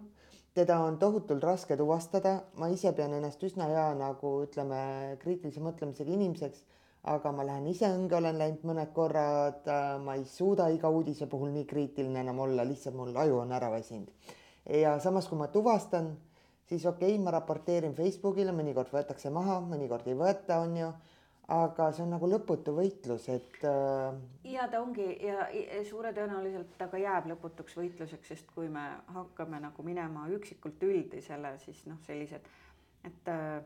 teda 0.55 0.79
on 0.83 0.97
tohutult 0.99 1.43
raske 1.45 1.77
tuvastada, 1.77 2.37
ma 2.55 2.71
ise 2.71 2.93
pean 2.97 3.13
ennast 3.19 3.43
üsna 3.45 3.67
hea 3.71 3.89
nagu 3.99 4.33
ütleme, 4.47 5.17
kriitilise 5.23 5.63
mõtlemisega 5.63 6.15
inimeseks, 6.15 6.63
aga 7.03 7.33
ma 7.33 7.45
lähen 7.47 7.67
ise 7.71 7.89
õnge, 7.89 8.17
olen 8.19 8.39
läinud 8.39 8.65
mõned 8.69 8.91
korrad, 8.93 9.69
ma 10.05 10.17
ei 10.19 10.25
suuda 10.29 10.69
iga 10.69 10.91
uudise 10.93 11.27
puhul 11.27 11.53
nii 11.55 11.65
kriitiline 11.69 12.21
enam 12.21 12.43
olla, 12.45 12.67
lihtsalt 12.69 12.97
mul 12.97 13.17
aju 13.17 13.39
on 13.41 13.53
ära 13.57 13.71
väsinud. 13.73 14.11
ja 14.69 14.99
samas, 15.01 15.29
kui 15.29 15.39
ma 15.39 15.49
tuvastan 15.49 16.13
siis 16.71 16.87
okei 16.87 17.15
okay,, 17.15 17.25
ma 17.25 17.33
raporteerin 17.35 17.95
Facebookile, 17.99 18.53
mõnikord 18.55 18.93
võetakse 18.95 19.33
maha, 19.35 19.59
mõnikord 19.65 20.07
ei 20.11 20.19
võeta, 20.19 20.61
on 20.67 20.77
ju. 20.79 20.91
aga 21.51 21.89
see 21.91 22.05
on 22.05 22.13
nagu 22.15 22.29
lõputu 22.31 22.77
võitlus, 22.77 23.27
et 23.33 23.59
äh.... 23.67 24.21
ja 24.53 24.69
ta 24.71 24.79
ongi 24.85 25.09
ja 25.25 25.49
suure 25.89 26.13
tõenäoliselt 26.15 26.77
ta 26.79 26.87
ka 26.93 27.01
jääb 27.01 27.27
lõputuks 27.33 27.75
võitluseks, 27.81 28.29
sest 28.31 28.53
kui 28.55 28.69
me 28.71 28.85
hakkame 29.17 29.59
nagu 29.65 29.83
minema 29.83 30.29
üksikult 30.37 30.83
üldisele, 30.87 31.57
siis 31.65 31.83
noh, 31.91 31.99
sellised, 32.07 32.47
et 33.09 33.33
äh, 33.35 33.59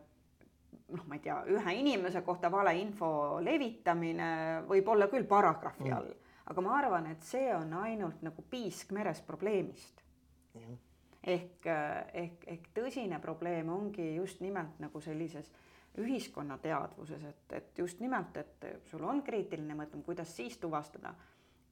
noh, 0.95 1.05
ma 1.09 1.19
ei 1.19 1.25
tea, 1.25 1.41
ühe 1.51 1.75
inimese 1.81 2.23
kohta 2.27 2.51
valeinfo 2.53 3.41
levitamine 3.45 4.31
võib 4.69 4.89
olla 4.95 5.09
küll 5.13 5.27
paragrahvi 5.29 5.91
all 5.91 6.11
mm., 6.11 6.33
aga 6.53 6.61
ma 6.61 6.75
arvan, 6.77 7.07
et 7.09 7.23
see 7.25 7.49
on 7.57 7.71
ainult 7.81 8.21
nagu 8.25 8.43
piisk 8.51 8.91
meres 8.93 9.23
probleemist 9.25 10.03
ehk, 11.25 11.69
ehk, 12.13 12.45
ehk 12.53 12.67
tõsine 12.77 13.21
probleem 13.23 13.71
ongi 13.73 14.15
just 14.19 14.43
nimelt 14.45 14.81
nagu 14.83 15.01
sellises 15.01 15.51
ühiskonna 16.03 16.59
teadvuses, 16.59 17.23
et, 17.25 17.45
et 17.55 17.79
just 17.79 18.01
nimelt, 18.03 18.37
et 18.37 18.67
sul 18.91 19.05
on 19.07 19.23
kriitiline 19.23 19.77
mõtlemine, 19.79 20.07
kuidas 20.07 20.33
siis 20.37 20.59
tuvastada 20.59 21.15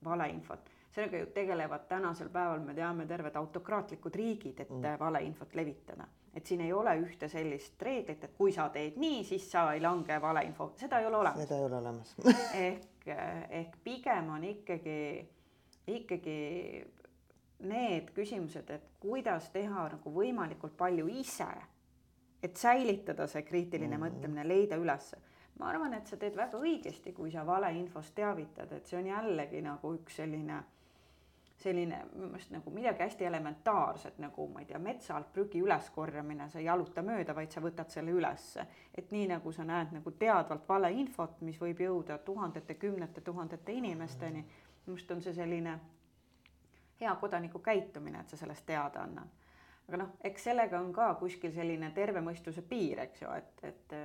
valeinfot. 0.03 0.69
Sellega 0.93 1.17
ju 1.23 1.29
tegelevad 1.33 1.87
tänasel 1.89 2.29
päeval, 2.29 2.61
me 2.61 2.73
teame, 2.77 3.05
terved 3.09 3.35
autokraatlikud 3.35 4.15
riigid, 4.15 4.59
et 4.59 4.69
mm. 4.69 4.99
valeinfot 4.99 5.55
levitada. 5.55 6.07
et 6.33 6.45
siin 6.45 6.61
ei 6.61 6.73
ole 6.73 6.95
ühte 6.97 7.27
sellist 7.29 7.81
reeglit, 7.81 8.23
et 8.23 8.33
kui 8.37 8.51
sa 8.51 8.69
teed 8.73 8.95
nii, 8.97 9.23
siis 9.23 9.51
sa 9.51 9.67
ei 9.73 9.81
lange 9.81 10.21
valeinfo, 10.21 10.71
seda 10.77 10.99
ei 10.99 11.05
ole 11.05 11.17
olemas. 11.17 11.43
seda 11.43 11.57
ei 11.57 11.65
ole 11.65 11.77
olemas 11.77 12.15
ehk, 12.67 13.07
ehk 13.49 13.77
pigem 13.83 14.29
on 14.33 14.43
ikkagi, 14.43 15.29
ikkagi 15.87 16.37
need 17.63 18.09
küsimused, 18.15 18.69
et 18.69 18.89
kuidas 18.99 19.49
teha 19.53 19.87
nagu 19.95 20.13
võimalikult 20.13 20.75
palju 20.77 21.07
ise, 21.19 21.47
et 22.43 22.57
säilitada 22.59 23.27
see 23.27 23.43
kriitiline 23.47 23.97
mm 23.97 24.03
-hmm. 24.03 24.09
mõtlemine, 24.09 24.47
leida 24.47 24.75
ülesse. 24.75 25.17
ma 25.59 25.67
arvan, 25.69 25.93
et 25.93 26.07
sa 26.07 26.17
teed 26.17 26.35
väga 26.35 26.57
õigesti, 26.57 27.13
kui 27.13 27.31
sa 27.31 27.45
valeinfost 27.45 28.15
teavitad, 28.15 28.71
et 28.71 28.85
see 28.85 28.97
on 28.99 29.05
jällegi 29.05 29.61
nagu 29.61 29.93
üks 29.93 30.15
selline, 30.15 30.63
selline 31.63 31.99
minu 32.13 32.27
meelest 32.31 32.51
nagu 32.53 32.71
midagi 32.73 33.03
hästi 33.03 33.25
elementaarset, 33.25 34.17
nagu 34.23 34.47
ma 34.51 34.61
ei 34.61 34.67
tea, 34.69 34.79
metsa 34.79 35.15
alt 35.17 35.31
prügi 35.33 35.61
üleskorjamine, 35.63 36.49
sa 36.51 36.59
ei 36.59 36.67
jaluta 36.67 37.03
mööda, 37.05 37.35
vaid 37.35 37.51
sa 37.51 37.63
võtad 37.63 37.91
selle 37.93 38.11
ülesse. 38.11 38.65
et 38.97 39.11
nii 39.11 39.27
nagu 39.31 39.51
sa 39.51 39.65
näed 39.67 39.93
nagu 39.95 40.11
teadvalt 40.11 40.69
valeinfot, 40.69 41.41
mis 41.41 41.59
võib 41.61 41.79
jõuda 41.81 42.17
tuhandete, 42.17 42.75
kümnete 42.75 43.21
tuhandete 43.21 43.71
inimesteni, 43.73 44.43
minu 44.43 44.95
meelest 44.95 45.11
on 45.11 45.21
see 45.21 45.33
selline 45.33 45.79
hea 46.99 47.15
kodaniku 47.15 47.59
käitumine, 47.59 48.19
et 48.19 48.29
sa 48.29 48.37
sellest 48.37 48.65
teada 48.65 49.03
annad. 49.03 49.27
aga 49.87 49.97
noh, 49.97 50.15
eks 50.23 50.43
sellega 50.43 50.79
on 50.79 50.93
ka 50.93 51.13
kuskil 51.19 51.51
selline 51.51 51.91
terve 51.91 52.21
mõistuse 52.23 52.61
piir, 52.61 52.99
eks 53.03 53.21
ju, 53.21 53.31
et, 53.35 53.63
et 53.63 53.95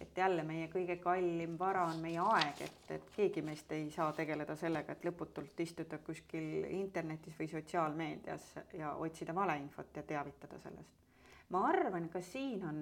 et 0.00 0.18
jälle 0.18 0.42
meie 0.42 0.68
kõige 0.72 0.96
kallim 1.02 1.58
vara 1.58 1.84
on 1.86 2.00
meie 2.02 2.20
aeg, 2.20 2.62
et, 2.66 2.90
et 2.96 3.10
keegi 3.16 3.42
meist 3.46 3.70
ei 3.72 3.90
saa 3.94 4.12
tegeleda 4.12 4.56
sellega, 4.58 4.92
et 4.94 5.04
lõputult 5.06 5.60
istuda 5.62 5.98
kuskil 6.04 6.66
internetis 6.74 7.36
või 7.38 7.48
sotsiaalmeedias 7.52 8.48
ja 8.78 8.94
otsida 9.00 9.34
valeinfot 9.34 9.96
ja 9.96 10.02
teavitada 10.02 10.58
sellest. 10.58 11.02
ma 11.48 11.66
arvan, 11.68 12.08
ka 12.08 12.20
siin 12.20 12.64
on, 12.66 12.80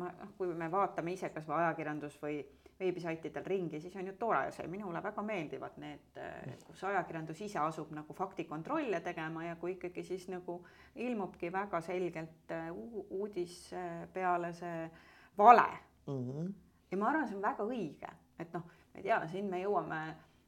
ma, 0.00 0.10
noh, 0.18 0.34
kui 0.38 0.54
me 0.54 0.70
vaatame 0.70 1.12
ise 1.12 1.30
kas 1.30 1.46
või 1.46 1.60
ajakirjandus 1.60 2.18
või 2.22 2.42
veebisaitidel 2.82 3.44
ringi, 3.46 3.80
siis 3.80 3.94
on 3.96 4.06
ju 4.06 4.16
tore 4.18 4.50
see, 4.50 4.66
minule 4.66 5.02
väga 5.02 5.22
meeldivad 5.22 5.76
need, 5.78 6.18
kus 6.66 6.82
ajakirjandus 6.88 7.44
ise 7.46 7.60
asub 7.62 7.92
nagu 7.94 8.16
faktikontrolle 8.18 9.00
tegema 9.04 9.44
ja 9.44 9.54
kui 9.60 9.76
ikkagi 9.76 10.02
siis 10.02 10.26
nagu 10.32 10.58
ilmubki 10.96 11.52
väga 11.52 11.80
selgelt 11.80 12.50
äh, 12.50 12.72
uudis 12.74 13.70
peale 14.12 14.52
see 14.58 14.90
vale 15.38 15.70
mm. 16.06 16.28
-hmm. 16.28 16.52
ja 16.90 16.98
ma 16.98 17.08
arvan, 17.08 17.28
see 17.28 17.36
on 17.36 17.42
väga 17.42 17.64
õige, 17.64 18.12
et 18.38 18.52
noh, 18.52 18.66
ma 18.66 19.00
ei 19.00 19.02
tea, 19.02 19.22
siin 19.28 19.50
me 19.50 19.62
jõuame 19.62 20.02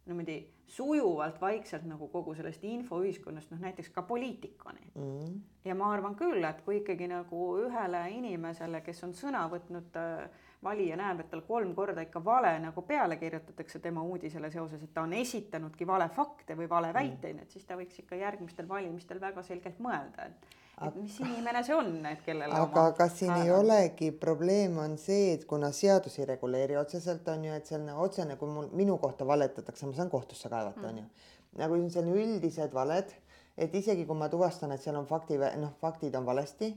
niimoodi 0.06 0.38
sujuvalt 0.66 1.40
vaikselt 1.40 1.84
nagu 1.88 2.08
kogu 2.08 2.34
sellest 2.34 2.64
infoühiskonnast, 2.64 3.50
noh 3.52 3.60
näiteks 3.60 3.90
ka 3.92 4.02
poliitikani 4.02 4.90
mm. 4.94 5.02
-hmm. 5.02 5.38
ja 5.64 5.74
ma 5.74 5.92
arvan 5.92 6.16
küll, 6.16 6.44
et 6.44 6.60
kui 6.64 6.80
ikkagi 6.80 7.08
nagu 7.08 7.44
ühele 7.66 8.02
inimesele, 8.10 8.80
kes 8.80 9.04
on 9.04 9.14
sõna 9.14 9.44
võtnud 9.52 9.96
äh, 10.00 10.28
valija 10.64 10.96
näeb, 10.96 11.20
et 11.20 11.30
tal 11.30 11.42
kolm 11.44 11.74
korda 11.74 12.04
ikka 12.06 12.24
vale 12.24 12.58
nagu 12.58 12.82
peale 12.82 13.16
kirjutatakse 13.16 13.78
tema 13.78 14.02
uudisele 14.02 14.50
seoses, 14.50 14.82
et 14.82 14.94
ta 14.94 15.02
on 15.02 15.12
esitanudki 15.12 15.86
vale 15.86 16.08
fakte 16.08 16.56
või 16.56 16.68
vale 16.68 16.92
mm. 16.92 16.94
väiteid, 16.98 17.42
et 17.42 17.50
siis 17.50 17.64
ta 17.64 17.76
võiks 17.76 17.98
ikka 18.00 18.16
järgmistel 18.16 18.68
valimistel 18.68 19.20
väga 19.20 19.42
selgelt 19.42 19.78
mõelda, 19.78 20.28
et 20.30 20.56
et 20.82 20.96
mis 20.98 21.18
inimene 21.22 21.62
see 21.66 21.74
on, 21.76 21.90
et 22.10 22.22
kellele 22.26 22.56
aga 22.58 22.86
kas 22.98 23.18
siin 23.20 23.30
hääle. 23.30 23.44
ei 23.44 23.52
olegi, 23.54 24.10
probleem 24.24 24.78
on 24.82 24.96
see, 24.98 25.34
et 25.36 25.44
kuna 25.50 25.70
seadus 25.72 26.18
ei 26.18 26.26
reguleeri 26.32 26.76
otseselt, 26.80 27.28
on 27.30 27.44
ju, 27.46 27.52
et 27.54 27.70
selline 27.70 27.94
otsene, 28.06 28.36
kui 28.40 28.50
mul, 28.50 28.66
minu 28.74 28.98
kohta 29.02 29.26
valetatakse, 29.26 29.86
ma 29.86 29.94
saan 29.98 30.10
kohtusse 30.10 30.50
kaevata 30.50 30.82
mm., 30.82 30.90
on 30.90 30.98
ju. 30.98 31.30
nagu 31.62 31.78
selline 31.94 32.18
üldised 32.24 32.74
valed, 32.74 33.14
et 33.56 33.74
isegi 33.78 34.06
kui 34.08 34.18
ma 34.18 34.28
tuvastan, 34.32 34.74
et 34.74 34.82
seal 34.82 34.98
on 34.98 35.06
fakti, 35.06 35.38
noh, 35.62 35.76
faktid 35.80 36.18
on 36.18 36.26
valesti 36.26 36.74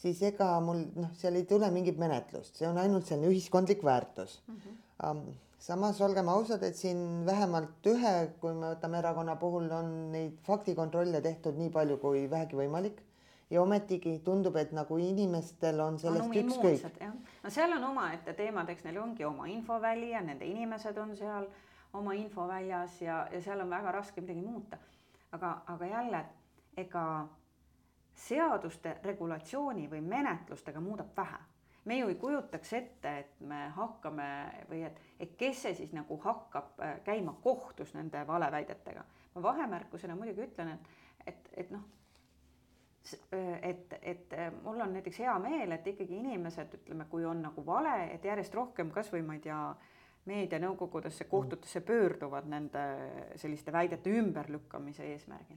siis 0.00 0.22
ega 0.30 0.48
mul 0.64 0.86
noh, 0.96 1.12
seal 1.18 1.36
ei 1.38 1.46
tule 1.48 1.68
mingit 1.74 2.00
menetlust, 2.00 2.56
see 2.56 2.68
on 2.68 2.78
ainult 2.80 3.08
selline 3.08 3.30
ühiskondlik 3.32 3.84
väärtus 3.84 4.40
mm. 4.46 4.56
-hmm. 5.02 5.34
samas 5.58 6.00
olgem 6.00 6.28
ausad, 6.28 6.62
et 6.62 6.76
siin 6.76 7.26
vähemalt 7.26 7.86
ühe, 7.86 8.14
kui 8.40 8.54
me 8.54 8.74
võtame 8.74 8.98
erakonna 9.02 9.36
puhul, 9.36 9.70
on 9.70 10.12
neid 10.12 10.38
faktikontrolle 10.46 11.20
tehtud 11.20 11.58
nii 11.58 11.70
palju 11.70 11.98
kui 12.04 12.24
vähegi 12.30 12.56
võimalik 12.56 13.02
ja 13.50 13.62
ometigi 13.62 14.18
tundub, 14.24 14.56
et 14.56 14.72
nagu 14.72 14.98
inimestel 14.98 15.80
on 15.80 15.98
sellest 15.98 16.28
on 16.28 16.36
ükskõik. 16.36 17.02
no 17.42 17.50
seal 17.50 17.72
on 17.76 17.84
omaette 17.90 18.34
teemad, 18.38 18.68
eks 18.70 18.84
neil 18.86 19.00
ongi 19.02 19.24
oma 19.24 19.48
infoväli 19.50 20.10
ja 20.10 20.22
nende 20.22 20.46
inimesed 20.46 20.98
on 20.98 21.16
seal 21.16 21.48
oma 21.92 22.14
infoväljas 22.14 23.02
ja, 23.02 23.26
ja 23.32 23.42
seal 23.42 23.60
on 23.60 23.70
väga 23.70 23.92
raske 23.92 24.20
midagi 24.20 24.42
muuta. 24.42 24.78
aga, 25.32 25.62
aga 25.66 25.86
jälle, 25.86 26.24
ega 26.76 27.04
seaduste 28.14 28.96
regulatsiooni 29.04 29.88
või 29.90 30.00
menetlustega 30.00 30.80
muudab 30.80 31.16
vähe. 31.16 31.38
me 31.84 31.96
ju 31.98 32.08
ei 32.08 32.14
kujutaks 32.14 32.72
ette, 32.72 33.18
et 33.18 33.40
me 33.40 33.68
hakkame 33.74 34.26
või 34.70 34.82
et, 34.86 34.98
et 35.20 35.36
kes 35.36 35.62
see 35.62 35.74
siis 35.74 35.92
nagu 35.92 36.18
hakkab 36.22 36.80
äh, 36.80 36.98
käima 37.04 37.34
kohtus 37.42 37.94
nende 37.94 38.26
valeväidetega. 38.26 39.04
ma 39.34 39.42
vahemärkusena 39.42 40.16
muidugi 40.16 40.42
ütlen, 40.42 40.68
et, 40.68 40.80
et, 41.26 41.48
et 41.56 41.70
noh, 41.70 41.80
et, 43.62 43.94
et 44.02 44.34
mul 44.62 44.80
on 44.80 44.92
näiteks 44.92 45.18
hea 45.24 45.38
meel, 45.42 45.72
et 45.72 45.86
ikkagi 45.86 46.18
inimesed, 46.20 46.76
ütleme, 46.82 47.06
kui 47.10 47.24
on 47.24 47.40
nagu 47.42 47.64
vale, 47.66 47.96
et 48.14 48.24
järjest 48.24 48.54
rohkem 48.54 48.92
kasvõi 48.94 49.22
ma 49.26 49.38
ei 49.38 49.42
tea, 49.46 49.62
meedianõukogudesse, 50.28 51.24
kohtutesse 51.24 51.80
pöörduvad 51.80 52.48
nende 52.52 52.82
selliste 53.40 53.72
väidete 53.72 54.12
ümberlükkamise 54.20 55.06
eesmärgil. 55.14 55.56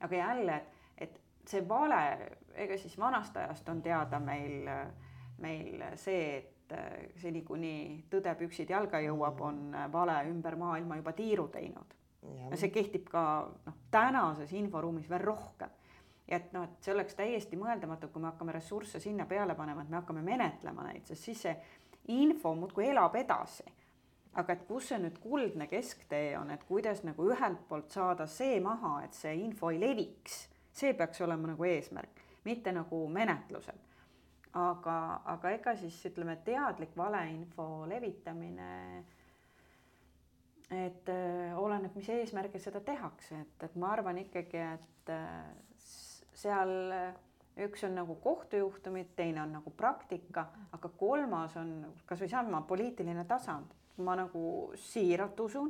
aga 0.00 0.16
jälle, 0.16 0.56
et, 0.98 1.16
et 1.16 1.48
see 1.48 1.68
vale, 1.68 2.28
ega 2.54 2.76
siis 2.78 2.98
vanast 2.98 3.36
ajast 3.36 3.68
on 3.68 3.82
teada 3.82 4.20
meil, 4.20 4.68
meil 5.38 5.84
see, 5.96 6.36
et 6.36 6.76
seni, 7.20 7.42
kuni 7.42 8.04
tõde 8.10 8.34
püksid 8.36 8.70
jalga 8.70 9.00
jõuab, 9.00 9.40
on 9.40 9.76
vale 9.92 10.22
ümber 10.28 10.56
maailma 10.56 10.96
juba 11.00 11.12
tiiru 11.12 11.48
teinud. 11.48 11.96
ja 12.50 12.56
see 12.56 12.70
kehtib 12.70 13.08
ka 13.10 13.22
noh, 13.66 13.78
tänases 13.90 14.52
inforuumis 14.52 15.08
veel 15.10 15.24
rohkem 15.24 15.70
ja 16.30 16.38
et 16.38 16.52
noh, 16.54 16.64
et 16.64 16.84
see 16.84 16.94
oleks 16.94 17.16
täiesti 17.18 17.58
mõeldamatu, 17.58 18.08
kui 18.12 18.22
me 18.22 18.30
hakkame 18.30 18.54
ressursse 18.56 19.00
sinna 19.02 19.26
peale 19.28 19.54
panema, 19.58 19.82
et 19.82 19.92
me 19.92 19.98
hakkame 20.00 20.22
menetlema 20.26 20.86
neid, 20.88 21.06
sest 21.08 21.28
siis 21.28 21.46
see 21.46 21.54
info 22.22 22.54
muudkui 22.58 22.88
elab 22.90 23.16
edasi. 23.16 23.64
aga 24.32 24.54
et 24.54 24.62
kus 24.64 24.86
see 24.88 24.96
nüüd 24.96 25.18
kuldne 25.20 25.66
kesktee 25.68 26.38
on, 26.38 26.50
et 26.50 26.62
kuidas 26.64 27.02
nagu 27.04 27.26
ühelt 27.28 27.66
poolt 27.68 27.92
saada 27.92 28.26
see 28.26 28.60
maha, 28.64 29.02
et 29.04 29.12
see 29.12 29.34
info 29.36 29.68
ei 29.70 29.80
leviks, 29.80 30.46
see 30.72 30.94
peaks 30.96 31.20
olema 31.20 31.50
nagu 31.50 31.64
eesmärk, 31.68 32.22
mitte 32.44 32.72
nagu 32.72 33.08
menetlused. 33.08 33.90
aga, 34.54 34.96
aga 35.34 35.50
ega 35.50 35.74
siis 35.76 35.98
ütleme, 36.06 36.36
teadlik 36.44 36.96
valeinfo 36.96 37.84
levitamine 37.88 39.04
et 40.72 41.08
öö, 41.08 41.54
oleneb, 41.56 41.92
mis 41.96 42.08
eesmärgil 42.08 42.60
seda 42.60 42.80
tehakse, 42.80 43.36
et, 43.36 43.64
et 43.64 43.76
ma 43.76 43.92
arvan 43.92 44.18
ikkagi, 44.18 44.56
et 44.56 45.12
seal 46.34 46.72
üks 47.60 47.84
on 47.84 47.94
nagu 47.94 48.14
kohtujuhtumid, 48.14 49.12
teine 49.16 49.42
on 49.42 49.52
nagu 49.58 49.70
praktika, 49.76 50.46
aga 50.72 50.90
kolmas 50.96 51.56
on 51.60 51.72
kasvõi 52.06 52.30
sama 52.30 52.62
poliitiline 52.68 53.24
tasand. 53.28 53.78
ma 53.96 54.14
nagu 54.16 54.72
siiralt 54.80 55.40
usun, 55.40 55.68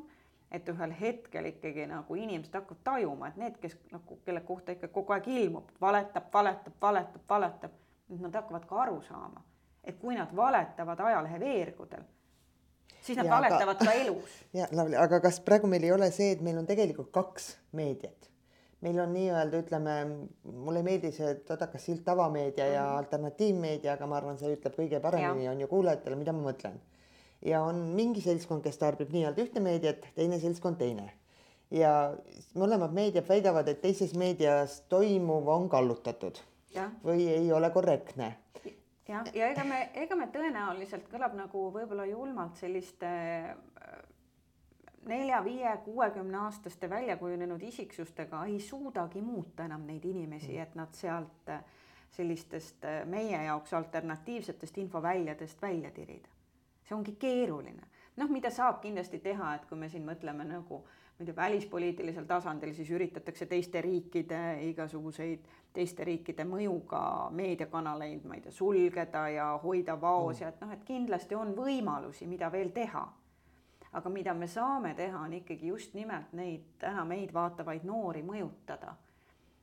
et 0.54 0.68
ühel 0.70 0.92
hetkel 0.94 1.48
ikkagi 1.50 1.88
nagu 1.90 2.14
inimesed 2.14 2.54
hakkavad 2.54 2.80
tajuma, 2.84 3.28
et 3.28 3.36
need, 3.40 3.56
kes 3.60 3.74
nagu, 3.90 4.18
kelle 4.24 4.40
kohta 4.46 4.76
ikka 4.76 4.88
kogu 4.94 5.12
aeg 5.16 5.26
ilmub, 5.26 5.72
valetab, 5.80 6.28
valetab, 6.32 6.76
valetab, 6.80 7.24
valetab, 7.28 7.74
nad 8.22 8.38
hakkavad 8.38 8.66
ka 8.70 8.80
aru 8.84 9.00
saama, 9.08 9.42
et 9.84 9.98
kui 9.98 10.14
nad 10.14 10.30
valetavad 10.36 11.02
ajalehe 11.08 11.40
veergudel, 11.42 12.06
siis 13.00 13.18
nad 13.18 13.26
ja, 13.26 13.34
valetavad 13.34 13.74
aga, 13.74 13.90
ka 13.90 13.98
elus. 14.04 14.38
ja 14.60 14.70
Lavly, 14.70 14.96
aga 15.02 15.20
kas 15.26 15.42
praegu 15.42 15.70
meil 15.72 15.88
ei 15.88 15.92
ole 15.98 16.12
see, 16.14 16.30
et 16.36 16.46
meil 16.46 16.62
on 16.62 16.68
tegelikult 16.70 17.10
kaks 17.10 17.56
meediat? 17.72 18.31
Meil 18.82 18.98
on 18.98 19.12
nii-öelda, 19.14 19.62
ütleme, 19.62 19.96
mulle 20.44 20.82
ei 20.82 20.86
meeldi 20.86 21.12
see 21.14 21.34
totakas 21.46 21.84
silt 21.86 22.04
tavameedia 22.06 22.66
ja 22.66 22.84
mm. 22.84 22.98
alternatiivmeedia, 23.04 23.96
aga 23.96 24.08
ma 24.10 24.18
arvan, 24.18 24.38
see 24.40 24.52
ütleb 24.56 24.76
kõige 24.78 25.00
paremini, 25.02 25.48
on 25.50 25.62
ju 25.62 25.70
kuulajatele, 25.70 26.18
mida 26.18 26.34
ma 26.36 26.44
mõtlen. 26.50 26.78
ja 27.46 27.62
on 27.66 27.80
mingi 27.96 28.22
seltskond, 28.22 28.62
kes 28.66 28.78
tarbib 28.78 29.10
nii-öelda 29.14 29.42
ühte 29.42 29.62
meediat, 29.62 30.06
teine 30.18 30.38
seltskond 30.42 30.78
teine. 30.82 31.12
ja 31.70 32.12
mõlemad 32.58 32.92
meediad 32.92 33.28
väidavad, 33.28 33.68
et 33.68 33.80
teises 33.80 34.14
meedias 34.18 34.80
toimuv 34.92 35.48
on 35.48 35.68
kallutatud 35.68 36.42
ja. 36.74 36.90
või 37.04 37.28
ei 37.32 37.52
ole 37.52 37.70
korrektne 37.70 38.34
jah, 39.08 39.26
ja 39.34 39.50
ega 39.52 39.64
me, 39.64 39.78
ega 39.94 40.18
me 40.18 40.28
tõenäoliselt 40.34 41.08
kõlab 41.12 41.36
nagu 41.38 41.68
võib-olla 41.74 42.06
julmalt 42.10 42.58
selliste 42.60 43.10
nelja, 45.06 45.44
viie, 45.44 45.76
kuuekümne 45.84 46.38
aastaste 46.38 46.90
väljakujunenud 46.90 47.62
isiksustega 47.62 48.44
ei 48.44 48.60
suudagi 48.60 49.22
muuta 49.22 49.64
enam 49.64 49.86
neid 49.86 50.04
inimesi, 50.04 50.58
et 50.58 50.74
nad 50.74 50.92
sealt 50.94 51.48
äh, 51.48 51.64
sellistest 52.10 52.84
äh, 52.84 53.02
meie 53.06 53.44
jaoks 53.44 53.74
alternatiivsetest 53.74 54.78
infoväljadest 54.78 55.62
välja 55.62 55.90
tirida. 55.90 56.28
see 56.82 56.96
ongi 56.96 57.12
keeruline. 57.18 57.82
noh, 58.16 58.28
mida 58.28 58.50
saab 58.50 58.80
kindlasti 58.80 59.18
teha, 59.18 59.54
et 59.54 59.66
kui 59.66 59.78
me 59.78 59.88
siin 59.88 60.04
mõtleme 60.06 60.44
nagu 60.44 60.82
ma 60.82 61.24
ei 61.24 61.26
tea, 61.26 61.36
välispoliitilisel 61.36 62.24
tasandil, 62.24 62.74
siis 62.74 62.90
üritatakse 62.90 63.46
teiste 63.46 63.80
riikide 63.80 64.58
igasuguseid, 64.68 65.48
teiste 65.72 66.04
riikide 66.04 66.44
mõjuga 66.44 67.30
meediakanaleid, 67.30 68.24
ma 68.24 68.34
ei 68.34 68.40
tea, 68.40 68.52
sulgeda 68.52 69.28
ja 69.28 69.48
hoida 69.62 70.00
vaos 70.00 70.40
mm. 70.40 70.42
ja 70.42 70.48
et 70.48 70.60
noh, 70.60 70.72
et 70.72 70.84
kindlasti 70.84 71.34
on 71.34 71.54
võimalusi, 71.56 72.26
mida 72.26 72.52
veel 72.52 72.70
teha 72.70 73.06
aga 73.92 74.10
mida 74.10 74.34
me 74.34 74.46
saame 74.48 74.94
teha, 74.94 75.20
on 75.20 75.32
ikkagi 75.32 75.68
just 75.68 75.94
nimelt 75.94 76.32
neid 76.32 76.64
täna 76.80 77.04
meid 77.04 77.32
vaatavaid 77.34 77.84
noori 77.84 78.22
mõjutada. 78.22 78.94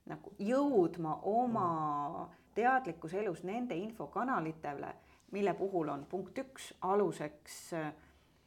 nagu 0.10 0.32
jõudma 0.42 1.20
oma 1.30 2.30
teadlikus 2.58 3.14
elus 3.14 3.44
nende 3.44 3.76
infokanalitele, 3.78 4.94
mille 5.32 5.54
puhul 5.54 5.90
on 5.90 6.06
punkt 6.10 6.38
üks 6.38 6.74
aluseks 6.82 7.58
äh, 7.74 7.92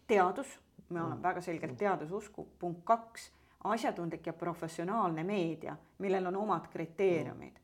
teadus, 0.07 0.59
me 0.89 1.01
oleme 1.01 1.15
mm. 1.15 1.23
väga 1.23 1.41
selgelt 1.41 1.77
teadususku, 1.79 2.49
punkt 2.59 2.83
kaks, 2.85 3.31
asjatundlik 3.65 4.27
ja 4.27 4.33
professionaalne 4.33 5.25
meedia, 5.25 5.77
millel 5.99 6.27
on 6.27 6.37
omad 6.37 6.67
kriteeriumid 6.73 7.61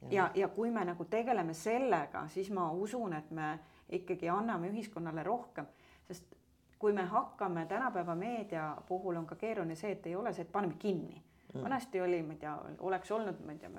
mm. 0.00 0.12
ja, 0.12 0.30
ja 0.34 0.48
kui 0.48 0.70
me 0.70 0.84
nagu 0.84 1.04
tegeleme 1.04 1.54
sellega, 1.54 2.26
siis 2.28 2.50
ma 2.50 2.70
usun, 2.72 3.16
et 3.16 3.30
me 3.30 3.58
ikkagi 3.88 4.28
anname 4.28 4.68
ühiskonnale 4.68 5.24
rohkem, 5.24 5.66
sest 6.06 6.37
kui 6.78 6.92
me 6.92 7.02
hakkame 7.02 7.66
tänapäeva 7.66 8.14
meedia 8.14 8.76
puhul 8.86 9.16
on 9.16 9.26
ka 9.26 9.34
keeruline 9.34 9.74
see, 9.74 9.92
et 9.92 10.06
ei 10.06 10.16
ole 10.16 10.32
see, 10.32 10.42
et 10.42 10.52
paneme 10.52 10.74
kinni. 10.78 11.22
Mm.. 11.54 11.62
vanasti 11.62 12.00
oli, 12.00 12.22
ma 12.22 12.32
ei 12.32 12.38
tea, 12.38 12.58
oleks 12.78 13.10
olnud, 13.10 13.40
ma 13.46 13.52
ei 13.52 13.58
tea, 13.58 13.70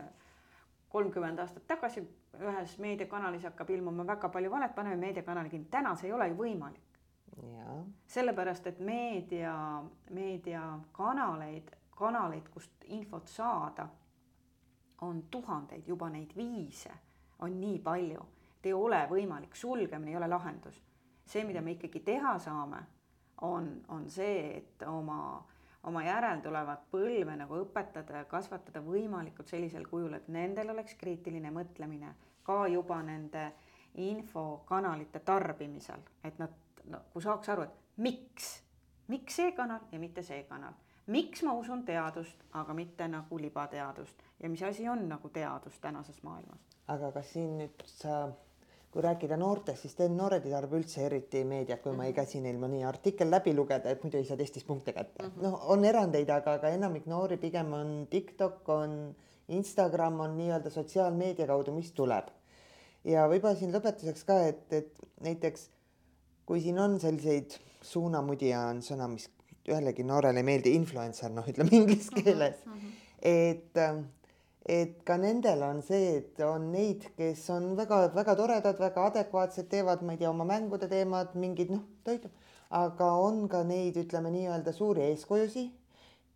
kolmkümmend 0.90 1.40
aastat 1.40 1.68
tagasi 1.68 2.02
ühes 2.40 2.78
meediakanalis 2.82 3.44
hakkab 3.46 3.70
ilmuma 3.70 4.08
väga 4.08 4.30
palju 4.30 4.52
valet, 4.52 4.76
paneme 4.76 4.96
meediakanali 4.96 5.50
kinni, 5.50 5.68
täna 5.72 5.96
see 5.96 6.10
ei 6.10 6.14
ole 6.14 6.28
ju 6.28 6.38
võimalik. 6.38 6.86
sellepärast, 8.08 8.68
et 8.68 8.80
meedia, 8.80 9.54
meediakanaleid, 10.10 11.70
kanaleid, 11.96 12.50
kust 12.50 12.84
infot 12.86 13.28
saada, 13.28 13.88
on 15.02 15.22
tuhandeid, 15.32 15.88
juba 15.88 16.10
neid 16.10 16.36
viise 16.36 16.92
on 17.40 17.60
nii 17.62 17.80
palju, 17.80 18.26
et 18.58 18.66
ei 18.66 18.74
ole 18.74 19.06
võimalik, 19.10 19.56
sulgemine 19.56 20.12
ei 20.12 20.18
ole 20.18 20.28
lahendus 20.28 20.82
see, 21.30 21.46
mida 21.48 21.62
me 21.62 21.76
ikkagi 21.78 22.02
teha 22.06 22.36
saame, 22.42 22.82
on, 23.46 23.70
on 23.96 24.10
see, 24.12 24.58
et 24.58 24.86
oma, 24.88 25.40
oma 25.90 26.04
järeltulevat 26.04 26.88
põlve 26.92 27.36
nagu 27.40 27.62
õpetada 27.64 28.24
ja 28.24 28.30
kasvatada 28.30 28.82
võimalikult 28.84 29.52
sellisel 29.52 29.88
kujul, 29.88 30.18
et 30.18 30.28
nendel 30.28 30.74
oleks 30.76 30.98
kriitiline 31.00 31.52
mõtlemine 31.56 32.14
ka 32.44 32.66
juba 32.68 33.02
nende 33.06 33.52
infokanalite 34.00 35.22
tarbimisel, 35.26 36.02
et 36.24 36.40
nad 36.40 36.54
nagu 36.90 37.22
saaks 37.22 37.50
aru, 37.54 37.66
et 37.68 38.02
miks, 38.02 38.52
miks 39.08 39.40
see 39.42 39.52
kanal 39.58 39.86
ja 39.92 40.00
mitte 40.02 40.24
see 40.26 40.44
kanal. 40.50 40.74
Miks 41.10 41.42
ma 41.42 41.56
usun 41.58 41.82
teadust, 41.86 42.44
aga 42.54 42.74
mitte 42.78 43.08
nagu 43.10 43.38
libateadust. 43.42 44.20
Ja 44.40 44.50
mis 44.50 44.62
asi 44.64 44.86
on 44.90 45.08
nagu 45.10 45.30
teadus 45.34 45.80
tänases 45.82 46.22
maailmas? 46.24 46.62
aga 46.90 47.12
kas 47.14 47.34
siin 47.34 47.58
nüüd 47.60 47.84
sa 47.86 48.30
kui 48.90 49.04
rääkida 49.06 49.38
noortest, 49.38 49.84
siis 49.86 49.96
teen 49.96 50.16
noored 50.18 50.46
ei 50.46 50.52
tarbi 50.52 50.80
üldse 50.80 51.04
eriti 51.06 51.44
meediat, 51.46 51.82
kui 51.82 51.92
mm 51.92 51.96
-hmm. 51.96 51.98
ma 51.98 52.06
ei 52.06 52.12
mhm. 52.12 52.20
käsi 52.20 52.42
neil 52.42 52.58
mõni 52.58 52.84
artikkel 52.88 53.32
läbi 53.32 53.54
lugeda, 53.54 53.90
et 53.90 54.04
muidu 54.04 54.18
ei 54.18 54.26
saa 54.26 54.38
testist 54.38 54.68
punkte 54.68 54.94
kätte 54.94 55.24
mm. 55.24 55.30
-hmm. 55.30 55.44
noh, 55.44 55.70
on 55.70 55.86
erandeid, 55.86 56.30
aga, 56.30 56.54
aga 56.54 56.70
enamik 56.70 57.06
noori 57.06 57.38
pigem 57.38 57.74
on 57.74 58.08
TikTok, 58.10 58.70
on 58.70 59.16
Instagram 59.48 60.20
on 60.20 60.38
nii-öelda 60.38 60.70
sotsiaalmeedia 60.70 61.48
kaudu, 61.48 61.72
mis 61.72 61.92
tuleb. 61.92 62.28
ja 63.04 63.28
võib-olla 63.28 63.56
siin 63.56 63.74
lõpetuseks 63.74 64.26
ka, 64.26 64.42
et, 64.48 64.74
et 64.74 65.00
näiteks 65.22 65.70
kui 66.46 66.62
siin 66.62 66.80
on 66.80 67.00
selliseid 67.00 67.54
suunamudija 67.86 68.62
on 68.72 68.82
sõna, 68.82 69.08
mis 69.08 69.30
ühelegi 69.70 70.04
noorele 70.04 70.42
ei 70.42 70.48
meeldi, 70.48 70.74
influencer, 70.74 71.32
noh, 71.32 71.46
ütleme 71.48 71.76
inglise 71.78 72.10
keeles 72.16 72.64
mm, 72.66 72.74
-hmm. 72.74 72.96
et 73.22 73.78
et 74.70 75.00
ka 75.06 75.18
nendel 75.18 75.64
on 75.66 75.82
see, 75.82 76.20
et 76.20 76.42
on 76.46 76.68
neid, 76.74 77.08
kes 77.18 77.42
on 77.56 77.72
väga-väga 77.78 78.36
toredad, 78.38 78.78
väga 78.78 79.08
adekvaatsed, 79.10 79.66
teevad, 79.72 80.04
ma 80.06 80.14
ei 80.14 80.22
tea, 80.22 80.30
oma 80.30 80.46
mängude 80.46 80.90
teemad, 80.92 81.34
mingid 81.42 81.72
noh, 81.74 81.82
toidu, 82.06 82.30
aga 82.78 83.08
on 83.24 83.48
ka 83.50 83.64
neid, 83.66 83.98
ütleme 83.98 84.30
nii-öelda 84.36 84.74
suuri 84.76 85.08
eeskujusi, 85.08 85.66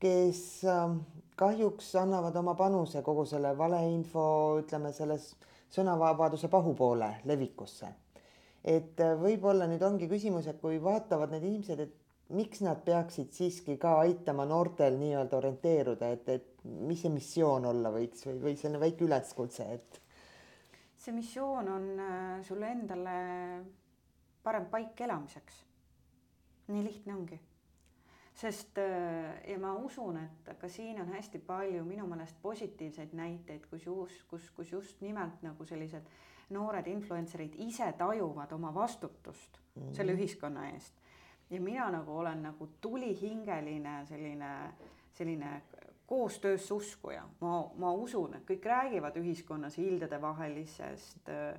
kes 0.01 0.39
äh, 0.65 0.95
kahjuks 1.39 1.91
annavad 2.01 2.35
oma 2.41 2.55
panuse 2.57 3.03
kogu 3.05 3.27
selle 3.29 3.53
valeinfo, 3.57 4.23
ütleme 4.63 4.93
selles 4.97 5.29
sõnavabaduse 5.73 6.49
pahupoole 6.49 7.11
levikusse. 7.29 7.93
et 8.63 8.97
äh, 9.03 9.13
võib-olla 9.19 9.67
nüüd 9.69 9.83
ongi 9.83 10.07
küsimus, 10.09 10.47
et 10.47 10.61
kui 10.61 10.81
vaatavad 10.81 11.35
need 11.35 11.45
inimesed, 11.51 11.85
et 11.85 12.33
miks 12.33 12.63
nad 12.65 12.81
peaksid 12.85 13.29
siiski 13.35 13.77
ka 13.77 13.99
aitama 14.01 14.45
noortel 14.49 14.97
nii-öelda 14.97 15.37
orienteeruda, 15.37 16.09
et, 16.15 16.29
et 16.29 16.52
mis 16.63 17.01
see 17.01 17.11
missioon 17.11 17.65
olla 17.65 17.91
võiks 17.91 18.25
või, 18.27 18.39
või 18.41 18.57
selline 18.57 18.79
väike 18.79 19.05
üleskutse, 19.05 19.67
et? 19.73 20.01
see 21.03 21.11
missioon 21.15 21.67
on 21.67 21.87
äh, 21.99 22.43
sulle 22.47 22.69
endale 22.71 23.15
parem 24.43 24.69
paik 24.71 25.01
elamiseks. 25.01 25.63
nii 26.67 26.83
lihtne 26.83 27.15
ongi. 27.15 27.39
sest 28.33 28.77
äh, 28.77 29.49
ja 29.51 29.57
ma 29.59 29.73
usun, 29.75 30.17
et 30.17 30.53
ka 30.59 30.69
siin 30.69 31.01
on 31.01 31.11
hästi 31.13 31.39
palju 31.39 31.83
minu 31.85 32.07
meelest 32.07 32.39
positiivseid 32.41 33.11
näiteid, 33.13 33.67
kus 33.69 33.85
just, 33.85 34.23
kus, 34.29 34.49
kus 34.55 34.71
just 34.71 35.01
nimelt 35.01 35.43
nagu 35.43 35.65
sellised 35.65 36.07
noored 36.49 36.87
influencer'id 36.87 37.55
ise 37.67 37.91
tajuvad 37.97 38.51
oma 38.51 38.73
vastutust 38.73 39.59
mm 39.75 39.81
-hmm. 39.81 39.95
selle 39.95 40.13
ühiskonna 40.13 40.69
eest. 40.69 40.93
ja 41.49 41.61
mina 41.61 41.91
nagu 41.91 42.17
olen 42.17 42.43
nagu 42.43 42.69
tulihingeline 42.81 44.05
selline, 44.05 44.73
selline 45.11 45.61
koostöösse 46.07 46.73
uskuja, 46.73 47.23
ma, 47.41 47.61
ma 47.79 47.93
usun, 47.95 48.35
et 48.37 48.43
kõik 48.47 48.65
räägivad 48.67 49.15
ühiskonnas 49.21 49.77
hildade 49.79 50.19
vahelisest 50.21 51.31
äh, 51.31 51.55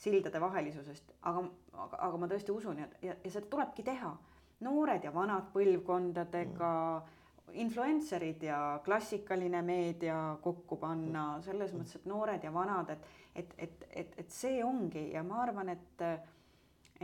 sildade 0.00 0.40
vahelisusest, 0.40 1.12
aga, 1.28 1.42
aga, 1.72 2.00
aga 2.08 2.18
ma 2.20 2.28
tõesti 2.30 2.52
usun 2.52 2.82
ja, 2.82 2.88
ja, 3.04 3.14
ja 3.24 3.30
seda 3.32 3.48
tulebki 3.52 3.84
teha. 3.86 4.16
noored 4.64 5.04
ja 5.04 5.10
vanad 5.12 5.50
põlvkondadega 5.52 6.72
mm., 7.00 7.14
influencer'id 7.62 8.42
ja 8.42 8.80
klassikaline 8.84 9.60
meedia 9.62 10.16
kokku 10.42 10.78
panna, 10.80 11.26
selles 11.44 11.72
mõttes, 11.76 11.98
et 11.98 12.06
noored 12.08 12.42
ja 12.44 12.52
vanad, 12.52 12.90
et, 12.90 13.04
et, 13.34 13.52
et, 13.58 13.84
et, 13.90 14.16
et 14.22 14.32
see 14.32 14.64
ongi 14.64 15.10
ja 15.12 15.22
ma 15.24 15.42
arvan, 15.44 15.70
et, 15.72 16.02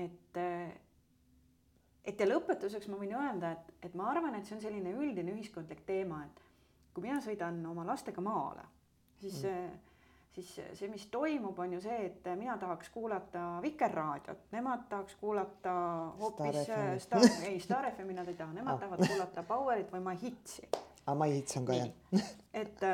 et, 0.03 0.41
et 2.05 2.25
ja 2.25 2.29
lõpetuseks 2.29 2.91
ma 2.91 2.99
võin 3.01 3.15
öelda, 3.17 3.53
et, 3.53 3.71
et 3.89 3.95
ma 3.95 4.11
arvan, 4.11 4.35
et 4.35 4.49
see 4.49 4.57
on 4.59 4.65
selline 4.65 4.97
üldine 4.99 5.37
ühiskondlik 5.37 5.85
teema, 5.87 6.25
et 6.27 6.43
kui 6.95 7.07
mina 7.09 7.21
sõidan 7.25 7.63
oma 7.71 7.87
lastega 7.89 8.21
maale, 8.25 8.67
siis 9.21 9.43
mm 9.45 9.81
siis 10.33 10.61
see, 10.73 10.89
mis 10.89 11.07
toimub, 11.13 11.59
on 11.59 11.73
ju 11.77 11.81
see, 11.85 12.07
et 12.07 12.29
mina 12.39 12.57
tahaks 12.59 12.89
kuulata 12.91 13.59
Vikerraadiot, 13.63 14.47
nemad 14.53 14.87
tahaks 14.89 15.17
kuulata 15.21 15.73
hoopis 16.21 16.63
Star, 17.05 17.27
ei 17.45 17.61
Star 17.61 17.91
FM-i 17.91 18.17
nad 18.17 18.29
ei 18.29 18.39
taha, 18.39 18.53
nemad 18.57 18.75
ah. 18.75 18.81
tahavad 18.81 19.05
kuulata 19.07 19.43
Powerit 19.49 19.93
või 19.93 20.01
My 20.07 20.17
Hitsi. 20.23 20.69
aa, 21.07 21.15
My 21.15 21.29
Hits 21.35 21.57
on 21.61 21.69
ka 21.69 21.77
jah. 21.77 21.93
et 22.63 22.87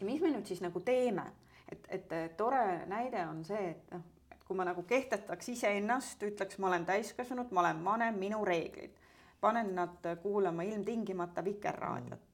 ja 0.00 0.06
mis 0.06 0.22
me 0.22 0.30
nüüd 0.36 0.46
siis 0.46 0.62
nagu 0.62 0.80
teeme, 0.86 1.26
et, 1.72 1.90
et 1.90 2.14
tore 2.38 2.84
näide 2.86 3.24
on 3.26 3.42
see, 3.46 3.72
et 3.74 3.90
noh, 3.94 4.06
et 4.30 4.46
kui 4.46 4.56
ma 4.56 4.68
nagu 4.68 4.86
kehtetaks 4.86 5.52
iseennast, 5.56 6.22
ütleks, 6.22 6.58
ma 6.62 6.70
olen 6.70 6.86
täiskasvanud, 6.86 7.50
ma 7.50 7.66
olen 7.66 7.84
vanem, 7.84 8.22
minu 8.22 8.44
reeglid, 8.46 8.94
panen 9.40 9.74
nad 9.74 10.06
kuulama 10.22 10.62
ilmtingimata 10.70 11.44
Vikerraadiot 11.44 12.18
mm., 12.18 12.27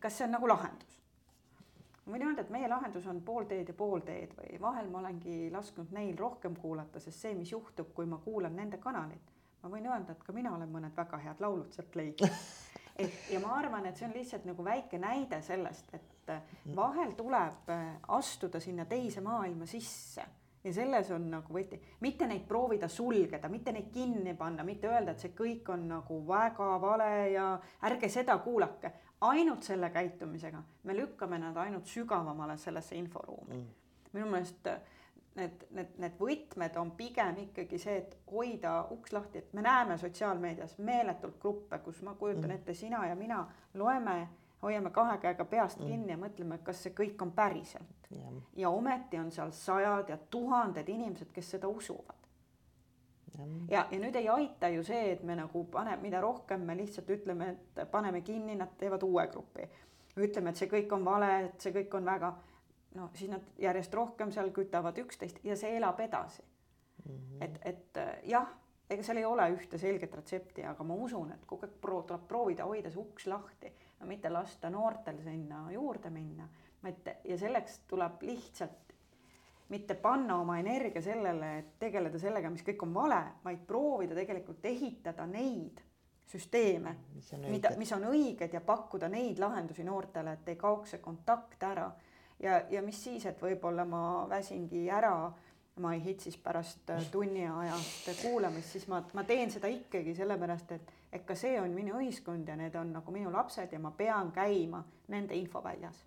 kas 0.00 0.18
see 0.18 0.26
on 0.26 0.34
nagu 0.36 0.48
lahendus? 0.48 0.96
ma 2.04 2.16
võin 2.16 2.26
öelda, 2.26 2.42
et 2.42 2.50
meie 2.50 2.68
lahendus 2.68 3.06
on 3.10 3.20
pool 3.22 3.44
teed 3.46 3.68
ja 3.70 3.74
pool 3.76 4.00
teed 4.06 4.32
või 4.38 4.56
vahel 4.60 4.88
ma 4.90 4.98
olengi 5.02 5.50
lasknud 5.52 5.92
neil 5.94 6.16
rohkem 6.18 6.56
kuulata, 6.58 7.00
sest 7.00 7.26
see, 7.26 7.36
mis 7.38 7.52
juhtub, 7.52 7.92
kui 7.94 8.08
ma 8.08 8.18
kuulan 8.24 8.56
nende 8.56 8.80
kanalit, 8.82 9.30
ma 9.62 9.70
võin 9.70 9.86
öelda, 9.86 10.16
et 10.16 10.24
ka 10.26 10.34
mina 10.34 10.54
olen 10.56 10.72
mõned 10.72 10.96
väga 10.96 11.20
head 11.22 11.44
laulud 11.44 11.76
sealt 11.76 11.94
leidnud. 12.00 12.42
et 13.04 13.30
ja 13.30 13.40
ma 13.44 13.54
arvan, 13.60 13.86
et 13.86 14.00
see 14.00 14.08
on 14.08 14.16
lihtsalt 14.16 14.48
nagu 14.48 14.64
väike 14.66 14.98
näide 14.98 15.42
sellest, 15.46 15.94
et 15.94 16.34
vahel 16.76 17.14
tuleb 17.18 17.70
astuda 18.18 18.60
sinna 18.62 18.86
teise 18.90 19.22
maailma 19.24 19.66
sisse 19.66 20.26
ja 20.64 20.72
selles 20.74 21.10
on 21.14 21.28
nagu 21.32 21.54
võti, 21.54 21.78
mitte 22.04 22.26
neid 22.28 22.44
proovida 22.48 22.88
sulgeda, 22.88 23.48
mitte 23.48 23.72
neid 23.72 23.88
kinni 23.92 24.34
panna, 24.36 24.64
mitte 24.66 24.90
öelda, 24.90 25.14
et 25.14 25.24
see 25.24 25.32
kõik 25.36 25.70
on 25.72 25.86
nagu 25.88 26.20
väga 26.28 26.74
vale 26.82 27.12
ja 27.32 27.46
ärge 27.88 28.10
seda 28.12 28.36
kuulake. 28.44 28.92
Ainult 29.20 29.62
selle 29.62 29.90
käitumisega 29.90 30.62
me 30.84 30.96
lükkame 30.96 31.38
nad 31.38 31.56
ainult 31.56 31.86
sügavamale 31.86 32.56
sellesse 32.58 32.96
inforuumi 32.96 33.54
mm.. 33.54 33.66
minu 34.12 34.30
meelest 34.30 34.68
need, 35.34 35.64
need, 35.70 35.94
need 36.02 36.18
võtmed 36.18 36.76
on 36.80 36.90
pigem 36.98 37.38
ikkagi 37.44 37.78
see, 37.78 37.96
et 38.02 38.16
hoida 38.30 38.74
uks 38.94 39.12
lahti, 39.14 39.42
et 39.42 39.52
me 39.54 39.62
näeme 39.64 39.98
sotsiaalmeedias 39.98 40.76
meeletult 40.78 41.38
gruppe, 41.40 41.78
kus 41.84 42.02
ma 42.06 42.14
kujutan 42.18 42.50
mm. 42.50 42.56
ette, 42.58 42.74
sina 42.74 43.04
ja 43.06 43.16
mina 43.18 43.44
loeme 43.74 44.16
hoiame 44.62 44.90
kahe 44.90 45.18
käega 45.18 45.44
peast 45.44 45.80
mm. 45.80 45.86
kinni 45.86 46.14
ja 46.14 46.20
mõtleme, 46.20 46.60
kas 46.64 46.82
see 46.84 46.94
kõik 46.96 47.22
on 47.24 47.32
päriselt. 47.32 48.08
ja 48.56 48.70
ometi 48.70 49.18
on 49.18 49.30
seal 49.30 49.52
sajad 49.54 50.08
ja 50.10 50.16
tuhanded 50.30 50.88
inimesed, 50.88 51.30
kes 51.32 51.50
seda 51.56 51.68
usuvad. 51.68 52.19
Ja, 53.70 53.86
ja 53.90 53.98
nüüd 53.98 54.16
ei 54.16 54.28
aita 54.28 54.68
ju 54.68 54.84
see, 54.86 55.12
et 55.12 55.22
me 55.22 55.36
nagu 55.38 55.64
paneme, 55.72 56.02
mida 56.02 56.20
rohkem 56.20 56.64
me 56.66 56.76
lihtsalt 56.76 57.10
ütleme, 57.10 57.50
et 57.54 57.82
paneme 57.90 58.20
kinni, 58.26 58.56
nad 58.58 58.76
teevad 58.78 59.02
uue 59.06 59.26
grupi. 59.32 59.68
ütleme, 60.16 60.50
et 60.50 60.56
see 60.56 60.68
kõik 60.68 60.92
on 60.92 61.04
vale, 61.04 61.28
et 61.44 61.60
see 61.60 61.72
kõik 61.72 61.94
on 61.96 62.04
väga, 62.04 62.32
no 62.94 63.10
siis 63.14 63.30
nad 63.30 63.46
järjest 63.58 63.94
rohkem 63.94 64.32
seal 64.34 64.50
kütavad 64.52 64.98
üksteist 64.98 65.38
ja 65.44 65.56
see 65.56 65.76
elab 65.76 66.00
edasi 66.00 66.42
mm. 66.42 67.14
-hmm. 67.14 67.44
et, 67.44 67.60
et 67.64 68.00
jah 68.24 68.48
ega 68.90 69.02
seal 69.06 69.20
ei 69.20 69.24
ole 69.24 69.46
ühte 69.54 69.78
selget 69.78 70.14
retsepti, 70.14 70.64
aga 70.66 70.84
ma 70.84 70.94
usun, 70.94 71.30
et 71.32 71.46
kogu 71.46 71.66
aeg 71.66 71.76
pro-, 71.80 72.02
tuleb 72.02 72.26
proovida 72.28 72.66
hoida 72.66 72.90
see 72.90 73.00
uks 73.00 73.26
lahti 73.30 73.72
no 74.00 74.06
mitte 74.06 74.30
lasta 74.32 74.70
noortel 74.70 75.20
sinna 75.22 75.66
juurde 75.72 76.10
minna, 76.10 76.48
vaid 76.82 77.10
ja 77.24 77.38
selleks 77.38 77.80
tuleb 77.90 78.22
lihtsalt 78.22 78.94
mitte 79.70 79.94
panna 79.94 80.40
oma 80.40 80.58
energia 80.58 81.02
sellele, 81.02 81.52
et 81.58 81.78
tegeleda 81.78 82.18
sellega, 82.18 82.50
mis 82.50 82.64
kõik 82.66 82.82
on 82.86 82.94
vale, 82.94 83.20
vaid 83.44 83.62
proovida 83.66 84.16
tegelikult 84.18 84.64
ehitada 84.66 85.26
neid 85.30 85.80
süsteeme, 86.30 86.94
mida, 87.48 87.72
mis 87.78 87.90
on 87.92 88.06
õiged 88.10 88.52
ja 88.54 88.60
pakkuda 88.62 89.08
neid 89.10 89.38
lahendusi 89.42 89.84
noortele, 89.86 90.36
et 90.38 90.50
ei 90.52 90.58
kaoks 90.58 90.94
see 90.94 91.02
kontakt 91.02 91.62
ära. 91.66 91.90
ja, 92.38 92.62
ja 92.70 92.82
mis 92.82 93.04
siis, 93.04 93.26
et 93.26 93.42
võib-olla 93.42 93.84
ma 93.84 94.02
väsingi 94.30 94.88
ära 94.90 95.32
ma 95.80 95.94
ei 95.94 96.04
hitsis 96.04 96.36
pärast 96.36 96.90
äh, 96.90 97.02
tunniajast 97.10 98.10
kuulamist, 98.22 98.68
siis 98.68 98.86
ma, 98.88 99.02
ma 99.14 99.24
teen 99.24 99.50
seda 99.50 99.68
ikkagi 99.70 100.14
sellepärast, 100.14 100.72
et, 100.76 100.92
et 101.12 101.24
ka 101.26 101.34
see 101.34 101.56
on 101.60 101.72
minu 101.74 101.98
ühiskond 102.00 102.48
ja 102.48 102.56
need 102.58 102.74
on 102.76 102.92
nagu 102.92 103.14
minu 103.14 103.32
lapsed 103.32 103.72
ja 103.72 103.78
ma 103.80 103.90
pean 103.96 104.32
käima 104.32 104.82
nende 105.08 105.34
infoväljas. 105.38 106.04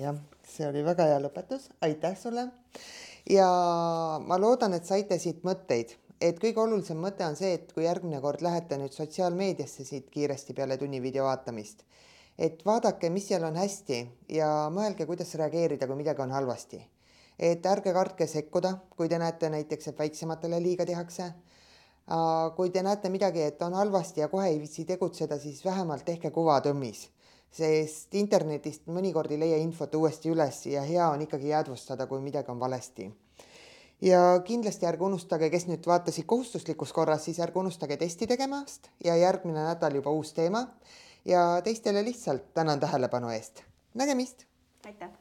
Jah, 0.00 0.16
see 0.46 0.66
oli 0.68 0.82
väga 0.86 1.08
hea 1.10 1.20
lõpetus, 1.24 1.68
aitäh 1.84 2.16
sulle. 2.18 2.48
ja 3.30 3.46
ma 4.22 4.38
loodan, 4.40 4.74
et 4.76 4.86
saite 4.86 5.18
siit 5.18 5.44
mõtteid, 5.44 5.96
et 6.20 6.40
kõige 6.40 6.62
olulisem 6.62 7.00
mõte 7.02 7.26
on 7.26 7.36
see, 7.36 7.54
et 7.58 7.72
kui 7.72 7.84
järgmine 7.84 8.20
kord 8.24 8.42
lähete 8.44 8.78
nüüd 8.80 8.94
sotsiaalmeediasse 8.96 9.84
siit 9.84 10.10
kiiresti 10.10 10.54
peale 10.54 10.76
tunnivideo 10.80 11.24
vaatamist, 11.28 11.82
et 12.38 12.60
vaadake, 12.66 13.10
mis 13.10 13.28
seal 13.28 13.44
on 13.48 13.56
hästi 13.56 14.02
ja 14.40 14.50
mõelge, 14.72 15.08
kuidas 15.08 15.34
reageerida, 15.40 15.88
kui 15.88 16.04
midagi 16.04 16.22
on 16.22 16.36
halvasti 16.36 16.82
et 17.38 17.66
ärge 17.66 17.92
kartke 17.92 18.26
sekkuda, 18.26 18.72
kui 18.96 19.08
te 19.08 19.18
näete 19.20 19.50
näiteks, 19.52 19.90
et 19.90 19.98
väiksematele 19.98 20.60
liiga 20.62 20.86
tehakse. 20.86 21.32
kui 22.56 22.70
te 22.70 22.82
näete 22.86 23.08
midagi, 23.10 23.40
et 23.42 23.62
on 23.62 23.74
halvasti 23.74 24.20
ja 24.20 24.28
kohe 24.28 24.46
ei 24.48 24.60
viitsi 24.60 24.84
tegutseda, 24.86 25.38
siis 25.42 25.64
vähemalt 25.64 26.04
tehke 26.04 26.30
kuvatõmmis, 26.30 27.08
sest 27.52 28.14
internetist 28.14 28.86
mõnikord 28.86 29.30
ei 29.32 29.38
leia 29.40 29.60
infot 29.62 29.94
uuesti 29.94 30.30
üles 30.30 30.66
ja 30.66 30.82
hea 30.82 31.08
on 31.10 31.22
ikkagi 31.22 31.48
jäädvustada, 31.48 32.06
kui 32.06 32.20
midagi 32.20 32.50
on 32.50 32.60
valesti 32.60 33.10
ja 34.02 34.20
kindlasti 34.44 34.86
ärge 34.86 35.04
unustage, 35.04 35.50
kes 35.50 35.66
nüüd 35.70 35.86
vaatasid 35.88 36.26
kohustuslikus 36.28 36.92
korras, 36.92 37.24
siis 37.24 37.40
ärge 37.40 37.58
unustage 37.60 37.96
testi 37.96 38.28
tegemast 38.28 38.90
ja 39.04 39.16
järgmine 39.16 39.64
nädal 39.64 40.00
juba 40.00 40.10
uus 40.10 40.32
teema. 40.36 40.66
ja 41.24 41.60
teistele 41.64 42.04
lihtsalt 42.04 42.54
tänan 42.54 42.80
tähelepanu 42.80 43.28
eest. 43.28 43.62
nägemist. 43.94 44.44
aitäh. 44.86 45.10